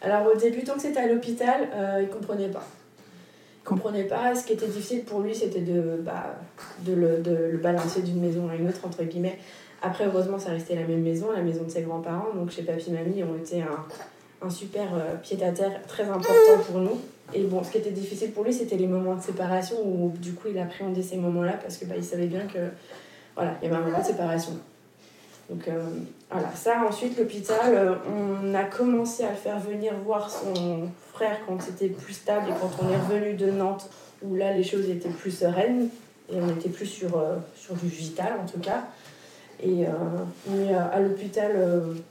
alors 0.00 0.32
au 0.32 0.38
début, 0.38 0.62
tant 0.62 0.74
que 0.74 0.82
c'était 0.82 1.00
à 1.00 1.08
l'hôpital, 1.08 1.68
euh, 1.74 2.00
il 2.02 2.08
comprenait 2.08 2.48
pas. 2.48 2.64
Il 3.62 3.64
comprenait 3.64 4.04
pas. 4.04 4.34
Ce 4.34 4.44
qui 4.44 4.52
était 4.52 4.68
difficile 4.68 5.04
pour 5.04 5.20
lui, 5.20 5.34
c'était 5.34 5.60
de, 5.60 6.00
bah, 6.04 6.36
de, 6.80 6.92
le, 6.92 7.18
de 7.18 7.34
le 7.52 7.58
balancer 7.58 8.02
d'une 8.02 8.20
maison 8.20 8.48
à 8.48 8.54
une 8.54 8.68
autre, 8.68 8.80
entre 8.84 9.02
guillemets. 9.04 9.38
Après, 9.82 10.06
heureusement, 10.06 10.38
ça 10.38 10.50
restait 10.50 10.74
la 10.74 10.86
même 10.86 11.02
maison, 11.02 11.32
la 11.32 11.42
maison 11.42 11.64
de 11.64 11.70
ses 11.70 11.82
grands-parents. 11.82 12.32
Donc 12.34 12.50
chez 12.50 12.62
papy 12.62 12.90
mamie 12.90 13.22
ont 13.24 13.36
été 13.36 13.62
un, 13.62 14.46
un 14.46 14.50
super 14.50 14.94
euh, 14.94 15.16
pied-à-terre 15.16 15.80
très 15.86 16.04
important 16.04 16.32
pour 16.66 16.80
nous. 16.80 17.00
Et 17.34 17.42
bon, 17.42 17.62
ce 17.62 17.70
qui 17.70 17.78
était 17.78 17.90
difficile 17.90 18.30
pour 18.32 18.44
lui, 18.44 18.52
c'était 18.52 18.76
les 18.76 18.86
moments 18.86 19.16
de 19.16 19.22
séparation 19.22 19.76
où 19.84 20.12
du 20.16 20.32
coup 20.32 20.48
il 20.50 20.58
appréhendait 20.58 21.02
ces 21.02 21.16
moments-là 21.16 21.58
parce 21.60 21.76
que 21.76 21.84
bah, 21.84 21.94
il 21.96 22.04
savait 22.04 22.26
bien 22.26 22.46
que 22.46 22.70
voilà, 23.34 23.54
il 23.60 23.68
y 23.68 23.70
avait 23.70 23.80
un 23.82 23.84
moment 23.84 23.98
de 23.98 24.04
séparation. 24.04 24.52
Donc 25.50 25.68
euh, 25.68 25.84
voilà, 26.30 26.54
ça 26.54 26.82
ensuite 26.86 27.18
l'hôpital, 27.18 27.74
euh, 27.74 27.94
on 28.06 28.54
a 28.54 28.64
commencé 28.64 29.24
à 29.24 29.30
le 29.30 29.36
faire 29.36 29.58
venir 29.58 29.94
voir 30.04 30.30
son 30.30 30.90
frère 31.12 31.38
quand 31.46 31.60
c'était 31.60 31.88
plus 31.88 32.12
stable 32.12 32.50
et 32.50 32.52
quand 32.60 32.70
on 32.82 32.92
est 32.92 32.98
revenu 32.98 33.34
de 33.34 33.50
Nantes 33.50 33.88
où 34.22 34.34
là 34.34 34.52
les 34.52 34.62
choses 34.62 34.90
étaient 34.90 35.08
plus 35.08 35.30
sereines 35.30 35.88
et 36.30 36.36
on 36.38 36.48
était 36.50 36.68
plus 36.68 36.86
sur, 36.86 37.16
euh, 37.18 37.36
sur 37.56 37.74
du 37.76 37.86
vital 37.86 38.34
en 38.42 38.46
tout 38.46 38.60
cas. 38.60 38.84
Et 39.60 39.86
mais 40.48 40.72
à 40.72 41.00
l'hôpital, 41.00 41.50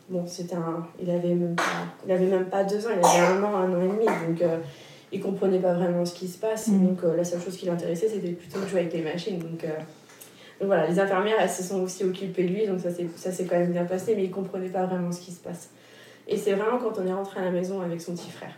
bon, 0.10 0.27
c'était 0.27 0.58
un, 0.58 0.86
il 1.01 1.10
avait 1.10 1.30
même 1.30 1.56
pas, 1.56 1.63
il 2.06 2.12
avait 2.12 2.25
même 2.25 2.47
pas 2.47 2.65
deux 2.65 2.86
ans, 2.86 2.89
il 2.91 3.08
avait 3.08 3.25
un 3.25 3.41
an, 3.41 3.56
un 3.56 3.73
an 3.73 3.82
et 3.82 3.88
demi, 3.88 4.06
donc 4.06 4.49
il 5.13 5.21
comprenait 5.21 5.60
pas 5.60 5.71
vraiment 5.71 6.06
ce 6.06 6.13
qui 6.13 6.27
se 6.27 6.38
passe. 6.38 6.67
Mmh. 6.67 6.86
Donc 6.86 6.99
la 7.15 7.23
seule 7.23 7.39
chose 7.39 7.56
qui 7.56 7.65
l'intéressait, 7.65 8.10
c'était 8.10 8.34
plutôt 8.34 8.60
de 8.60 8.67
jouer 8.67 8.82
avec 8.82 8.91
les 8.91 9.01
machines. 9.01 9.39
Donc 9.39 9.63
donc 10.60 10.67
voilà, 10.67 10.88
les 10.88 11.00
infirmières, 11.00 11.38
elles 11.39 11.50
se 11.50 11.63
sont 11.63 11.82
aussi 11.82 12.04
occupées 12.04 12.43
de 12.43 12.50
lui, 12.50 12.67
donc 12.67 12.80
ça 12.80 13.32
s'est 13.32 13.46
quand 13.46 13.60
même 13.60 13.72
bien 13.72 13.86
passé, 13.86 14.15
mais 14.15 14.24
il 14.24 14.32
comprenait 14.32 14.70
pas 14.70 14.86
vraiment 14.86 15.12
ce 15.12 15.22
qui 15.22 15.32
se 15.32 15.39
passe. 15.39 15.70
Et 16.28 16.38
c'est 16.38 16.54
vraiment 16.54 16.78
quand 16.78 17.00
on 17.00 17.06
est 17.06 17.13
rentré 17.13 17.39
à 17.39 17.43
la 17.43 17.52
maison 17.52 17.82
avec 17.82 18.02
son 18.02 18.13
petit 18.13 18.32
frère 18.32 18.54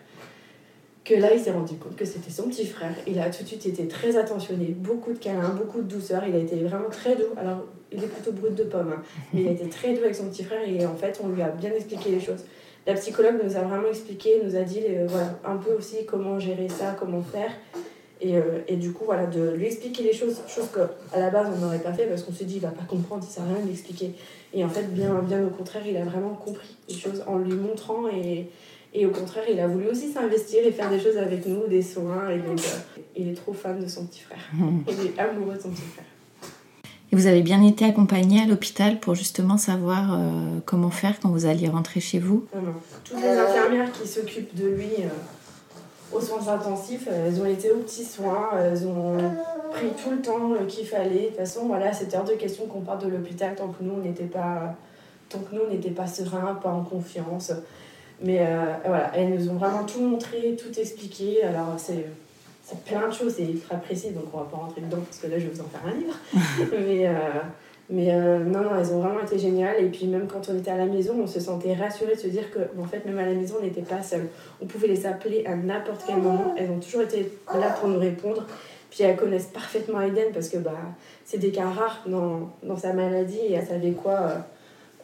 que 1.10 1.16
là, 1.16 1.34
il 1.34 1.40
s'est 1.40 1.52
rendu 1.52 1.76
compte 1.76 1.96
que 1.96 2.06
c'était 2.06 2.30
son 2.30 2.44
petit 2.44 2.68
frère. 2.68 2.94
Il 3.08 3.20
a 3.20 3.32
tout 3.32 3.42
de 3.42 3.48
suite 3.48 3.66
été 3.66 3.88
très 3.88 4.16
attentionné, 4.16 4.66
beaucoup 4.78 5.12
de 5.12 5.18
câlins, 5.18 5.50
beaucoup 5.50 5.80
de 5.80 5.88
douceur. 5.88 6.24
Il 6.28 6.36
a 6.36 6.38
été 6.38 6.56
vraiment 6.58 6.90
très 6.90 7.16
doux. 7.16 7.34
Alors, 7.36 7.66
il 7.92 8.04
est 8.04 8.08
plutôt 8.08 8.32
brut 8.32 8.54
de 8.54 8.64
pomme, 8.64 8.94
hein, 8.96 9.02
mais 9.34 9.42
il 9.42 9.48
a 9.48 9.52
été 9.52 9.68
très 9.70 9.94
doux 9.94 10.04
avec 10.04 10.14
son 10.14 10.30
petit 10.30 10.44
frère 10.44 10.62
et 10.68 10.86
en 10.86 10.96
fait, 10.96 11.20
on 11.24 11.30
lui 11.30 11.42
a 11.42 11.50
bien 11.50 11.72
expliqué 11.72 12.12
les 12.12 12.20
choses. 12.20 12.46
La 12.86 12.94
psychologue 12.94 13.40
nous 13.44 13.58
a 13.58 13.62
vraiment 13.62 13.88
expliqué, 13.90 14.40
nous 14.44 14.56
a 14.56 14.62
dit 14.62 14.82
euh, 14.88 15.08
un 15.44 15.58
peu 15.58 15.74
aussi 15.74 16.06
comment 16.06 16.38
gérer 16.38 16.70
ça, 16.70 16.96
comment 17.00 17.24
faire. 17.24 17.52
Et, 18.22 18.36
euh, 18.36 18.60
et, 18.68 18.76
du 18.76 18.92
coup, 18.92 19.06
voilà, 19.06 19.28
de 19.28 19.52
lui 19.52 19.68
expliquer 19.68 20.04
les 20.04 20.14
choses, 20.14 20.42
chose 20.48 20.68
qu'à 20.74 21.20
la 21.20 21.30
base 21.30 21.48
on 21.56 21.60
n'aurait 21.60 21.80
pas 21.80 21.94
fait 21.94 22.06
parce 22.06 22.24
qu'on 22.24 22.34
s'est 22.34 22.44
dit 22.44 22.56
il 22.56 22.62
va 22.62 22.70
pas 22.70 22.84
comprendre, 22.84 23.24
ça 23.24 23.36
sert 23.36 23.44
à 23.44 23.48
rien 23.48 23.64
de 23.64 23.68
l'expliquer. 23.68 24.12
Et 24.54 24.64
en 24.66 24.70
fait, 24.70 24.94
bien, 24.94 25.14
bien 25.22 25.46
au 25.46 25.50
contraire, 25.50 25.84
il 25.88 25.96
a 25.96 26.04
vraiment 26.04 26.34
compris 26.34 26.76
les 26.90 26.96
choses 26.96 27.24
en 27.28 27.38
lui 27.38 27.54
montrant 27.54 28.10
et, 28.10 28.50
et 28.94 29.06
au 29.06 29.12
contraire, 29.12 29.44
il 29.50 29.60
a 29.60 29.68
voulu 29.68 29.88
aussi 29.88 30.12
s'investir 30.12 30.66
et 30.66 30.72
faire 30.72 30.90
des 30.90 31.00
choses 31.00 31.18
avec 31.18 31.46
nous, 31.46 31.68
des 31.68 31.82
soins. 31.82 32.30
Et 32.30 32.40
donc, 32.40 32.60
euh, 32.60 33.02
il 33.16 33.30
est 33.30 33.36
trop 33.36 33.54
fan 33.54 33.80
de 33.80 33.88
son 33.88 34.06
petit 34.06 34.22
frère. 34.22 34.40
Il 34.88 35.08
est 35.08 35.20
amoureux 35.20 35.56
de 35.56 35.62
son 35.62 35.70
petit 35.70 35.82
frère. 35.82 36.06
Et 37.12 37.16
vous 37.16 37.26
avez 37.26 37.42
bien 37.42 37.64
été 37.64 37.86
accompagné 37.86 38.42
à 38.42 38.46
l'hôpital 38.46 39.00
pour 39.00 39.16
justement 39.16 39.58
savoir 39.58 40.14
euh, 40.14 40.60
comment 40.66 40.92
faire 40.92 41.20
quand 41.20 41.30
vous 41.30 41.46
alliez 41.46 41.68
rentrer 41.68 42.00
chez 42.00 42.20
vous? 42.20 42.46
Non, 42.54 42.62
non. 42.62 42.74
Toutes 43.04 43.22
les 43.22 43.30
infirmières 43.30 43.92
qui 43.92 44.08
s'occupent 44.08 44.56
de 44.56 44.68
lui 44.68 44.90
aux 46.14 46.22
soins 46.22 46.48
intensifs, 46.48 47.08
elles 47.08 47.40
ont 47.42 47.46
été 47.46 47.72
aux 47.72 47.78
petits 47.78 48.04
soins, 48.04 48.50
elles 48.60 48.88
ont 48.88 49.18
pris 49.72 49.90
tout 50.02 50.12
le 50.12 50.22
temps 50.22 50.54
qu'il 50.68 50.86
fallait. 50.86 51.22
De 51.22 51.28
toute 51.28 51.38
façon, 51.38 51.68
voilà, 51.68 51.94
c'était 51.94 52.18
hors 52.18 52.24
de 52.24 52.34
question 52.34 52.66
qu'on 52.66 52.82
parte 52.82 53.06
de 53.06 53.10
l'hôpital 53.10 53.56
tant 53.56 53.68
que 53.68 53.84
nous, 53.84 53.94
on 53.94 54.04
n'était 54.04 54.24
pas, 54.26 54.76
tant 55.30 55.40
pas 55.96 56.08
serein, 56.08 56.56
pas 56.56 56.70
en 56.70 56.84
confiance. 56.84 57.52
Mais 58.22 58.40
euh, 58.42 58.74
voilà, 58.86 59.12
elles 59.16 59.34
nous 59.34 59.50
ont 59.50 59.56
vraiment 59.56 59.84
tout 59.84 60.02
montré, 60.02 60.56
tout 60.56 60.78
expliqué. 60.78 61.44
Alors, 61.44 61.76
c'est 61.78 62.06
plein 62.86 63.08
de 63.08 63.14
choses, 63.14 63.34
c'est 63.38 63.46
ultra 63.46 63.78
précis, 63.78 64.12
donc 64.12 64.26
on 64.34 64.40
va 64.40 64.46
pas 64.46 64.58
rentrer 64.58 64.82
dedans 64.82 65.02
parce 65.04 65.20
que 65.20 65.28
là, 65.28 65.40
je 65.40 65.46
vais 65.46 65.54
vous 65.54 65.62
en 65.62 65.66
faire 65.66 65.82
un 65.86 65.98
livre. 65.98 66.16
Mais 66.86 67.08
euh, 67.08 67.14
mais 67.92 68.14
euh, 68.14 68.38
non, 68.40 68.62
non, 68.62 68.70
elles 68.80 68.94
ont 68.94 69.00
vraiment 69.00 69.22
été 69.22 69.40
géniales. 69.40 69.84
Et 69.84 69.88
puis 69.88 70.06
même 70.06 70.28
quand 70.28 70.48
on 70.50 70.58
était 70.58 70.70
à 70.70 70.78
la 70.78 70.86
maison, 70.86 71.16
on 71.20 71.28
se 71.28 71.40
sentait 71.40 71.74
rassuré 71.74 72.14
de 72.14 72.20
se 72.20 72.28
dire 72.28 72.52
que, 72.52 72.60
en 72.80 72.86
fait, 72.86 73.04
même 73.06 73.18
à 73.18 73.26
la 73.26 73.34
maison, 73.34 73.56
on 73.60 73.64
n'était 73.64 73.82
pas 73.82 74.04
seul. 74.04 74.28
On 74.62 74.68
pouvait 74.68 74.88
les 74.88 75.08
appeler 75.08 75.44
à 75.46 75.56
n'importe 75.56 76.04
quel 76.06 76.18
moment. 76.18 76.54
Elles 76.58 76.70
ont 76.70 76.80
toujours 76.80 77.02
été 77.02 77.32
là 77.52 77.72
pour 77.80 77.90
nous 77.90 78.00
répondre. 78.00 78.46
Puis 78.92 79.04
elles 79.04 79.16
connaissent 79.16 79.48
parfaitement 79.48 80.02
Aiden 80.02 80.32
parce 80.34 80.50
que 80.50 80.58
bah, 80.58 80.72
c'est 81.26 81.38
des 81.38 81.52
cas 81.52 81.70
rares 81.70 82.04
dans, 82.08 82.50
dans 82.64 82.78
sa 82.78 82.94
maladie 82.94 83.38
et 83.38 83.54
elles 83.54 83.68
savaient 83.68 83.92
quoi, 83.92 84.14
euh, 84.14 84.36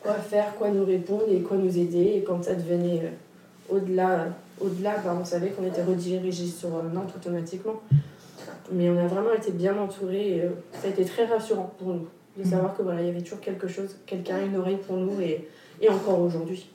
quoi 0.01 0.13
faire, 0.13 0.55
quoi 0.55 0.69
nous 0.69 0.85
répondre 0.85 1.25
et 1.31 1.41
quoi 1.41 1.57
nous 1.57 1.77
aider. 1.77 2.13
Et 2.17 2.23
quand 2.23 2.43
ça 2.43 2.53
devenait 2.53 3.01
euh, 3.03 3.75
au-delà, 3.75 4.27
au-delà 4.59 4.97
bah, 5.03 5.15
on 5.19 5.25
savait 5.25 5.49
qu'on 5.49 5.65
était 5.65 5.83
redirigé 5.83 6.45
sur 6.45 6.69
Nantes 6.69 7.13
automatiquement. 7.15 7.81
Mais 8.71 8.89
on 8.89 8.97
a 8.97 9.07
vraiment 9.07 9.33
été 9.33 9.51
bien 9.51 9.77
entourés 9.77 10.41
ça 10.73 10.87
a 10.87 10.89
été 10.89 11.05
très 11.05 11.25
rassurant 11.25 11.71
pour 11.77 11.89
nous 11.89 12.07
de 12.37 12.43
savoir 12.43 12.75
que 12.75 12.81
voilà, 12.81 13.01
il 13.01 13.07
y 13.07 13.09
avait 13.09 13.21
toujours 13.21 13.39
quelque 13.39 13.67
chose, 13.67 13.95
quelqu'un, 14.05 14.45
une 14.45 14.57
oreille 14.57 14.79
pour 14.85 14.97
nous 14.97 15.19
et, 15.21 15.47
et 15.81 15.89
encore 15.89 16.19
aujourd'hui. 16.21 16.69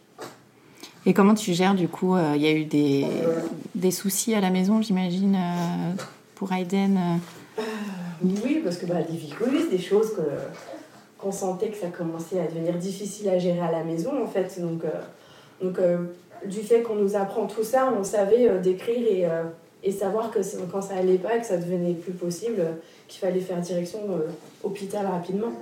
Et 1.07 1.15
comment 1.15 1.35
tu 1.35 1.53
gères 1.55 1.75
du 1.75 1.89
coup 1.89 2.17
Il 2.35 2.43
y 2.43 2.47
a 2.47 2.53
eu 2.53 2.65
des, 2.65 3.07
des 3.75 3.91
soucis 3.91 4.35
à 4.35 4.41
la 4.41 4.51
maison, 4.51 4.83
j'imagine, 4.83 5.39
pour 6.35 6.53
Aiden 6.53 6.99
Oui, 8.23 8.61
parce 8.63 8.77
que 8.77 8.85
bah, 8.85 8.97
des 9.03 9.71
des 9.71 9.83
choses 9.83 10.15
que 10.15 10.21
qu'on 11.21 11.33
sentait 11.33 11.69
que 11.69 11.77
ça 11.77 11.89
commençait 11.89 12.41
à 12.41 12.47
devenir 12.47 12.75
difficile 12.75 13.29
à 13.29 13.39
gérer 13.39 13.61
à 13.61 13.71
la 13.71 13.85
maison 13.85 14.23
en 14.23 14.27
fait. 14.27 14.61
Donc, 14.61 14.85
euh, 14.85 14.89
donc 15.63 15.79
euh, 15.79 15.99
du 16.47 16.61
fait 16.61 16.83
qu'on 16.83 16.95
nous 16.95 17.17
apprend 17.17 17.47
tout 17.47 17.63
ça, 17.65 17.93
on 17.99 18.05
savait 18.05 18.49
euh, 18.49 18.59
décrire 18.59 19.07
et, 19.07 19.27
et, 19.83 19.93
savoir 19.93 20.31
que 20.31 20.41
quand 20.71 20.83
ça 20.83 20.95
allait 20.95 21.19
pas, 21.19 21.39
que 21.39 21.47
ça 21.47 21.57
devenait 21.57 21.95
plus 21.95 22.13
possible, 22.13 22.63
qu'il 23.09 23.21
fallait 23.21 23.41
faire 23.41 23.59
direction 23.59 24.01
hôpital 24.63 25.07
rapidement. 25.07 25.53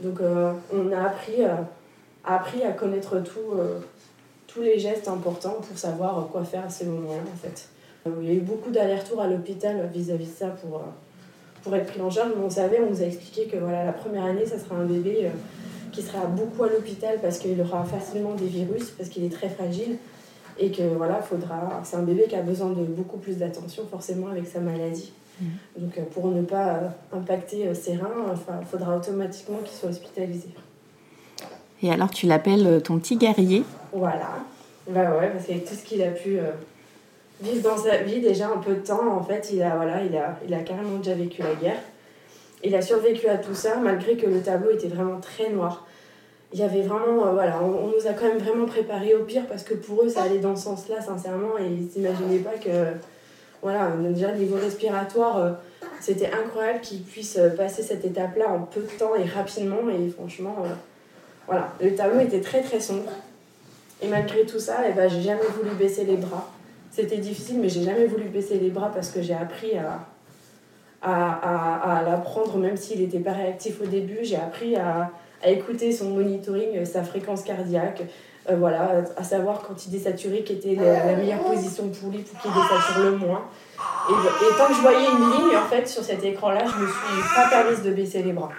Donc 0.00 0.20
on 0.72 0.92
a 0.92 1.02
appris, 1.02 1.42
appris 2.24 2.62
à 2.62 2.72
connaître 2.72 3.20
tout, 3.20 3.54
tous 4.46 4.62
les 4.62 4.78
gestes 4.78 5.08
importants 5.08 5.58
pour 5.66 5.78
savoir 5.78 6.28
quoi 6.32 6.44
faire 6.44 6.64
à 6.64 6.70
ces 6.70 6.86
moments-là 6.86 7.22
en 7.32 7.36
fait. 7.36 7.68
Il 8.20 8.26
y 8.26 8.30
a 8.30 8.34
eu 8.34 8.40
beaucoup 8.40 8.70
d'allers-retours 8.70 9.20
à 9.20 9.28
l'hôpital 9.28 9.88
vis-à-vis 9.92 10.26
de 10.26 10.36
ça 10.36 10.48
pour 10.48 10.82
pour 11.62 11.74
être 11.76 11.86
pris 11.86 12.00
en 12.00 12.10
charge. 12.10 12.32
Mais 12.36 12.44
on 12.44 12.50
savait, 12.50 12.80
on 12.80 12.90
nous 12.90 13.02
a 13.02 13.06
expliqué 13.06 13.46
que 13.46 13.56
voilà, 13.56 13.84
la 13.84 13.92
première 13.92 14.24
année, 14.24 14.46
ça 14.46 14.58
sera 14.58 14.76
un 14.76 14.84
bébé 14.84 15.26
euh, 15.26 15.28
qui 15.92 16.02
sera 16.02 16.26
beaucoup 16.26 16.64
à 16.64 16.68
l'hôpital 16.68 17.18
parce 17.20 17.38
qu'il 17.38 17.60
aura 17.60 17.84
facilement 17.84 18.34
des 18.34 18.46
virus, 18.46 18.90
parce 18.90 19.08
qu'il 19.08 19.24
est 19.24 19.32
très 19.32 19.48
fragile. 19.48 19.96
Et 20.58 20.70
que 20.70 20.82
voilà, 20.82 21.20
faudra. 21.22 21.80
C'est 21.84 21.96
un 21.96 22.02
bébé 22.02 22.26
qui 22.28 22.36
a 22.36 22.42
besoin 22.42 22.70
de 22.70 22.84
beaucoup 22.84 23.18
plus 23.18 23.38
d'attention, 23.38 23.84
forcément, 23.90 24.28
avec 24.28 24.46
sa 24.46 24.60
maladie. 24.60 25.12
Mmh. 25.40 25.46
Donc, 25.78 25.98
euh, 25.98 26.02
pour 26.12 26.28
ne 26.28 26.42
pas 26.42 26.74
euh, 26.74 26.88
impacter 27.12 27.74
ses 27.74 27.96
reins, 27.96 28.34
il 28.60 28.66
faudra 28.66 28.96
automatiquement 28.96 29.58
qu'il 29.58 29.76
soit 29.76 29.88
hospitalisé. 29.88 30.48
Et 31.82 31.90
alors, 31.90 32.10
tu 32.10 32.26
l'appelles 32.26 32.80
ton 32.82 32.98
petit 32.98 33.16
guerrier? 33.16 33.64
Voilà. 33.92 34.44
Bah 34.88 35.16
ouais, 35.18 35.30
parce 35.30 35.46
qu'avec 35.46 35.64
tout 35.64 35.74
ce 35.74 35.84
qu'il 35.84 36.02
a 36.02 36.10
pu 36.10 36.38
vivre 37.42 37.68
dans 37.68 37.76
sa 37.76 37.98
vie 37.98 38.20
déjà 38.20 38.48
un 38.48 38.58
peu 38.58 38.74
de 38.74 38.80
temps. 38.80 39.16
En 39.16 39.22
fait, 39.22 39.50
il 39.52 39.62
a, 39.62 39.76
voilà, 39.76 40.02
il 40.04 40.16
a, 40.16 40.38
il 40.46 40.54
a 40.54 40.60
carrément 40.60 40.98
déjà 40.98 41.14
vécu 41.14 41.42
la 41.42 41.54
guerre. 41.54 41.80
Il 42.64 42.74
a 42.76 42.82
survécu 42.82 43.26
à 43.28 43.38
tout 43.38 43.54
ça, 43.54 43.76
malgré 43.76 44.16
que 44.16 44.26
le 44.26 44.40
tableau 44.40 44.70
était 44.70 44.88
vraiment 44.88 45.20
très 45.20 45.50
noir. 45.50 45.86
Il 46.52 46.58
y 46.58 46.62
avait 46.62 46.82
vraiment, 46.82 47.26
euh, 47.26 47.32
voilà, 47.32 47.62
on, 47.62 47.88
nous 47.88 48.06
a 48.06 48.12
quand 48.12 48.26
même 48.26 48.38
vraiment 48.38 48.66
préparé 48.66 49.14
au 49.14 49.24
pire 49.24 49.46
parce 49.48 49.62
que 49.62 49.74
pour 49.74 50.02
eux, 50.02 50.08
ça 50.08 50.24
allait 50.24 50.38
dans 50.38 50.54
ce 50.54 50.64
sens-là, 50.64 51.00
sincèrement, 51.00 51.58
et 51.58 51.66
ils 51.66 51.90
s'imaginaient 51.90 52.38
pas 52.38 52.58
que, 52.62 52.92
voilà, 53.62 53.90
déjà 54.10 54.32
niveau 54.32 54.56
respiratoire, 54.56 55.38
euh, 55.38 55.50
c'était 56.00 56.30
incroyable 56.30 56.80
qu'ils 56.80 57.02
puissent 57.02 57.38
euh, 57.38 57.48
passer 57.50 57.82
cette 57.82 58.04
étape-là 58.04 58.50
en 58.50 58.60
peu 58.60 58.80
de 58.80 58.98
temps 58.98 59.14
et 59.14 59.24
rapidement, 59.24 59.88
et 59.88 60.10
franchement, 60.10 60.56
voilà, 61.46 61.72
le 61.80 61.94
tableau 61.94 62.20
était 62.20 62.40
très 62.40 62.60
très 62.60 62.80
sombre. 62.80 63.10
Et 64.02 64.08
malgré 64.08 64.44
tout 64.44 64.58
ça, 64.58 64.78
eh 64.88 64.92
ben, 64.92 65.08
j'ai 65.08 65.22
jamais 65.22 65.46
voulu 65.56 65.74
baisser 65.76 66.04
les 66.04 66.16
bras. 66.16 66.50
C'était 66.90 67.18
difficile, 67.18 67.60
mais 67.60 67.68
j'ai 67.68 67.84
jamais 67.84 68.06
voulu 68.06 68.24
baisser 68.24 68.58
les 68.58 68.68
bras 68.68 68.90
parce 68.92 69.08
que 69.10 69.22
j'ai 69.22 69.32
appris 69.32 69.78
à, 69.78 70.00
à, 71.00 71.98
à, 71.98 72.02
l'apprendre, 72.02 72.58
même 72.58 72.76
s'il 72.76 73.00
n'était 73.00 73.20
pas 73.20 73.32
réactif 73.32 73.80
au 73.80 73.86
début. 73.86 74.18
J'ai 74.22 74.36
appris 74.36 74.76
à, 74.76 75.10
à, 75.42 75.50
écouter 75.50 75.92
son 75.92 76.10
monitoring, 76.10 76.84
sa 76.84 77.02
fréquence 77.02 77.42
cardiaque, 77.42 78.02
euh, 78.50 78.56
voilà, 78.56 79.02
à 79.16 79.22
savoir 79.22 79.62
quand 79.62 79.86
il 79.86 79.90
désaturait, 79.90 80.42
qui 80.42 80.54
était 80.54 80.74
la, 80.74 81.16
meilleure 81.16 81.42
position 81.42 81.88
pour 81.88 82.10
lui 82.10 82.18
pour 82.18 82.40
qu'il 82.40 82.50
désature 82.50 83.04
le 83.04 83.16
moins. 83.16 83.44
Et, 84.08 84.12
et, 84.12 84.58
tant 84.58 84.66
que 84.66 84.74
je 84.74 84.80
voyais 84.80 85.06
une 85.06 85.30
ligne, 85.30 85.56
en 85.56 85.68
fait, 85.68 85.86
sur 85.86 86.02
cet 86.02 86.24
écran-là, 86.24 86.60
je 86.60 86.82
me 86.82 86.86
suis 86.86 87.34
pas 87.34 87.48
permise 87.48 87.82
de 87.82 87.90
baisser 87.92 88.22
les 88.22 88.32
bras 88.32 88.50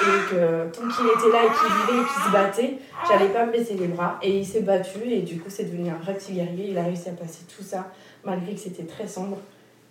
et 0.00 0.30
que 0.30 0.70
tant 0.72 0.88
qu'il 0.88 1.06
était 1.06 1.36
là 1.36 1.44
et 1.44 1.48
qu'il 1.48 1.92
vivait 1.92 2.02
et 2.02 2.06
qu'il 2.06 2.22
se 2.22 2.32
battait, 2.32 2.78
j'allais 3.08 3.28
pas 3.28 3.46
me 3.46 3.52
baisser 3.52 3.74
les 3.74 3.86
bras. 3.86 4.18
Et 4.22 4.38
il 4.38 4.46
s'est 4.46 4.62
battu 4.62 5.00
et 5.04 5.22
du 5.22 5.38
coup 5.38 5.50
c'est 5.50 5.64
devenu 5.64 5.90
un 5.90 5.96
vrai 5.96 6.14
petit 6.14 6.32
guerrier. 6.32 6.68
Il 6.70 6.78
a 6.78 6.84
réussi 6.84 7.08
à 7.08 7.12
passer 7.12 7.44
tout 7.54 7.62
ça 7.62 7.90
malgré 8.24 8.54
que 8.54 8.60
c'était 8.60 8.84
très 8.84 9.06
sombre. 9.06 9.38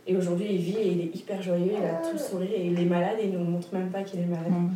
Et 0.07 0.15
aujourd'hui 0.17 0.47
il 0.49 0.57
vit 0.57 0.77
et 0.77 0.87
il 0.87 1.01
est 1.01 1.15
hyper 1.15 1.41
joyeux, 1.41 1.73
il 1.77 1.85
a 1.85 2.09
tout 2.09 2.17
sourire 2.17 2.49
et 2.55 2.65
il 2.65 2.79
est 2.79 2.85
malade 2.85 3.17
et 3.19 3.25
il 3.25 3.33
ne 3.33 3.37
nous 3.37 3.45
montre 3.45 3.67
même 3.73 3.89
pas 3.89 4.01
qu'il 4.01 4.19
est 4.19 4.25
malade. 4.25 4.49
Mm. 4.49 4.69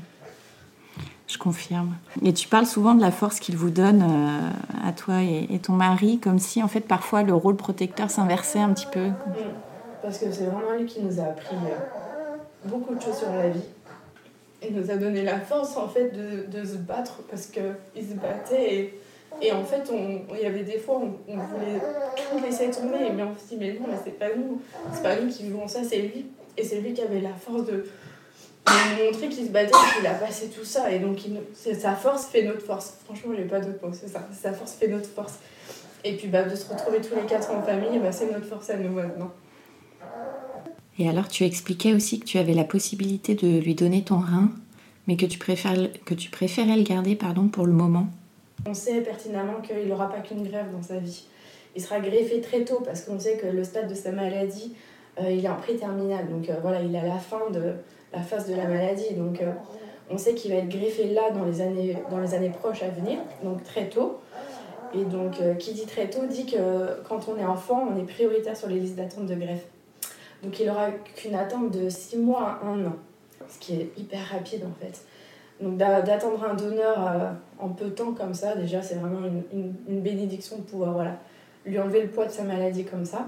Je 1.33 1.39
confirme. 1.39 1.95
Et 2.23 2.31
tu 2.31 2.47
parles 2.47 2.67
souvent 2.67 2.93
de 2.93 3.01
la 3.01 3.09
force 3.09 3.39
qu'il 3.39 3.57
vous 3.57 3.71
donne 3.71 4.03
euh, 4.03 4.87
à 4.87 4.91
toi 4.91 5.23
et, 5.23 5.57
ton 5.57 5.73
mari, 5.73 6.19
comme 6.19 6.37
si 6.37 6.61
en 6.61 6.67
fait 6.67 6.81
parfois 6.81 7.23
le 7.23 7.33
rôle 7.33 7.55
protecteur 7.55 8.11
s'inversait 8.11 8.59
un 8.59 8.71
petit 8.71 8.85
peu. 8.85 9.07
Parce 10.03 10.19
que 10.19 10.31
c'est 10.31 10.45
vraiment 10.45 10.73
lui 10.77 10.85
qui 10.85 11.01
nous 11.01 11.19
a 11.19 11.23
appris 11.23 11.55
euh, 11.55 12.67
beaucoup 12.69 12.93
de 12.93 13.01
choses 13.01 13.17
sur 13.17 13.31
la 13.31 13.49
vie 13.49 13.63
il 14.69 14.75
nous 14.75 14.91
a 14.91 14.95
donné 14.95 15.23
la 15.23 15.39
force 15.39 15.75
en 15.75 15.87
fait 15.87 16.11
de, 16.11 16.65
se 16.65 16.77
battre 16.77 17.21
parce 17.29 17.47
qu'il 17.47 18.07
se 18.07 18.13
battait 18.13 18.75
et, 18.75 18.99
et 19.41 19.51
en 19.51 19.63
fait 19.65 19.91
il 19.91 20.39
y 20.39 20.45
avait 20.45 20.63
des 20.63 20.77
fois 20.77 21.01
on, 21.01 21.33
on, 21.33 21.37
voulait 21.37 21.81
tout 22.15 22.39
laisser 22.41 22.69
tomber 22.71 23.11
mais 23.13 23.23
on 23.23 23.35
se 23.35 23.49
dit 23.49 23.57
mais 23.59 23.73
non 23.73 23.87
mais 23.89 23.97
c'est 24.05 24.17
pas 24.17 24.33
nous 24.35 24.61
c'est 24.93 25.03
pas 25.03 25.19
nous 25.19 25.27
qui 25.29 25.43
vivons 25.43 25.67
ça 25.67 25.83
c'est 25.83 25.97
lui 25.97 26.27
et 26.55 26.63
c'est 26.63 26.79
lui 26.79 26.93
qui 26.93 27.01
avait 27.01 27.19
la 27.19 27.33
force 27.33 27.65
de, 27.65 27.85
nous 28.67 29.05
montrer 29.05 29.29
qu'il 29.29 29.45
se 29.45 29.51
battait 29.51 29.71
qu'il 29.97 30.07
a 30.07 30.13
passé 30.13 30.49
tout 30.49 30.65
ça 30.65 30.91
et 30.91 30.99
donc 30.99 31.25
il, 31.25 31.39
sa 31.75 31.95
force 31.95 32.27
fait 32.27 32.43
notre 32.43 32.61
force 32.61 32.95
franchement 33.05 33.33
j'ai 33.35 33.43
pas 33.43 33.59
d'autre 33.59 33.85
mot 33.85 33.93
c'est 33.93 34.07
ça 34.07 34.27
sa 34.31 34.53
force 34.53 34.73
fait 34.73 34.87
notre 34.87 35.09
force 35.09 35.35
et 36.03 36.15
puis 36.15 36.27
bah, 36.27 36.43
de 36.43 36.55
se 36.55 36.71
retrouver 36.71 37.01
tous 37.01 37.15
les 37.15 37.25
quatre 37.25 37.51
en 37.51 37.61
famille 37.61 37.99
bah, 37.99 38.11
c'est 38.11 38.31
notre 38.31 38.45
force 38.45 38.69
à 38.69 38.77
nous 38.77 38.91
maintenant 38.91 39.31
et 40.99 41.09
alors, 41.09 41.27
tu 41.27 41.43
expliquais 41.43 41.93
aussi 41.93 42.19
que 42.19 42.25
tu 42.25 42.37
avais 42.37 42.53
la 42.53 42.63
possibilité 42.63 43.33
de 43.33 43.59
lui 43.59 43.73
donner 43.73 44.03
ton 44.03 44.19
rein, 44.19 44.51
mais 45.07 45.17
que 45.17 45.25
tu, 45.25 45.39
préfères, 45.39 45.75
que 46.05 46.13
tu 46.13 46.29
préférais 46.29 46.77
le 46.77 46.83
garder 46.83 47.15
pardon, 47.15 47.47
pour 47.47 47.65
le 47.65 47.73
moment. 47.73 48.07
On 48.67 48.73
sait 48.73 49.01
pertinemment 49.01 49.61
qu'il 49.61 49.87
n'aura 49.87 50.09
pas 50.09 50.19
qu'une 50.19 50.47
grève 50.47 50.71
dans 50.71 50.83
sa 50.83 50.99
vie. 50.99 51.25
Il 51.75 51.81
sera 51.81 51.99
greffé 51.99 52.41
très 52.41 52.63
tôt 52.63 52.81
parce 52.85 53.01
qu'on 53.01 53.19
sait 53.19 53.37
que 53.37 53.47
le 53.47 53.63
stade 53.63 53.89
de 53.89 53.95
sa 53.95 54.11
maladie, 54.11 54.75
euh, 55.19 55.31
il 55.31 55.43
est 55.43 55.49
en 55.49 55.55
pré-terminal. 55.55 56.29
Donc 56.29 56.47
euh, 56.49 56.55
voilà, 56.61 56.81
il 56.83 56.95
a 56.95 57.03
la 57.03 57.17
fin 57.17 57.49
de 57.51 57.73
la 58.13 58.21
phase 58.21 58.49
de 58.49 58.55
la 58.55 58.67
maladie. 58.67 59.13
Donc 59.15 59.41
euh, 59.41 59.51
on 60.09 60.17
sait 60.17 60.33
qu'il 60.33 60.51
va 60.51 60.57
être 60.57 60.69
greffé 60.69 61.09
là 61.09 61.31
dans 61.31 61.45
les, 61.45 61.61
années, 61.61 61.97
dans 62.09 62.19
les 62.19 62.33
années 62.33 62.51
proches 62.51 62.83
à 62.83 62.89
venir, 62.89 63.19
donc 63.43 63.63
très 63.63 63.89
tôt. 63.89 64.19
Et 64.95 65.05
donc, 65.05 65.41
qui 65.57 65.73
dit 65.73 65.87
très 65.87 66.07
tôt 66.07 66.27
dit 66.27 66.45
que 66.45 67.01
quand 67.09 67.27
on 67.27 67.35
est 67.35 67.45
enfant, 67.45 67.87
on 67.91 67.99
est 67.99 68.05
prioritaire 68.05 68.55
sur 68.55 68.67
les 68.67 68.79
listes 68.79 68.95
d'attente 68.95 69.25
de 69.25 69.33
greffe. 69.33 69.65
Donc 70.43 70.59
il 70.59 70.69
aura 70.69 70.91
qu'une 71.15 71.35
attente 71.35 71.71
de 71.71 71.89
6 71.89 72.17
mois 72.17 72.59
à 72.61 72.67
1 72.67 72.85
an, 72.85 72.95
ce 73.47 73.57
qui 73.59 73.75
est 73.75 73.91
hyper 73.97 74.19
rapide 74.31 74.63
en 74.65 74.83
fait. 74.83 75.01
Donc 75.61 75.77
d'attendre 75.77 76.43
un 76.43 76.55
donneur 76.55 77.07
euh, 77.07 77.31
en 77.59 77.69
peu 77.69 77.85
de 77.85 77.91
temps 77.91 78.11
comme 78.11 78.33
ça, 78.33 78.55
déjà 78.55 78.81
c'est 78.81 78.95
vraiment 78.95 79.25
une, 79.25 79.73
une, 79.87 80.01
bénédiction 80.01 80.57
de 80.57 80.63
pouvoir 80.63 80.93
voilà, 80.93 81.17
lui 81.65 81.79
enlever 81.79 82.01
le 82.01 82.09
poids 82.09 82.25
de 82.25 82.31
sa 82.31 82.43
maladie 82.43 82.83
comme 82.83 83.05
ça. 83.05 83.27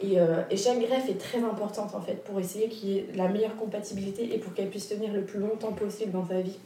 Et, 0.00 0.20
euh, 0.20 0.42
et 0.50 0.56
chaque 0.56 0.78
greffe 0.78 1.08
est 1.08 1.18
très 1.18 1.42
importante 1.42 1.94
en 1.94 2.00
fait 2.00 2.22
pour 2.24 2.38
essayer 2.38 2.68
qu'il 2.68 2.88
y 2.88 2.98
ait 2.98 3.06
la 3.16 3.28
meilleure 3.28 3.56
compatibilité 3.56 4.32
et 4.32 4.38
pour 4.38 4.54
qu'elle 4.54 4.68
puisse 4.68 4.88
tenir 4.88 5.12
le 5.12 5.22
plus 5.22 5.40
longtemps 5.40 5.72
possible 5.72 6.12
dans 6.12 6.26
sa 6.26 6.40
vie. 6.40 6.58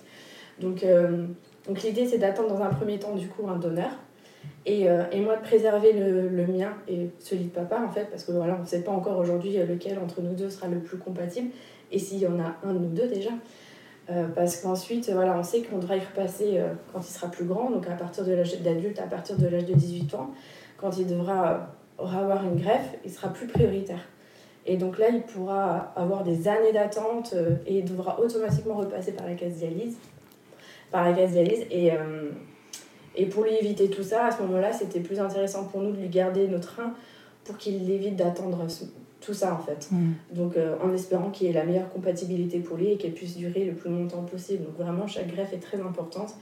Donc, 0.61 0.85
euh, 0.85 1.27
donc 1.67 1.83
l'idée 1.83 2.07
c'est 2.07 2.19
d'attendre 2.19 2.51
dans 2.51 2.63
un 2.63 2.69
premier 2.69 2.99
temps 2.99 3.15
du 3.15 3.29
coup 3.29 3.49
un 3.49 3.57
donneur 3.57 3.91
et, 4.67 4.89
euh, 4.89 5.05
et, 5.13 5.21
moi 5.21 5.37
de 5.37 5.43
préserver 5.43 5.93
le, 5.93 6.29
le, 6.29 6.47
mien 6.47 6.75
et 6.89 7.09
celui 7.21 7.45
de 7.45 7.51
papa 7.51 7.81
en 7.81 7.91
fait 7.91 8.11
parce 8.11 8.25
que 8.25 8.33
voilà 8.33 8.57
on 8.59 8.63
ne 8.63 8.67
sait 8.67 8.83
pas 8.83 8.93
encore 8.93 9.19
aujourd'hui 9.19 9.57
lequel 9.57 9.99
entre 9.99 10.21
nous 10.21 10.35
deux 10.35 10.51
sera 10.51 10.69
le 10.69 10.81
plus 10.81 10.99
compatible 10.99 11.51
et 11.91 11.99
s'il 11.99 12.19
y 12.19 12.27
en 12.27 12.39
a 12.39 12.57
un 12.65 12.75
de 12.75 12.79
nous 12.81 12.91
deux 12.91 13.09
déjà 13.09 13.31
parce 14.35 14.57
qu'ensuite 14.57 15.09
voilà 15.11 15.39
on 15.39 15.43
sait 15.43 15.63
qu'on 15.63 15.79
devra 15.79 15.97
y 15.97 16.01
repasser 16.01 16.61
quand 16.93 17.01
il 17.01 17.13
sera 17.13 17.29
plus 17.29 17.45
grand 17.45 17.71
donc 17.71 17.89
à 17.89 17.95
partir 17.95 18.25
de 18.25 18.33
l'âge 18.33 18.61
d'adulte 18.61 18.99
à 18.99 19.07
partir 19.07 19.39
de 19.39 19.47
l'âge 19.47 19.65
de 19.65 19.75
18 19.75 20.15
ans 20.15 20.31
quand 20.77 20.99
il 20.99 21.07
devra 21.07 21.73
avoir 22.07 22.45
une 22.45 22.61
greffe 22.61 22.97
il 23.05 23.11
sera 23.11 23.29
plus 23.29 23.47
prioritaire 23.47 24.01
et 24.67 24.77
donc 24.77 24.99
là 24.99 25.09
il 25.09 25.23
pourra 25.23 25.93
avoir 25.97 26.23
des 26.23 26.49
années 26.49 26.73
d'attente 26.73 27.35
et 27.67 27.79
il 27.79 27.85
devra 27.85 28.21
automatiquement 28.21 28.75
repasser 28.75 29.13
par 29.13 29.27
la 29.27 29.35
case 29.35 29.55
dialyse 29.55 29.97
par 30.91 31.05
la 31.05 31.13
case 31.13 31.33
dialyse 31.33 31.67
et 31.71 31.93
et 33.15 33.27
pour 33.27 33.45
lui 33.45 33.55
éviter 33.55 33.91
tout 33.91 34.03
ça, 34.03 34.27
à 34.27 34.31
ce 34.31 34.43
moment-là, 34.43 34.73
c'était 34.73 35.01
plus 35.01 35.21
intéressant 35.21 35.65
pour 35.65 35.83
nous 35.83 35.93
de 35.93 36.01
lui 36.01 36.09
garder 36.09 36.49
notre 36.49 36.77
rein 36.81 36.95
pour 37.45 37.57
qu'il 37.59 37.91
évite 37.91 38.17
d'attendre 38.17 38.67
tout 39.21 39.35
ça 39.35 39.55
en 39.55 39.59
fait. 39.59 39.89
Mm. 39.91 40.13
Donc 40.33 40.57
euh, 40.57 40.77
en 40.83 40.93
espérant 40.93 41.31
qu'il 41.31 41.49
ait 41.49 41.53
la 41.53 41.65
meilleure 41.65 41.91
compatibilité 41.91 42.59
pour 42.59 42.77
lui 42.77 42.93
et 42.93 42.97
qu'elle 42.97 43.13
puisse 43.13 43.37
durer 43.37 43.65
le 43.65 43.75
plus 43.75 43.91
longtemps 43.91 44.23
possible. 44.23 44.65
Donc 44.65 44.79
vraiment, 44.79 45.07
chaque 45.07 45.29
greffe 45.29 45.53
est 45.53 45.59
très 45.59 45.81
importante. 45.81 46.35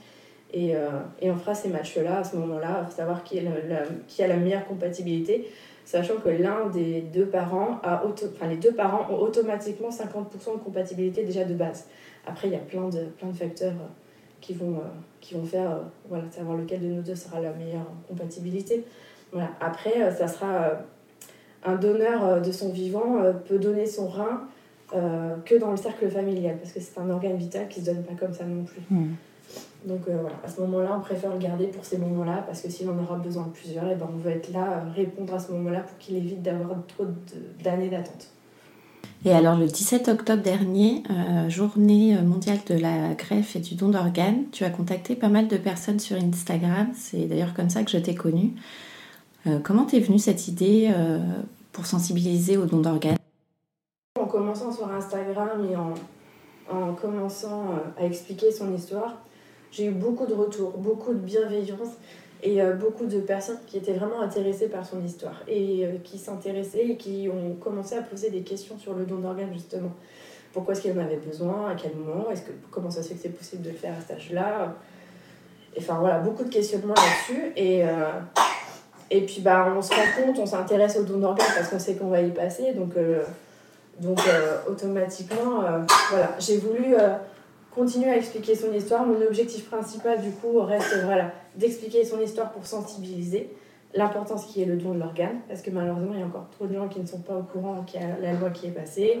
Et, 0.53 0.75
euh, 0.75 0.89
et 1.21 1.31
on 1.31 1.37
fera 1.37 1.55
ces 1.55 1.69
matchs-là 1.69 2.19
à 2.19 2.23
ce 2.23 2.35
moment-là, 2.35 2.87
savoir 2.89 3.23
qui, 3.23 3.39
a 3.39 4.27
la 4.27 4.35
meilleure 4.35 4.65
compatibilité, 4.65 5.47
sachant 5.85 6.15
que 6.17 6.29
l'un 6.29 6.67
des 6.67 7.01
deux 7.01 7.25
parents 7.25 7.79
a 7.83 8.03
enfin, 8.05 8.47
les 8.47 8.57
deux 8.57 8.73
parents 8.73 9.07
ont 9.11 9.19
automatiquement 9.19 9.89
50% 9.89 10.53
de 10.53 10.63
compatibilité 10.63 11.23
déjà 11.23 11.45
de 11.45 11.53
base. 11.53 11.85
Après, 12.27 12.49
il 12.49 12.53
y 12.53 12.57
a 12.57 12.59
plein 12.59 12.89
de, 12.89 13.05
plein 13.17 13.29
de 13.29 13.35
facteurs 13.35 13.71
euh, 13.71 13.87
qui 14.41 14.53
vont, 14.53 14.73
euh, 14.73 14.89
qui 15.21 15.35
vont 15.35 15.45
faire, 15.45 15.79
voilà, 16.09 16.25
savoir 16.31 16.57
lequel 16.57 16.81
de 16.81 16.87
nous 16.87 17.01
deux 17.01 17.15
sera 17.15 17.39
la 17.39 17.53
meilleure 17.53 17.87
compatibilité. 18.07 18.83
Après, 19.61 20.11
ça 20.11 20.27
sera 20.27 20.83
un 21.63 21.75
donneur 21.75 22.41
de 22.41 22.51
son 22.51 22.73
vivant 22.73 23.23
peut 23.47 23.59
donner 23.59 23.85
son 23.85 24.09
rein 24.09 24.41
que 24.91 25.57
dans 25.57 25.71
le 25.71 25.77
cercle 25.77 26.09
familial, 26.09 26.57
parce 26.57 26.73
que 26.73 26.81
c'est 26.81 26.99
un 26.99 27.09
organe 27.09 27.37
vital 27.37 27.69
qui 27.69 27.79
se 27.79 27.85
donne 27.85 28.03
pas 28.03 28.15
comme 28.19 28.33
ça 28.33 28.43
non 28.43 28.65
plus. 28.65 28.81
Hmm. 28.89 29.13
Donc 29.85 30.01
voilà, 30.05 30.35
à 30.43 30.47
ce 30.47 30.61
moment-là, 30.61 30.95
on 30.97 31.01
préfère 31.01 31.31
le 31.31 31.39
garder 31.39 31.67
pour 31.67 31.83
ces 31.83 31.97
moments-là, 31.97 32.43
parce 32.45 32.61
que 32.61 32.69
s'il 32.69 32.87
en 32.89 32.97
aura 32.99 33.17
besoin 33.17 33.47
de 33.47 33.51
plusieurs, 33.51 33.85
et 33.85 33.93
eh 33.93 33.95
ben 33.95 34.07
on 34.13 34.17
veut 34.17 34.31
être 34.31 34.51
là, 34.51 34.83
répondre 34.95 35.33
à 35.33 35.39
ce 35.39 35.51
moment-là 35.53 35.79
pour 35.79 35.97
qu'il 35.97 36.17
évite 36.17 36.43
d'avoir 36.43 36.77
trop 36.87 37.05
d'années 37.63 37.89
d'attente. 37.89 38.27
Et 39.23 39.31
alors 39.31 39.55
le 39.55 39.67
17 39.67 40.07
octobre 40.07 40.41
dernier, 40.41 41.03
euh, 41.11 41.47
journée 41.47 42.19
mondiale 42.23 42.57
de 42.67 42.73
la 42.73 43.13
greffe 43.13 43.55
et 43.55 43.59
du 43.59 43.75
don 43.75 43.89
d'organes, 43.89 44.45
tu 44.51 44.63
as 44.63 44.71
contacté 44.71 45.15
pas 45.15 45.29
mal 45.29 45.47
de 45.47 45.57
personnes 45.57 45.99
sur 45.99 46.17
Instagram. 46.17 46.87
C'est 46.95 47.25
d'ailleurs 47.25 47.53
comme 47.53 47.69
ça 47.69 47.83
que 47.83 47.91
je 47.91 47.99
t'ai 47.99 48.15
connue. 48.15 48.53
Euh, 49.45 49.59
comment 49.63 49.85
t'es 49.85 49.99
venue 49.99 50.17
cette 50.17 50.47
idée 50.47 50.91
euh, 50.91 51.19
pour 51.71 51.85
sensibiliser 51.85 52.57
au 52.57 52.65
don 52.65 52.79
d'organes? 52.79 53.17
En 54.19 54.25
commençant 54.25 54.71
sur 54.71 54.91
Instagram 54.91 55.67
et 55.71 55.75
en, 55.75 55.93
en 56.75 56.93
commençant 56.95 57.75
à 57.99 58.05
expliquer 58.05 58.51
son 58.51 58.73
histoire, 58.73 59.17
j'ai 59.71 59.85
eu 59.85 59.91
beaucoup 59.91 60.25
de 60.25 60.33
retours, 60.33 60.71
beaucoup 60.77 61.13
de 61.13 61.19
bienveillance 61.19 61.89
et 62.43 62.61
euh, 62.61 62.73
beaucoup 62.73 63.05
de 63.05 63.19
personnes 63.19 63.59
qui 63.67 63.77
étaient 63.77 63.93
vraiment 63.93 64.21
intéressées 64.21 64.67
par 64.67 64.85
son 64.85 65.03
histoire 65.03 65.41
et 65.47 65.85
euh, 65.85 65.97
qui 66.03 66.17
s'intéressaient 66.17 66.89
et 66.89 66.97
qui 66.97 67.29
ont 67.29 67.55
commencé 67.55 67.95
à 67.95 68.01
poser 68.01 68.29
des 68.29 68.41
questions 68.41 68.77
sur 68.77 68.93
le 68.93 69.05
don 69.05 69.17
d'organes 69.19 69.53
justement. 69.53 69.91
Pourquoi 70.51 70.73
est-ce 70.73 70.81
qu'elle 70.83 70.99
en 70.99 71.03
avait 71.03 71.17
besoin? 71.17 71.69
À 71.69 71.75
quel 71.75 71.95
moment? 71.95 72.29
Est-ce 72.29 72.41
que, 72.41 72.51
Comment 72.69 72.89
ça 72.89 73.01
se 73.01 73.09
fait 73.09 73.15
que 73.15 73.21
c'est 73.21 73.29
possible 73.29 73.61
de 73.63 73.69
le 73.69 73.75
faire 73.75 73.93
à 73.97 74.01
cet 74.01 74.17
âge-là? 74.17 74.75
Enfin 75.77 75.97
voilà, 75.99 76.19
beaucoup 76.19 76.43
de 76.43 76.49
questionnements 76.49 76.95
là-dessus. 76.95 77.53
Et, 77.55 77.85
euh, 77.85 78.09
et 79.09 79.21
puis 79.21 79.39
bah, 79.39 79.73
on 79.77 79.81
se 79.81 79.93
rend 79.93 80.25
compte, 80.25 80.39
on 80.39 80.45
s'intéresse 80.45 80.97
au 80.97 81.03
don 81.03 81.19
d'organes 81.19 81.47
parce 81.55 81.69
qu'on 81.69 81.79
sait 81.79 81.95
qu'on 81.95 82.09
va 82.09 82.21
y 82.21 82.31
passer. 82.31 82.73
Donc, 82.73 82.95
donc 84.01 84.19
automatiquement, 84.67 85.61
voilà, 86.09 86.35
j'ai 86.39 86.57
voulu 86.57 86.95
continuer 87.73 88.09
à 88.09 88.17
expliquer 88.17 88.55
son 88.55 88.73
histoire. 88.73 89.05
Mon 89.05 89.21
objectif 89.25 89.69
principal, 89.69 90.21
du 90.21 90.31
coup, 90.31 90.59
reste 90.61 91.03
voilà, 91.05 91.31
d'expliquer 91.55 92.03
son 92.03 92.19
histoire 92.19 92.51
pour 92.51 92.65
sensibiliser 92.65 93.49
l'importance 93.93 94.45
qui 94.45 94.61
est 94.61 94.65
le 94.65 94.77
don 94.77 94.93
de 94.93 94.99
l'organe, 94.99 95.39
parce 95.47 95.61
que 95.61 95.69
malheureusement, 95.69 96.13
il 96.13 96.19
y 96.19 96.23
a 96.23 96.25
encore 96.25 96.47
trop 96.51 96.65
de 96.65 96.73
gens 96.73 96.87
qui 96.87 96.99
ne 96.99 97.05
sont 97.05 97.19
pas 97.19 97.35
au 97.35 97.43
courant 97.43 97.83
qu'il 97.83 97.99
y 97.99 98.03
a 98.03 98.07
la 98.21 98.33
loi 98.33 98.49
qui 98.49 98.67
est 98.67 98.71
passée, 98.71 99.19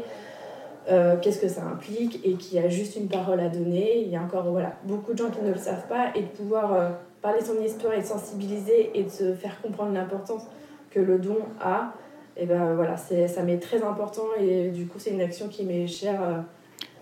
euh, 0.89 1.17
qu'est-ce 1.21 1.39
que 1.39 1.49
ça 1.49 1.63
implique, 1.63 2.25
et 2.25 2.33
qu'il 2.33 2.59
y 2.59 2.63
a 2.63 2.69
juste 2.69 2.95
une 2.95 3.07
parole 3.07 3.39
à 3.41 3.49
donner. 3.49 3.99
Il 3.99 4.09
y 4.09 4.15
a 4.15 4.21
encore 4.21 4.49
voilà, 4.49 4.73
beaucoup 4.85 5.11
de 5.11 5.17
gens 5.17 5.29
qui 5.29 5.41
ne 5.41 5.51
le 5.51 5.57
savent 5.57 5.87
pas, 5.87 6.11
et 6.15 6.21
de 6.21 6.27
pouvoir 6.27 6.73
euh, 6.73 6.89
parler 7.21 7.41
son 7.41 7.61
histoire 7.61 7.93
et 7.93 7.99
de 8.01 8.05
sensibiliser 8.05 8.91
et 8.93 9.03
de 9.03 9.09
se 9.09 9.33
faire 9.33 9.61
comprendre 9.61 9.93
l'importance 9.93 10.43
que 10.89 10.99
le 10.99 11.19
don 11.19 11.37
a, 11.59 11.93
et 12.37 12.45
ben 12.45 12.75
voilà, 12.75 12.95
ça 12.95 13.43
m'est 13.43 13.59
très 13.59 13.83
important, 13.83 14.27
et 14.39 14.69
du 14.69 14.87
coup, 14.87 14.99
c'est 14.99 15.11
une 15.11 15.21
action 15.21 15.49
qui 15.49 15.65
m'est 15.65 15.87
chère. 15.87 16.21
Euh, 16.23 16.39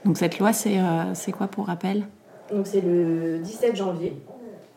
donc 0.06 0.18
cette 0.18 0.40
loi, 0.40 0.52
euh, 0.66 1.04
c'est 1.14 1.32
quoi 1.32 1.48
pour 1.48 1.68
rappel? 1.68 2.06
Donc 2.52 2.66
c'est 2.68 2.82
le 2.82 3.40
17 3.40 3.76
janvier 3.76 4.16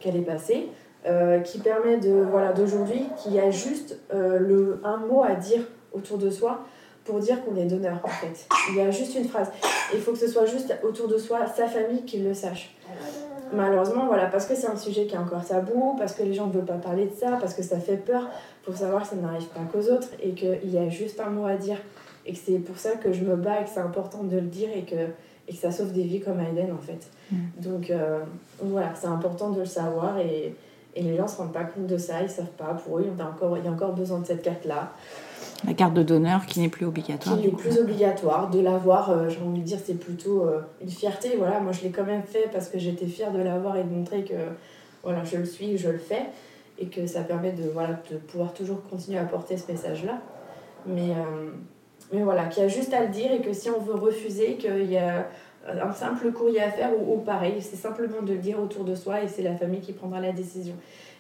qu'elle 0.01 0.17
est 0.17 0.23
passée, 0.23 0.69
euh, 1.07 1.41
qui 1.41 1.59
permet 1.59 1.99
de 1.99 2.27
voilà 2.31 2.53
d'aujourd'hui 2.53 3.05
qu'il 3.19 3.33
y 3.33 3.41
a 3.41 3.51
juste 3.51 3.99
euh, 4.13 4.39
le, 4.39 4.81
un 4.85 4.99
mot 4.99 5.23
à 5.23 5.35
dire 5.35 5.63
autour 5.93 6.19
de 6.19 6.31
soi 6.31 6.65
pour 7.05 7.19
dire 7.19 7.45
qu'on 7.45 7.57
est 7.57 7.67
donneur 7.67 8.01
en 8.03 8.09
fait. 8.09 8.47
Il 8.71 8.77
y 8.77 8.81
a 8.81 8.91
juste 8.91 9.15
une 9.15 9.25
phrase. 9.25 9.51
Il 9.95 10.01
faut 10.01 10.13
que 10.13 10.19
ce 10.19 10.29
soit 10.29 10.47
juste 10.47 10.77
autour 10.83 11.09
de 11.09 11.19
soi, 11.19 11.47
sa 11.47 11.67
famille 11.67 12.05
qui 12.05 12.19
le 12.19 12.35
sache. 12.35 12.75
Malheureusement, 13.53 14.07
voilà, 14.07 14.27
parce 14.27 14.47
que 14.47 14.55
c'est 14.55 14.69
un 14.69 14.77
sujet 14.77 15.07
qui 15.07 15.15
est 15.15 15.19
encore 15.19 15.45
tabou, 15.45 15.95
parce 15.99 16.15
que 16.15 16.23
les 16.23 16.33
gens 16.33 16.47
ne 16.47 16.53
veulent 16.53 16.65
pas 16.65 16.75
parler 16.75 17.07
de 17.07 17.15
ça, 17.15 17.37
parce 17.39 17.53
que 17.53 17.63
ça 17.63 17.79
fait 17.79 17.99
peur, 17.99 18.31
pour 18.65 18.75
savoir 18.75 19.03
que 19.03 19.09
ça 19.09 19.17
n'arrive 19.17 19.49
pas 19.49 19.61
qu'aux 19.71 19.93
autres 19.93 20.09
et 20.23 20.31
qu'il 20.31 20.71
y 20.71 20.79
a 20.79 20.89
juste 20.89 21.21
un 21.21 21.29
mot 21.29 21.45
à 21.45 21.57
dire 21.57 21.77
et 22.27 22.33
que 22.33 22.39
c'est 22.39 22.59
pour 22.59 22.79
ça 22.79 22.93
que 22.93 23.13
je 23.13 23.25
me 23.25 23.37
bats 23.37 23.61
et 23.61 23.65
que 23.65 23.71
c'est 23.71 23.81
important 23.81 24.23
de 24.23 24.37
le 24.37 24.43
dire 24.43 24.69
et 24.75 24.83
que, 24.83 24.95
et 25.49 25.53
que 25.53 25.59
ça 25.59 25.71
sauve 25.71 25.93
des 25.93 26.05
vies 26.05 26.21
comme 26.21 26.41
Aiden 26.41 26.73
en 26.73 26.79
fait. 26.79 27.09
Mm. 27.31 27.37
Donc 27.59 27.91
euh, 27.91 28.21
voilà, 28.63 28.95
c'est 28.95 29.07
important 29.07 29.51
de 29.51 29.61
le 29.61 29.67
savoir 29.67 30.19
et, 30.19 30.55
et 30.95 31.03
les 31.03 31.17
gens 31.17 31.25
ne 31.25 31.29
se 31.29 31.37
rendent 31.37 31.53
pas 31.53 31.65
compte 31.65 31.87
de 31.87 31.97
ça, 31.97 32.21
ils 32.21 32.25
ne 32.25 32.29
savent 32.29 32.47
pas. 32.59 32.75
Pour 32.75 32.99
eux, 32.99 33.07
il 33.07 33.19
y 33.19 33.21
a 33.23 33.27
encore, 33.27 33.57
il 33.57 33.65
y 33.65 33.69
a 33.69 33.71
encore 33.71 33.95
besoin 33.95 34.21
de 34.21 34.27
cette 34.27 34.43
carte-là. 34.43 34.93
La 35.67 35.75
carte 35.75 35.95
de 35.95 36.03
donneur 36.03 36.45
qui 36.47 36.61
n'est 36.61 36.69
plus 36.69 36.87
obligatoire. 36.87 37.37
Qui 37.37 37.47
n'est 37.47 37.53
plus 37.53 37.79
obligatoire. 37.79 38.51
De 38.51 38.61
l'avoir, 38.61 39.11
euh, 39.11 39.29
j'ai 39.29 39.41
envie 39.41 39.61
de 39.61 39.65
dire, 39.65 39.79
c'est 39.83 39.99
plutôt 39.99 40.45
euh, 40.45 40.61
une 40.83 40.91
fierté. 40.91 41.37
Voilà, 41.39 41.61
moi 41.61 41.73
je 41.73 41.83
l'ai 41.83 41.91
quand 41.91 42.05
même 42.05 42.25
fait 42.25 42.49
parce 42.53 42.69
que 42.69 42.79
j'étais 42.79 43.07
fière 43.07 43.33
de 43.33 43.39
l'avoir 43.39 43.77
et 43.77 43.85
de 43.85 43.89
montrer 43.89 44.25
que 44.25 44.35
voilà, 45.03 45.25
je 45.25 45.39
le 45.39 45.45
suis, 45.45 45.79
je 45.79 45.89
le 45.89 45.99
fais. 45.99 46.27
Et 46.79 46.87
que 46.87 47.07
ça 47.07 47.21
permet 47.21 47.53
de, 47.53 47.69
voilà, 47.73 48.01
de 48.11 48.17
pouvoir 48.17 48.53
toujours 48.53 48.83
continuer 48.89 49.19
à 49.19 49.25
porter 49.25 49.57
ce 49.57 49.71
message-là. 49.71 50.21
Mais, 50.87 51.11
mais 52.13 52.23
voilà, 52.23 52.47
qu'il 52.47 52.63
y 52.63 52.67
a 52.67 52.69
juste 52.69 52.93
à 52.93 53.03
le 53.05 53.09
dire 53.09 53.33
et 53.33 53.41
que 53.41 53.53
si 53.53 53.71
on 53.71 53.81
veut 53.81 53.95
refuser, 53.95 54.57
qu'il 54.57 54.91
y 54.91 54.99
a 54.99 55.29
un 55.67 55.93
simple 55.93 56.33
courrier 56.33 56.61
à 56.61 56.71
faire 56.71 56.91
ou, 57.09 57.19
pareil, 57.19 57.55
c'est 57.61 57.77
simplement 57.77 58.23
de 58.23 58.33
le 58.33 58.39
dire 58.39 58.61
autour 58.61 58.85
de 58.85 58.95
soi 58.95 59.23
et 59.23 59.29
c'est 59.29 59.43
la 59.43 59.57
famille 59.57 59.81
qui 59.81 59.93
prendra 59.93 60.21
la 60.21 60.33
décision. 60.33 60.75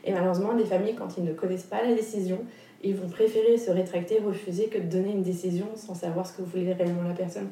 Et 0.05 0.13
malheureusement, 0.13 0.55
des 0.55 0.65
familles, 0.65 0.95
quand 0.95 1.17
ils 1.17 1.25
ne 1.25 1.33
connaissent 1.33 1.63
pas 1.63 1.83
la 1.83 1.95
décision, 1.95 2.41
ils 2.83 2.95
vont 2.95 3.09
préférer 3.09 3.57
se 3.57 3.71
rétracter, 3.71 4.19
refuser 4.19 4.67
que 4.67 4.79
de 4.79 4.85
donner 4.85 5.13
une 5.13 5.23
décision 5.23 5.67
sans 5.77 5.95
savoir 5.95 6.27
ce 6.27 6.33
que 6.33 6.43
voulait 6.43 6.73
réellement 6.73 7.09
la 7.09 7.15
personne. 7.15 7.49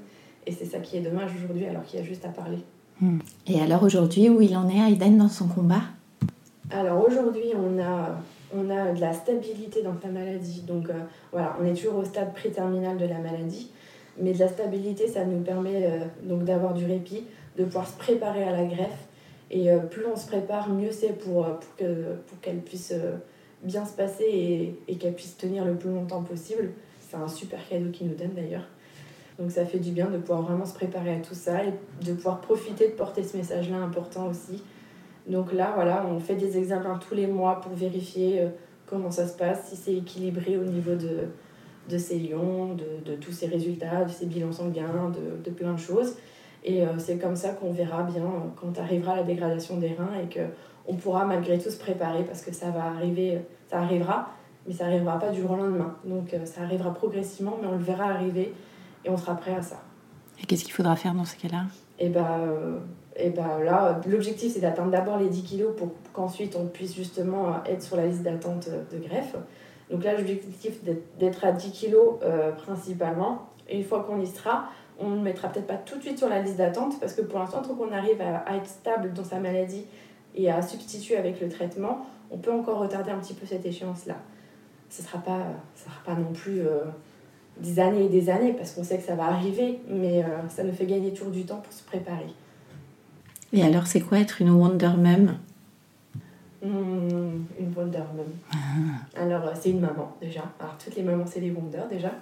Et 0.46 0.52
c'est 0.52 0.64
ça 0.64 0.78
qui 0.80 0.96
est 0.96 1.00
dommage 1.00 1.30
aujourd'hui, 1.36 1.66
alors 1.66 1.84
qu'il 1.84 2.00
y 2.00 2.02
a 2.02 2.04
juste 2.04 2.24
à 2.24 2.30
parler. 2.30 2.58
Hmm. 3.00 3.18
Et 3.46 3.60
alors 3.60 3.82
aujourd'hui, 3.84 4.28
où 4.28 4.40
il 4.42 4.56
en 4.56 4.68
est, 4.68 4.92
Aiden, 4.92 5.16
dans 5.16 5.28
son 5.28 5.46
combat? 5.46 5.82
Alors 6.70 7.06
aujourd'hui, 7.06 7.52
on 7.54 7.80
a 7.80 8.16
on 8.54 8.70
a 8.70 8.92
de 8.92 9.00
la 9.00 9.12
stabilité 9.12 9.82
dans 9.82 9.98
sa 10.00 10.08
maladie. 10.08 10.62
Donc 10.62 10.88
euh, 10.88 10.94
voilà, 11.32 11.56
on 11.60 11.64
est 11.64 11.74
toujours 11.74 11.96
au 11.96 12.04
stade 12.04 12.32
préterminal 12.32 12.96
de 12.96 13.06
la 13.06 13.18
maladie. 13.18 13.70
Mais 14.18 14.32
de 14.32 14.38
la 14.38 14.48
stabilité, 14.48 15.08
ça 15.08 15.24
nous 15.24 15.40
permet 15.40 15.86
euh, 15.86 16.04
donc 16.22 16.44
d'avoir 16.44 16.74
du 16.74 16.84
répit, 16.84 17.24
de 17.56 17.64
pouvoir 17.64 17.86
se 17.86 17.96
préparer 17.96 18.44
à 18.44 18.52
la 18.52 18.64
greffe. 18.64 19.06
Et 19.50 19.70
euh, 19.70 19.78
plus 19.78 20.04
on 20.06 20.16
se 20.16 20.26
prépare, 20.26 20.68
mieux 20.68 20.92
c'est 20.92 21.18
pour, 21.18 21.44
pour 21.44 21.76
qu'elle 21.76 22.56
pour 22.56 22.64
puisse 22.64 22.94
bien 23.62 23.84
se 23.84 23.92
passer 23.92 24.24
et, 24.24 24.78
et 24.88 24.96
qu'elle 24.96 25.14
puisse 25.14 25.36
tenir 25.36 25.64
le 25.64 25.74
plus 25.74 25.90
longtemps 25.90 26.22
possible. 26.22 26.70
C'est 27.00 27.16
un 27.16 27.28
super 27.28 27.66
cadeau 27.68 27.90
qu'ils 27.90 28.08
nous 28.08 28.14
donne 28.14 28.34
d'ailleurs. 28.34 28.66
Donc 29.38 29.50
ça 29.50 29.64
fait 29.64 29.78
du 29.78 29.90
bien 29.90 30.10
de 30.10 30.18
pouvoir 30.18 30.42
vraiment 30.42 30.66
se 30.66 30.74
préparer 30.74 31.14
à 31.14 31.18
tout 31.18 31.34
ça 31.34 31.64
et 31.64 31.72
de 32.04 32.12
pouvoir 32.12 32.40
profiter 32.40 32.88
de 32.88 32.92
porter 32.92 33.22
ce 33.22 33.36
message-là 33.36 33.78
important 33.78 34.28
aussi 34.28 34.62
donc 35.30 35.52
là, 35.52 35.72
voilà, 35.74 36.04
on 36.06 36.18
fait 36.18 36.34
des 36.34 36.58
examens 36.58 36.98
tous 36.98 37.14
les 37.14 37.28
mois 37.28 37.60
pour 37.60 37.72
vérifier 37.72 38.42
euh, 38.42 38.48
comment 38.86 39.10
ça 39.10 39.28
se 39.28 39.36
passe, 39.36 39.68
si 39.68 39.76
c'est 39.76 39.94
équilibré 39.94 40.58
au 40.58 40.64
niveau 40.64 40.96
de, 40.96 41.28
de 41.88 41.98
ces 41.98 42.18
lions, 42.18 42.74
de, 42.74 43.08
de, 43.08 43.16
tous 43.16 43.30
ces 43.30 43.46
résultats, 43.46 44.04
de 44.04 44.10
ces 44.10 44.26
bilans 44.26 44.50
sanguins, 44.50 45.10
de, 45.10 45.42
de 45.42 45.50
plein 45.54 45.72
de 45.72 45.78
choses. 45.78 46.16
Et 46.64 46.82
euh, 46.82 46.98
c'est 46.98 47.18
comme 47.18 47.36
ça 47.36 47.50
qu'on 47.50 47.72
verra 47.72 48.02
bien 48.02 48.24
euh, 48.24 48.48
quand 48.56 48.76
arrivera 48.78 49.14
la 49.14 49.22
dégradation 49.22 49.76
des 49.76 49.94
reins 49.94 50.10
et 50.20 50.28
qu'on 50.28 50.96
pourra 50.96 51.24
malgré 51.24 51.58
tout 51.58 51.70
se 51.70 51.78
préparer 51.78 52.24
parce 52.24 52.42
que 52.42 52.52
ça 52.52 52.70
va 52.70 52.86
arriver, 52.86 53.40
ça 53.70 53.78
arrivera, 53.78 54.30
mais 54.66 54.74
ça 54.74 54.86
n'arrivera 54.86 55.18
pas 55.20 55.30
du 55.30 55.40
jour 55.40 55.52
au 55.52 55.56
lendemain. 55.56 55.94
Donc 56.04 56.34
ça 56.44 56.62
arrivera 56.62 56.92
progressivement, 56.92 57.56
mais 57.62 57.68
on 57.68 57.78
le 57.78 57.84
verra 57.84 58.06
arriver 58.06 58.52
et 59.04 59.10
on 59.10 59.16
sera 59.16 59.36
prêt 59.36 59.54
à 59.54 59.62
ça. 59.62 59.80
Et 60.42 60.46
qu'est-ce 60.46 60.64
qu'il 60.64 60.74
faudra 60.74 60.96
faire 60.96 61.14
dans 61.14 61.24
ce 61.24 61.36
cas-là? 61.36 61.66
Eh 61.98 62.08
ben, 62.08 62.80
et 63.22 63.30
ben 63.30 63.58
là, 63.64 64.00
l'objectif 64.06 64.52
c'est 64.54 64.60
d'atteindre 64.60 64.90
d'abord 64.90 65.18
les 65.18 65.28
10 65.28 65.42
kilos 65.42 65.72
pour 65.76 65.88
qu'ensuite 66.12 66.56
on 66.56 66.66
puisse 66.66 66.94
justement 66.94 67.62
être 67.64 67.82
sur 67.82 67.96
la 67.96 68.06
liste 68.06 68.22
d'attente 68.22 68.68
de 68.68 68.98
greffe. 68.98 69.36
Donc 69.90 70.04
là, 70.04 70.16
l'objectif 70.16 70.80
d'être 71.18 71.44
à 71.44 71.52
10 71.52 71.72
kilos 71.72 72.14
euh, 72.22 72.52
principalement. 72.52 73.48
Et 73.68 73.78
une 73.78 73.84
fois 73.84 74.04
qu'on 74.04 74.20
y 74.20 74.26
sera, 74.26 74.68
on 74.98 75.10
ne 75.10 75.22
mettra 75.22 75.48
peut-être 75.48 75.66
pas 75.66 75.76
tout 75.76 75.96
de 75.96 76.02
suite 76.02 76.18
sur 76.18 76.28
la 76.28 76.40
liste 76.40 76.56
d'attente 76.56 76.98
parce 77.00 77.14
que 77.14 77.22
pour 77.22 77.38
l'instant, 77.38 77.62
tant 77.62 77.74
qu'on 77.74 77.92
arrive 77.92 78.20
à, 78.20 78.56
être 78.56 78.66
stable 78.66 79.12
dans 79.12 79.24
sa 79.24 79.40
maladie 79.40 79.84
et 80.34 80.50
à 80.50 80.62
substituer 80.62 81.16
avec 81.16 81.40
le 81.40 81.48
traitement, 81.48 82.06
on 82.30 82.38
peut 82.38 82.52
encore 82.52 82.78
retarder 82.78 83.10
un 83.10 83.18
petit 83.18 83.34
peu 83.34 83.46
cette 83.46 83.66
échéance-là. 83.66 84.16
Ce 84.88 85.02
ne 85.02 85.06
sera, 85.06 85.18
pas, 85.18 85.42
sera 85.74 85.96
pas 86.04 86.14
non 86.14 86.32
plus 86.32 86.60
euh, 86.60 86.82
des 87.58 87.78
années 87.80 88.04
et 88.04 88.08
des 88.08 88.28
années 88.28 88.52
parce 88.52 88.72
qu'on 88.72 88.84
sait 88.84 88.98
que 88.98 89.04
ça 89.04 89.14
va 89.14 89.24
arriver, 89.24 89.80
mais 89.88 90.24
euh, 90.24 90.48
ça 90.48 90.62
nous 90.62 90.72
fait 90.72 90.86
gagner 90.86 91.12
toujours 91.12 91.32
du 91.32 91.44
temps 91.44 91.60
pour 91.62 91.72
se 91.72 91.82
préparer. 91.82 92.26
Et 93.52 93.62
alors, 93.64 93.86
c'est 93.86 94.00
quoi 94.00 94.18
être 94.18 94.40
une 94.40 94.50
Wonder 94.50 94.92
Mum? 94.96 95.36
Hmm, 96.62 97.44
Une 97.58 97.72
Wonder 97.76 97.98
Mum. 98.14 98.26
Ah. 98.52 99.20
Alors, 99.20 99.44
euh, 99.46 99.52
c'est 99.58 99.70
une 99.70 99.80
maman 99.80 100.14
déjà. 100.20 100.42
Alors, 100.60 100.76
toutes 100.82 100.94
les 100.94 101.02
mamans, 101.02 101.24
c'est 101.26 101.40
des 101.40 101.50
Wonder 101.50 101.82
déjà. 101.90 102.12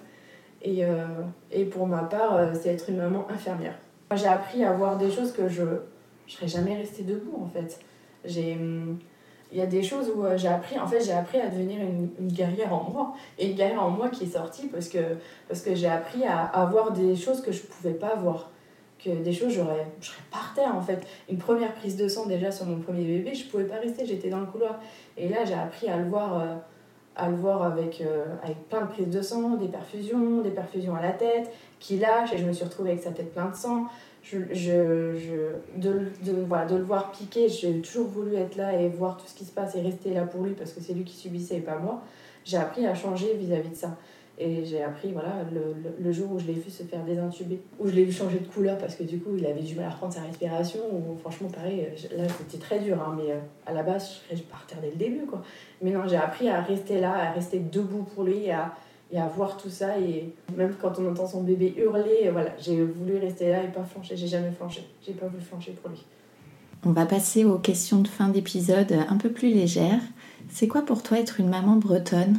Et, 0.63 0.85
euh, 0.85 1.07
et 1.51 1.65
pour 1.65 1.87
ma 1.87 2.05
part, 2.05 2.37
euh, 2.37 2.53
c'est 2.55 2.71
être 2.71 2.89
une 2.89 2.97
maman 2.97 3.27
infirmière. 3.31 3.75
J'ai 4.15 4.27
appris 4.27 4.65
à 4.65 4.73
voir 4.73 4.97
des 4.97 5.11
choses 5.11 5.33
que 5.33 5.49
je 5.49 5.63
ne 5.63 5.79
serais 6.27 6.49
jamais 6.49 6.77
restée 6.77 7.03
debout 7.03 7.43
en 7.43 7.47
fait. 7.47 7.81
J'ai. 8.25 8.55
Hmm, 8.55 8.97
il 9.51 9.57
y 9.57 9.63
a 9.63 9.67
des 9.67 9.83
choses 9.83 10.11
où 10.15 10.25
j'ai 10.37 10.49
appris, 10.49 10.79
en 10.79 10.87
fait, 10.87 11.03
j'ai 11.03 11.15
appris 11.15 11.41
à 11.41 11.49
devenir 11.49 11.81
une, 11.81 12.11
une, 12.21 12.29
guerrière 12.29 12.71
en 12.71 12.91
moi. 12.91 13.15
Et 13.39 13.49
une 13.49 13.57
guerrière 13.57 13.83
en 13.83 13.89
moi 13.89 14.11
qui 14.11 14.25
est 14.25 14.33
sortie 14.35 14.67
parce 14.67 14.91
que, 14.91 14.99
parce 15.49 15.63
que 15.63 15.75
j'ai 15.75 15.89
appris 15.89 16.23
à, 16.25 16.45
à 16.45 16.67
voir 16.67 16.93
des 16.93 17.17
choses 17.17 17.41
que 17.41 17.51
je 17.51 17.63
ne 17.63 17.67
pouvais 17.67 17.95
pas 17.95 18.15
voir 18.17 18.51
que 19.03 19.11
des 19.11 19.33
choses, 19.33 19.53
j'aurais, 19.53 19.87
je 20.01 20.07
serais 20.09 20.23
par 20.31 20.53
terre 20.55 20.75
en 20.75 20.83
fait. 20.83 21.07
Une 21.31 21.39
première 21.39 21.75
prise 21.75 21.97
de 21.97 22.09
sang 22.09 22.27
déjà 22.27 22.51
sur 22.51 22.67
mon 22.67 22.79
premier 22.79 23.05
bébé, 23.05 23.35
je 23.35 23.45
pouvais 23.47 23.65
pas 23.65 23.77
rester, 23.77 24.05
j'étais 24.07 24.31
dans 24.31 24.41
le 24.41 24.47
couloir. 24.47 24.81
Et 25.17 25.29
là, 25.29 25.45
j'ai 25.45 25.55
appris 25.55 25.89
à 25.89 25.97
le 25.97 26.09
voir, 26.09 26.41
euh, 26.41 26.55
à 27.17 27.29
le 27.29 27.37
voir 27.37 27.63
avec, 27.63 28.01
euh, 28.01 28.25
avec 28.43 28.69
plein 28.69 28.83
de 28.83 28.89
prises 28.89 29.11
de 29.11 29.23
sang, 29.23 29.57
des 29.57 29.69
perfusions, 29.69 30.41
des 30.41 30.51
perfusions 30.51 30.95
à 30.95 31.03
la 31.03 31.13
tête, 31.13 31.51
qui 31.79 31.99
lâche 31.99 32.33
et 32.33 32.39
je 32.39 32.45
me 32.45 32.53
suis 32.53 32.65
retrouvée 32.65 32.91
avec 32.91 33.03
sa 33.03 33.11
tête 33.11 33.33
pleine 33.33 33.51
de 33.51 33.57
sang. 33.57 33.87
Je, 34.23 34.39
je, 34.51 35.17
je, 35.17 35.81
de, 35.81 36.01
de, 36.25 36.43
voilà, 36.47 36.67
de 36.67 36.77
le 36.77 36.83
voir 36.83 37.13
piquer, 37.13 37.49
j'ai 37.49 37.81
toujours 37.81 38.09
voulu 38.09 38.35
être 38.35 38.57
là 38.57 38.79
et 38.79 38.89
voir 38.89 39.17
tout 39.17 39.27
ce 39.27 39.35
qui 39.35 39.45
se 39.45 39.53
passe 39.53 39.75
et 39.77 39.81
rester 39.81 40.13
là 40.13 40.23
pour 40.23 40.43
lui 40.43 40.53
parce 40.53 40.73
que 40.73 40.81
c'est 40.81 40.93
lui 40.93 41.05
qui 41.05 41.15
subissait 41.15 41.59
et 41.59 41.61
pas 41.61 41.79
moi. 41.79 42.03
J'ai 42.45 42.57
appris 42.57 42.87
à 42.87 42.95
changer 42.95 43.35
vis-à-vis 43.35 43.71
de 43.71 43.77
ça. 43.77 43.97
Et 44.41 44.65
j'ai 44.65 44.83
appris, 44.83 45.11
voilà, 45.13 45.45
le, 45.53 45.75
le, 45.99 46.13
jour 46.13 46.31
où 46.31 46.39
je 46.39 46.47
l'ai 46.47 46.53
vu 46.53 46.71
se 46.71 46.85
faire 46.85 47.05
désintuber, 47.05 47.61
où 47.81 47.89
je 47.89 47.93
l'ai 47.93 48.05
vu 48.05 48.13
changer 48.13 48.39
de 48.39 48.47
couleur 48.47 48.79
parce 48.79 48.95
que 48.95 49.03
du 49.03 49.19
coup, 49.19 49.31
il 49.37 49.45
avait 49.45 49.63
du 49.63 49.75
mal 49.75 49.87
à 49.87 49.91
reprendre 49.91 50.13
sa 50.13 50.21
respiration. 50.21 50.79
Ou, 50.93 51.19
franchement, 51.19 51.49
pareil, 51.49 51.89
là, 52.17 52.23
c'était 52.39 52.59
très 52.59 52.79
dur, 52.79 52.97
hein, 53.03 53.17
mais 53.17 53.33
euh, 53.33 53.39
à 53.67 53.73
la 53.73 53.83
base, 53.83 54.21
je, 54.31 54.37
je 54.37 54.43
partais 54.43 54.77
dès 54.81 54.91
le 54.91 54.97
début, 54.97 55.27
quoi. 55.27 55.43
Mais 55.83 55.91
non, 55.91 56.07
j'ai 56.07 56.17
appris 56.17 56.49
à 56.49 56.61
rester 56.61 57.01
là, 57.01 57.15
à 57.15 57.33
rester 57.33 57.59
debout 57.59 58.07
pour 58.15 58.23
lui, 58.23 58.45
et 58.45 58.53
à, 58.53 58.73
à 59.17 59.27
voir 59.27 59.57
tout 59.57 59.71
ça. 59.71 59.99
Et 59.99 60.33
même 60.57 60.75
quand 60.81 61.01
on 61.01 61.11
entend 61.11 61.27
son 61.27 61.43
bébé 61.43 61.75
hurler, 61.77 62.31
voilà, 62.31 62.51
j'ai 62.61 62.85
voulu 62.85 63.17
rester 63.17 63.49
là 63.49 63.65
et 63.65 63.69
pas 63.69 63.83
flancher. 63.83 64.17
J'ai 64.17 64.29
jamais 64.29 64.53
flanché. 64.53 64.85
J'ai 65.05 65.15
pas 65.15 65.27
voulu 65.27 65.43
flancher 65.43 65.73
pour 65.73 65.91
lui. 65.91 66.05
On 66.87 66.93
va 66.93 67.07
passer 67.07 67.45
aux 67.45 67.59
questions 67.59 68.03
de 68.03 68.09
fin 68.09 68.29
d'épisode 68.29 68.93
un 69.09 69.17
peu 69.17 69.31
plus 69.31 69.49
légères. 69.49 70.01
C'est 70.49 70.69
quoi 70.69 70.83
pour 70.83 71.03
toi 71.03 71.19
être 71.19 71.41
une 71.41 71.49
maman 71.49 71.75
bretonne? 71.75 72.39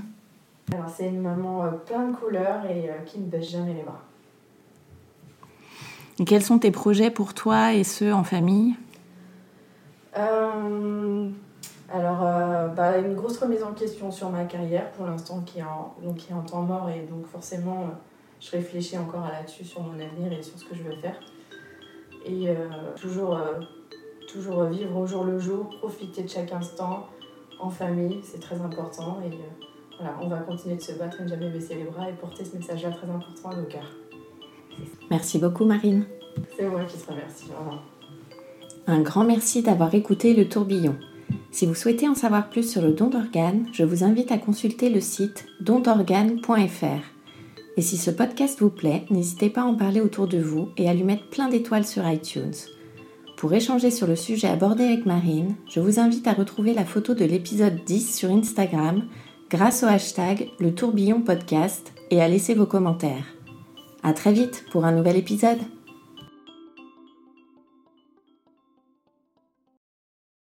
C'est 0.87 1.07
une 1.07 1.21
maman 1.21 1.63
euh, 1.63 1.71
plein 1.71 2.07
de 2.07 2.15
couleurs 2.15 2.65
et 2.65 2.89
euh, 2.89 2.93
qui 3.05 3.19
ne 3.19 3.25
baisse 3.25 3.49
jamais 3.49 3.73
les 3.73 3.83
bras. 3.83 4.01
quels 6.25 6.43
sont 6.43 6.59
tes 6.59 6.71
projets 6.71 7.11
pour 7.11 7.33
toi 7.33 7.73
et 7.73 7.83
ceux 7.83 8.13
en 8.13 8.23
famille? 8.23 8.75
Euh, 10.17 11.29
alors, 11.91 12.23
euh, 12.23 12.67
bah, 12.67 12.97
une 12.97 13.15
grosse 13.15 13.37
remise 13.37 13.63
en 13.63 13.73
question 13.73 14.11
sur 14.11 14.29
ma 14.29 14.45
carrière 14.45 14.91
pour 14.91 15.05
l'instant 15.05 15.41
qui, 15.41 15.59
est 15.59 15.63
en, 15.63 15.95
donc, 16.03 16.17
qui 16.17 16.31
est 16.31 16.35
en 16.35 16.41
temps 16.41 16.61
mort 16.61 16.89
et 16.89 17.01
donc 17.09 17.25
forcément, 17.27 17.87
je 18.39 18.51
réfléchis 18.51 18.97
encore 18.97 19.23
à 19.23 19.31
là-dessus 19.31 19.65
sur 19.65 19.81
mon 19.81 19.93
avenir 19.93 20.31
et 20.31 20.41
sur 20.41 20.57
ce 20.57 20.65
que 20.65 20.75
je 20.75 20.83
veux 20.83 20.95
faire. 20.95 21.19
Et 22.25 22.49
euh, 22.49 22.55
toujours, 22.99 23.39
toujours 24.27 24.65
vivre 24.65 24.97
au 24.97 25.07
jour 25.07 25.23
le 25.23 25.39
jour, 25.39 25.69
profiter 25.79 26.23
de 26.23 26.29
chaque 26.29 26.51
instant 26.51 27.07
en 27.59 27.69
famille, 27.69 28.19
c'est 28.23 28.39
très 28.39 28.59
important. 28.61 29.19
Et 29.25 29.31
voilà, 29.99 30.17
on 30.21 30.27
va 30.27 30.37
continuer 30.37 30.75
de 30.75 30.81
se 30.81 30.93
battre 30.93 31.19
et 31.19 31.23
ne 31.23 31.27
jamais 31.27 31.49
baisser 31.49 31.75
les 31.75 31.83
bras 31.83 32.09
et 32.09 32.13
porter 32.13 32.45
ce 32.45 32.55
message-là 32.55 32.91
très 32.91 33.09
important 33.09 33.49
à 33.49 33.55
nos 33.57 33.65
cœurs. 33.65 33.95
Merci 35.09 35.39
beaucoup 35.39 35.65
Marine. 35.65 36.05
C'est 36.55 36.67
moi 36.67 36.85
qui 36.85 36.97
te 36.97 37.11
remercie. 37.11 37.49
Un 38.87 39.01
grand 39.01 39.25
merci 39.25 39.61
d'avoir 39.61 39.93
écouté 39.93 40.33
le 40.33 40.47
tourbillon. 40.47 40.95
Si 41.51 41.65
vous 41.65 41.75
souhaitez 41.75 42.07
en 42.07 42.15
savoir 42.15 42.49
plus 42.49 42.69
sur 42.69 42.81
le 42.81 42.93
don 42.93 43.07
d'organes, 43.07 43.67
je 43.73 43.83
vous 43.83 44.03
invite 44.03 44.31
à 44.31 44.37
consulter 44.37 44.89
le 44.89 45.01
site 45.01 45.45
dondorganes.fr. 45.61 47.03
Et 47.77 47.81
si 47.81 47.97
ce 47.97 48.11
podcast 48.11 48.59
vous 48.59 48.69
plaît, 48.69 49.05
n'hésitez 49.09 49.49
pas 49.49 49.61
à 49.61 49.65
en 49.65 49.75
parler 49.75 50.01
autour 50.01 50.27
de 50.27 50.37
vous 50.37 50.69
et 50.77 50.89
à 50.89 50.93
lui 50.93 51.03
mettre 51.03 51.29
plein 51.29 51.49
d'étoiles 51.49 51.85
sur 51.85 52.07
iTunes. 52.09 52.53
Pour 53.37 53.53
échanger 53.53 53.89
sur 53.89 54.05
le 54.05 54.15
sujet 54.15 54.47
abordé 54.47 54.83
avec 54.83 55.05
Marine, 55.05 55.55
je 55.69 55.79
vous 55.79 55.99
invite 55.99 56.27
à 56.27 56.33
retrouver 56.33 56.73
la 56.73 56.83
photo 56.83 57.13
de 57.13 57.25
l'épisode 57.25 57.83
10 57.85 58.17
sur 58.17 58.31
Instagram 58.31 59.03
grâce 59.49 59.83
au 59.83 59.87
hashtag 59.87 60.49
le 60.59 60.75
tourbillon 60.75 61.21
podcast 61.21 61.91
et 62.11 62.21
à 62.21 62.27
laisser 62.27 62.53
vos 62.53 62.67
commentaires. 62.67 63.25
À 64.03 64.13
très 64.13 64.31
vite 64.31 64.63
pour 64.71 64.85
un 64.85 64.91
nouvel 64.91 65.17
épisode. 65.17 65.59